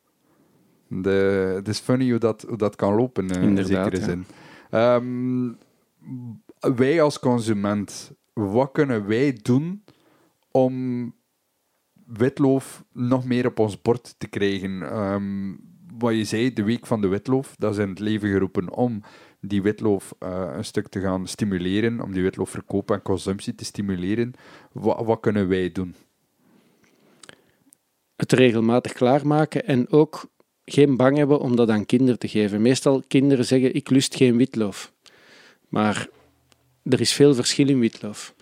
[0.87, 4.25] De, het is funny hoe dat, hoe dat kan lopen, in zekere zin.
[4.71, 5.57] Um,
[6.59, 9.83] wij als consument, wat kunnen wij doen
[10.51, 11.13] om
[12.07, 14.81] witloof nog meer op ons bord te krijgen.
[14.81, 15.55] Ehm,
[15.97, 19.01] wat je zei, de week van de witloof, dat is in het leven geroepen om
[19.41, 23.65] die witloof uh, een stuk te gaan stimuleren, om die witloofverkoop verkoop en consumptie te
[23.65, 24.33] stimuleren.
[24.71, 25.95] Wat, wat kunnen wij doen?
[28.15, 30.29] Het regelmatig klaarmaken en ook
[30.65, 32.61] geen bang hebben om dat aan kinderen te geven.
[32.61, 34.93] Meestal kinderen zeggen, ik lust geen witloof.
[35.69, 36.07] Maar
[36.83, 38.35] er is veel verschil in witlof.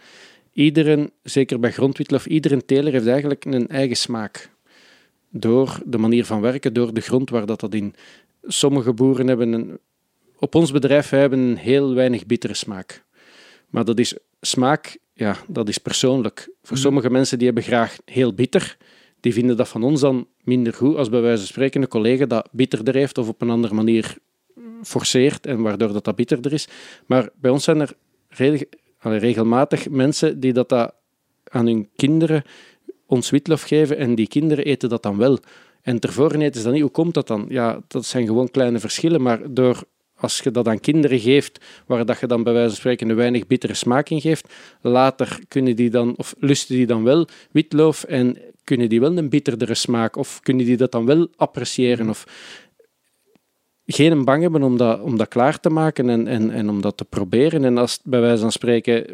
[0.56, 4.50] Iedereen, zeker bij grondwitlof, iedere teler heeft eigenlijk een eigen smaak.
[5.30, 7.96] Door de manier van werken, door de grond waar dat, dat in.
[8.44, 9.80] Sommige boeren hebben een,
[10.40, 13.04] op ons bedrijf hebben een heel weinig bittere smaak.
[13.70, 16.50] Maar dat is smaak, ja, dat is persoonlijk.
[16.62, 16.86] Voor mhm.
[16.86, 18.78] sommige mensen die hebben graag heel bitter,
[19.20, 22.26] die vinden dat van ons dan minder goed als bij wijze van spreken een collega
[22.26, 24.18] dat bitterder heeft of op een andere manier
[24.84, 26.68] forceert en waardoor dat, dat bitterder is.
[27.06, 27.94] Maar bij ons zijn er
[29.14, 30.94] regelmatig mensen die dat, dat
[31.44, 32.44] aan hun kinderen
[33.06, 35.40] ons witlof geven en die kinderen eten dat dan wel.
[35.82, 36.82] En tevoren eten ze dat niet.
[36.82, 37.46] Hoe komt dat dan?
[37.50, 39.84] Ja, dat zijn gewoon kleine verschillen, maar door
[40.16, 43.16] als je dat aan kinderen geeft, waar dat je dan bij wijze van spreken een
[43.16, 48.04] weinig bittere smaak in geeft, later kunnen die dan, of lusten die dan wel witloof
[48.04, 52.26] en kunnen die wel een bitterdere smaak, of kunnen die dat dan wel appreciëren, of
[53.86, 56.98] geen bang hebben om dat, om dat klaar te maken en, en, en om dat
[56.98, 57.64] te proberen.
[57.64, 59.06] En als het bij wijze van spreken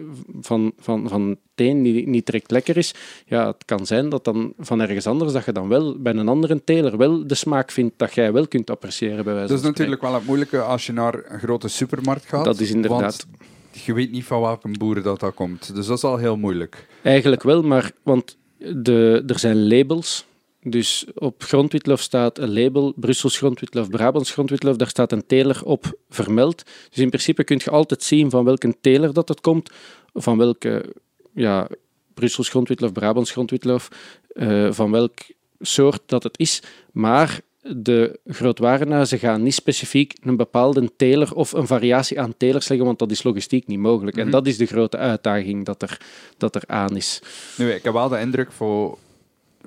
[0.41, 2.93] van, van, van teen niet, niet direct lekker is,
[3.26, 6.27] ja, het kan zijn dat dan van ergens anders, dat je dan wel bij een
[6.27, 9.65] andere teler wel de smaak vindt dat jij wel kunt appreciëren bij wijze Dat is
[9.65, 12.45] natuurlijk wel het moeilijke als je naar een grote supermarkt gaat.
[12.45, 13.27] Dat is inderdaad...
[13.72, 15.76] je weet niet van welke boeren dat, dat komt.
[15.76, 16.88] Dus dat is al heel moeilijk.
[17.02, 20.26] Eigenlijk wel, maar want de, er zijn labels
[20.64, 25.98] dus op grondwitlof staat een label, Brussels grondwitlof, Brabants grondwitlof, daar staat een teler op
[26.10, 26.64] vermeld.
[26.90, 29.72] Dus in principe kun je altijd zien van welke teler dat het komt,
[30.14, 30.94] van welke
[31.34, 31.68] ja,
[32.14, 33.88] Brussels grondwitlof, Brabants grondwitlof,
[34.34, 35.14] uh, van welk
[35.60, 36.62] soort dat het is.
[36.92, 42.88] Maar de grootwarenhuizen gaan niet specifiek een bepaalde teler of een variatie aan telers leggen,
[42.88, 44.18] want dat is logistiek niet mogelijk.
[44.18, 44.32] En mhm.
[44.32, 46.02] dat is de grote uitdaging dat er,
[46.38, 47.22] dat er aan is.
[47.58, 48.98] Nu, ik heb wel de indruk voor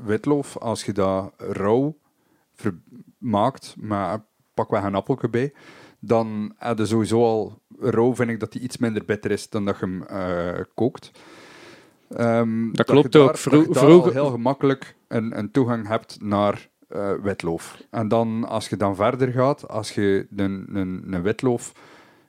[0.02, 1.96] witloof, als je dat rauw
[3.18, 5.52] maakt, maar pak wel een appelke bij,
[5.98, 9.64] dan heb je sowieso al rauw, vind ik dat die iets minder bitter is dan
[9.64, 11.10] dat je hem uh, kookt.
[12.18, 13.36] Um, dat, klopt ook.
[13.36, 17.82] Vroeger heel gemakkelijk een, een toegang hebt naar uh, witloof.
[17.90, 21.72] En dan, als je dan verder gaat, als je een, een, een witloof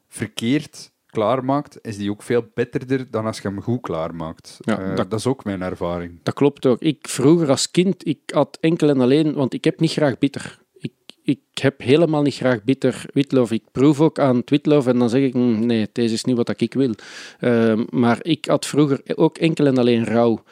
[0.07, 4.57] verkeerd klaarmaakt, is die ook veel bitterder dan als je hem goed klaarmaakt.
[4.59, 6.19] Ja, uh, dat, dat, is ook mijn ervaring.
[6.23, 6.81] Dat klopt ook.
[6.81, 10.59] Ik vroeger als kind, ik had enkel en alleen, want ik heb niet graag bitter.
[10.77, 10.93] Ik,
[11.23, 13.51] ik heb helemaal niet graag bitter witlof.
[13.51, 16.35] Ik proef ook aan het witlof en dan zeg ik, mm, nee, deze is niet
[16.35, 16.93] wat ik wil.
[17.39, 20.43] Uh, maar ik had vroeger ook enkel en alleen rauw.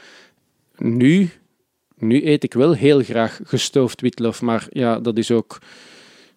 [0.77, 1.29] Nu,
[1.95, 5.59] nu eet ik wel heel graag gestoofd witlof, maar ja, dat is ook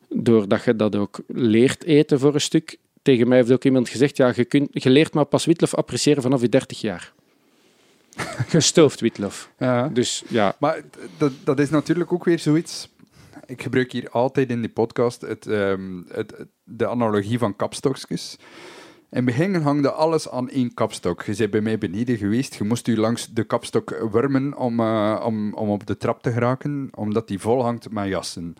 [0.09, 4.17] doordat je dat ook leert eten voor een stuk, tegen mij heeft ook iemand gezegd,
[4.17, 7.13] ja, je, kunt, je leert maar pas witlof appreciëren vanaf je 30 jaar.
[8.57, 9.51] Gestoofd witlof.
[9.59, 9.89] Ja.
[9.89, 10.57] Dus, ja.
[10.59, 10.81] Maar
[11.19, 12.95] dat, dat is natuurlijk ook weer zoiets...
[13.47, 16.35] Ik gebruik hier altijd in die podcast het, um, het,
[16.65, 18.37] de analogie van kapstokjes.
[19.11, 21.23] In het begin hangde alles aan één kapstok.
[21.23, 22.55] Je bent bij mij beneden geweest.
[22.55, 26.33] Je moest u langs de kapstok wurmen om, uh, om, om op de trap te
[26.33, 28.57] geraken, omdat die vol hangt met jassen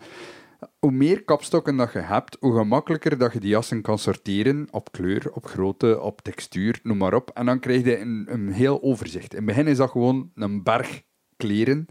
[0.79, 4.91] hoe meer kapstokken dat je hebt, hoe gemakkelijker dat je die jassen kan sorteren op
[4.91, 7.29] kleur, op grootte, op textuur, noem maar op.
[7.33, 9.31] En dan krijg je een, een heel overzicht.
[9.31, 11.01] In het begin is dat gewoon een berg
[11.37, 11.85] kleren.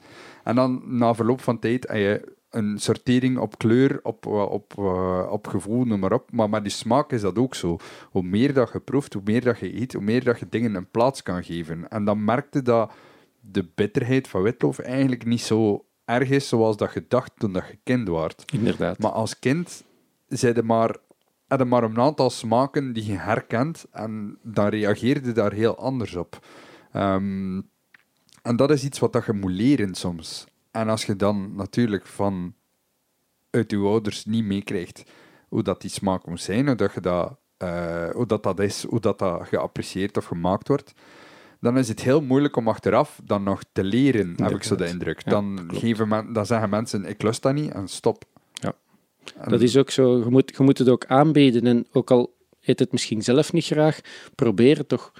[0.45, 5.29] En dan na verloop van tijd heb je een sortering op kleur, op, op, eh,
[5.31, 6.33] op gevoel, noem maar op.
[6.33, 7.77] Maar met die smaak is dat ook zo.
[8.11, 10.75] Hoe meer dat je proeft, hoe meer dat je eet, hoe meer dat je dingen
[10.75, 11.89] een plaats kan geven.
[11.89, 12.93] En dan merkte dat
[13.41, 17.67] de bitterheid van witloof eigenlijk niet zo erg is zoals dat je dacht toen dat
[17.67, 18.33] je kind was.
[18.53, 18.99] Inderdaad.
[18.99, 19.85] Maar als kind
[20.29, 20.97] je maar,
[21.47, 26.15] had je maar een aantal smaken die je herkent en dan reageerde daar heel anders
[26.15, 26.47] op.
[26.93, 27.61] Ehm,
[28.43, 30.47] en dat is iets wat dat je moet leren soms.
[30.71, 32.55] En als je dan natuurlijk van
[33.51, 35.03] uit je ouders niet meekrijgt
[35.49, 38.85] hoe dat die smaak moet zijn, hoe dat, je dat, uh, hoe dat, dat is,
[38.85, 40.93] hoe dat, dat geapprecieerd of gemaakt wordt,
[41.61, 44.89] dan is het heel moeilijk om achteraf dan nog te leren, heb ik zo de
[44.89, 45.31] indruk.
[45.31, 48.25] Dan, geven men, dan zeggen mensen, ik lust dat niet, en stop.
[48.53, 48.75] Ja.
[49.49, 50.19] dat is ook zo.
[50.19, 51.67] Je moet, je moet het ook aanbieden.
[51.67, 54.01] En ook al eet het misschien zelf niet graag,
[54.35, 55.13] probeer het toch.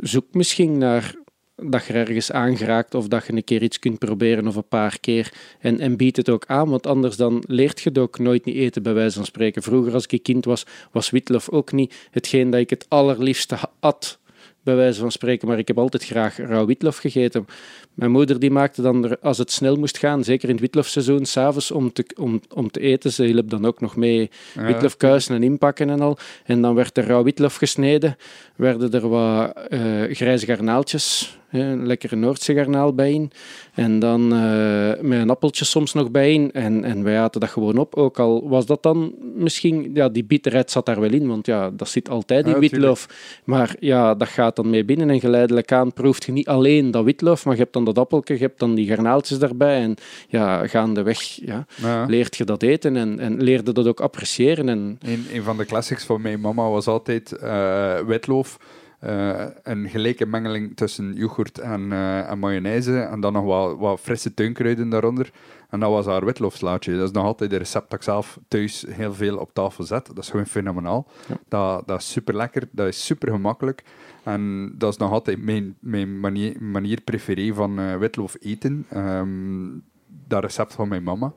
[0.00, 1.14] Zoek misschien naar
[1.56, 4.98] dat je ergens aangeraakt of dat je een keer iets kunt proberen of een paar
[5.00, 5.32] keer.
[5.60, 8.56] En, en bied het ook aan, want anders dan leert je het ook nooit niet
[8.56, 9.62] eten, bij wijze van spreken.
[9.62, 14.18] Vroeger, als ik kind was, was witlof ook niet hetgeen dat ik het allerliefste at
[14.64, 15.48] bij wijze van spreken.
[15.48, 17.46] Maar ik heb altijd graag rauw witlof gegeten.
[17.94, 21.70] Mijn moeder die maakte dan, als het snel moest gaan, zeker in het witlofseizoen, s'avonds
[21.70, 23.12] om te, om, om te eten.
[23.12, 24.66] Ze hielp dan ook nog mee ja.
[24.66, 26.18] witlofkuisen en inpakken en al.
[26.44, 28.16] En dan werd er rauw witlof gesneden,
[28.56, 33.28] werden er wat uh, grijze garnaaltjes een lekkere Noordse garnaal bij
[33.74, 37.78] En dan uh, met een appeltje soms nog bij En, en wij aten dat gewoon
[37.78, 37.94] op.
[37.94, 39.90] Ook al was dat dan misschien...
[39.94, 43.08] Ja, die bitterheid zat daar wel in, want ja, dat zit altijd in witloof.
[43.44, 47.04] Maar ja, dat gaat dan mee binnen en geleidelijk aan proeft je niet alleen dat
[47.04, 49.80] witloof, maar je hebt dan dat appeltje, je hebt dan die garnaaltjes daarbij.
[49.80, 49.94] En
[50.28, 52.04] ja, gaandeweg ja, ja.
[52.06, 54.68] leert je dat eten en, en leerde dat ook appreciëren.
[54.68, 54.98] En...
[55.02, 58.58] Een, een van de classics van mijn mama was altijd uh, witloof
[59.06, 63.00] uh, een gelijke mengeling tussen yoghurt en, uh, en mayonaise.
[63.00, 65.32] En dan nog wat, wat frisse tuinkruiden daaronder.
[65.70, 66.96] En dat was haar witloofslaatje.
[66.96, 70.06] Dat is nog altijd de recept dat ik zelf thuis heel veel op tafel zet.
[70.06, 71.06] Dat is gewoon fenomenaal.
[71.48, 73.84] Dat, dat is super lekker, dat is super gemakkelijk.
[74.22, 78.86] En dat is nog altijd mijn, mijn manier, manier preferé van uh, witloof eten.
[78.96, 79.82] Um,
[80.28, 81.32] dat recept van mijn mama.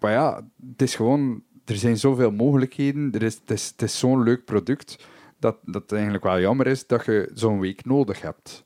[0.00, 1.42] Maar ja, het is gewoon...
[1.64, 3.12] Er zijn zoveel mogelijkheden.
[3.12, 5.06] Er is, het is, het is zo'n leuk product
[5.40, 8.64] dat, dat het eigenlijk wel jammer is dat je zo'n week nodig hebt.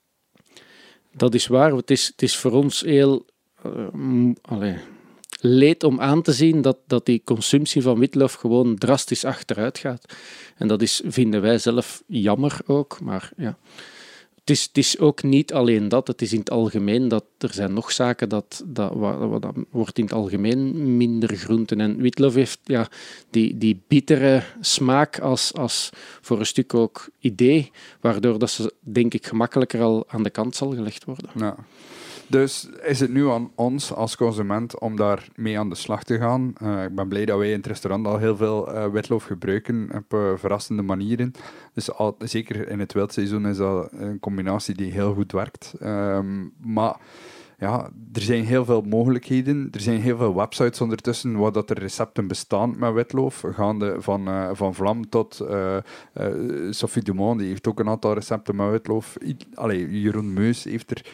[1.12, 1.72] Dat is waar.
[1.72, 3.26] Het is, het is voor ons heel
[3.66, 4.76] uh,
[5.40, 10.14] leed om aan te zien dat, dat die consumptie van witlof gewoon drastisch achteruit gaat.
[10.56, 13.01] En dat is, vinden wij zelf jammer ook.
[13.01, 13.59] Maar ja
[14.44, 17.92] het is, ook niet alleen dat, het is in het algemeen dat er zijn nog
[17.92, 18.92] zaken dat, dat
[19.70, 21.80] wordt in het algemeen minder groenten.
[21.80, 22.88] En witlof heeft ja,
[23.30, 25.90] die, die bittere smaak als, als
[26.20, 30.56] voor een stuk ook idee, waardoor dat ze denk ik gemakkelijker al aan de kant
[30.56, 31.30] zal gelegd worden.
[31.34, 31.56] Ja.
[32.26, 36.18] Dus is het nu aan ons als consument om daar mee aan de slag te
[36.18, 36.52] gaan?
[36.62, 39.88] Uh, ik ben blij dat wij in het restaurant al heel veel uh, witloof gebruiken
[39.94, 41.32] op uh, verrassende manieren.
[41.74, 45.74] Dus al, zeker in het wildseizoen is dat een combinatie die heel goed werkt.
[45.82, 46.96] Um, maar
[47.59, 49.68] ja, er zijn heel veel mogelijkheden.
[49.70, 53.44] Er zijn heel veel websites ondertussen waar dat er recepten bestaan met witloof.
[53.52, 55.76] Gaande van, van Vlam tot uh,
[56.20, 56.26] uh,
[56.70, 59.16] Sophie Dumont, die heeft ook een aantal recepten met witloof.
[59.55, 61.05] Allee, Jeroen Meus heeft er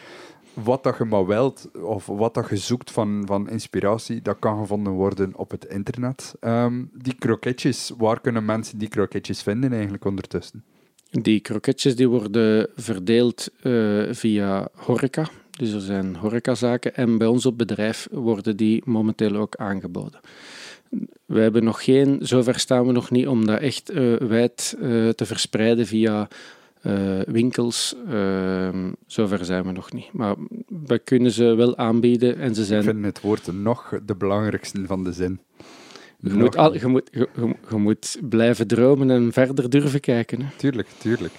[0.53, 4.57] wat dat je maar wilt, of wat dat je zoekt van, van inspiratie, dat kan
[4.57, 6.35] gevonden worden op het internet.
[6.41, 10.63] Um, die kroketjes, waar kunnen mensen die kroketjes vinden eigenlijk ondertussen?
[11.11, 15.27] Die kroketjes die worden verdeeld uh, via horeca.
[15.51, 20.19] Dus er zijn horecazaken en bij ons op bedrijf worden die momenteel ook aangeboden.
[21.25, 25.09] We hebben nog geen, zover staan we nog niet om dat echt uh, wijd uh,
[25.09, 26.27] te verspreiden via
[26.83, 27.95] uh, winkels.
[28.09, 28.69] Uh,
[29.05, 30.13] zover zijn we nog niet.
[30.13, 30.35] Maar
[30.85, 32.83] we kunnen ze wel aanbieden en ze zijn...
[32.83, 35.39] Ik vind het woord nog de belangrijkste van de zin.
[36.19, 37.29] Je moet, al, je, moet, je,
[37.69, 40.41] je, moet blijven dromen en verder durven kijken.
[40.41, 40.47] Hè.
[40.57, 41.33] Tuurlijk, tuurlijk.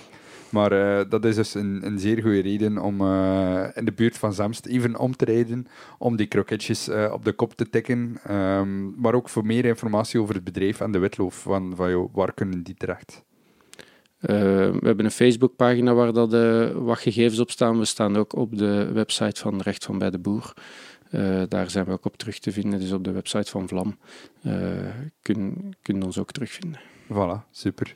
[0.53, 4.19] Maar uh, dat is dus een, een zeer goede reden om uh, in de buurt
[4.19, 5.67] van Zemst even om te rijden,
[5.99, 8.19] om die kroketjes uh, op de kop te tikken.
[8.31, 12.09] Um, maar ook voor meer informatie over het bedrijf en de witloof van, van jou,
[12.13, 13.25] waar kunnen die terecht?
[14.23, 14.39] Uh,
[14.71, 17.79] we hebben een Facebookpagina waar dat, uh, wat gegevens op staan.
[17.79, 20.53] We staan ook op de website van Recht van bij de Boer.
[21.11, 22.81] Uh, daar zijn we ook op terug te vinden.
[22.81, 23.99] Dus op de website van Vlam
[25.23, 26.81] kun je ons ook terugvinden.
[27.13, 27.95] Voilà, super.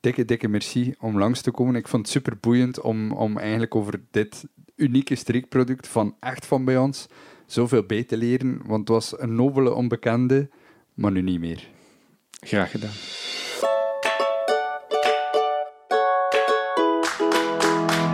[0.00, 1.74] Dikke, dikke merci om langs te komen.
[1.74, 4.44] Ik vond het super boeiend om, om eigenlijk over dit
[4.76, 7.06] unieke streekproduct van echt van bij ons
[7.46, 8.60] zoveel bij te leren.
[8.66, 10.48] Want het was een nobele onbekende,
[10.94, 11.68] maar nu niet meer.
[12.40, 13.75] Graag gedaan.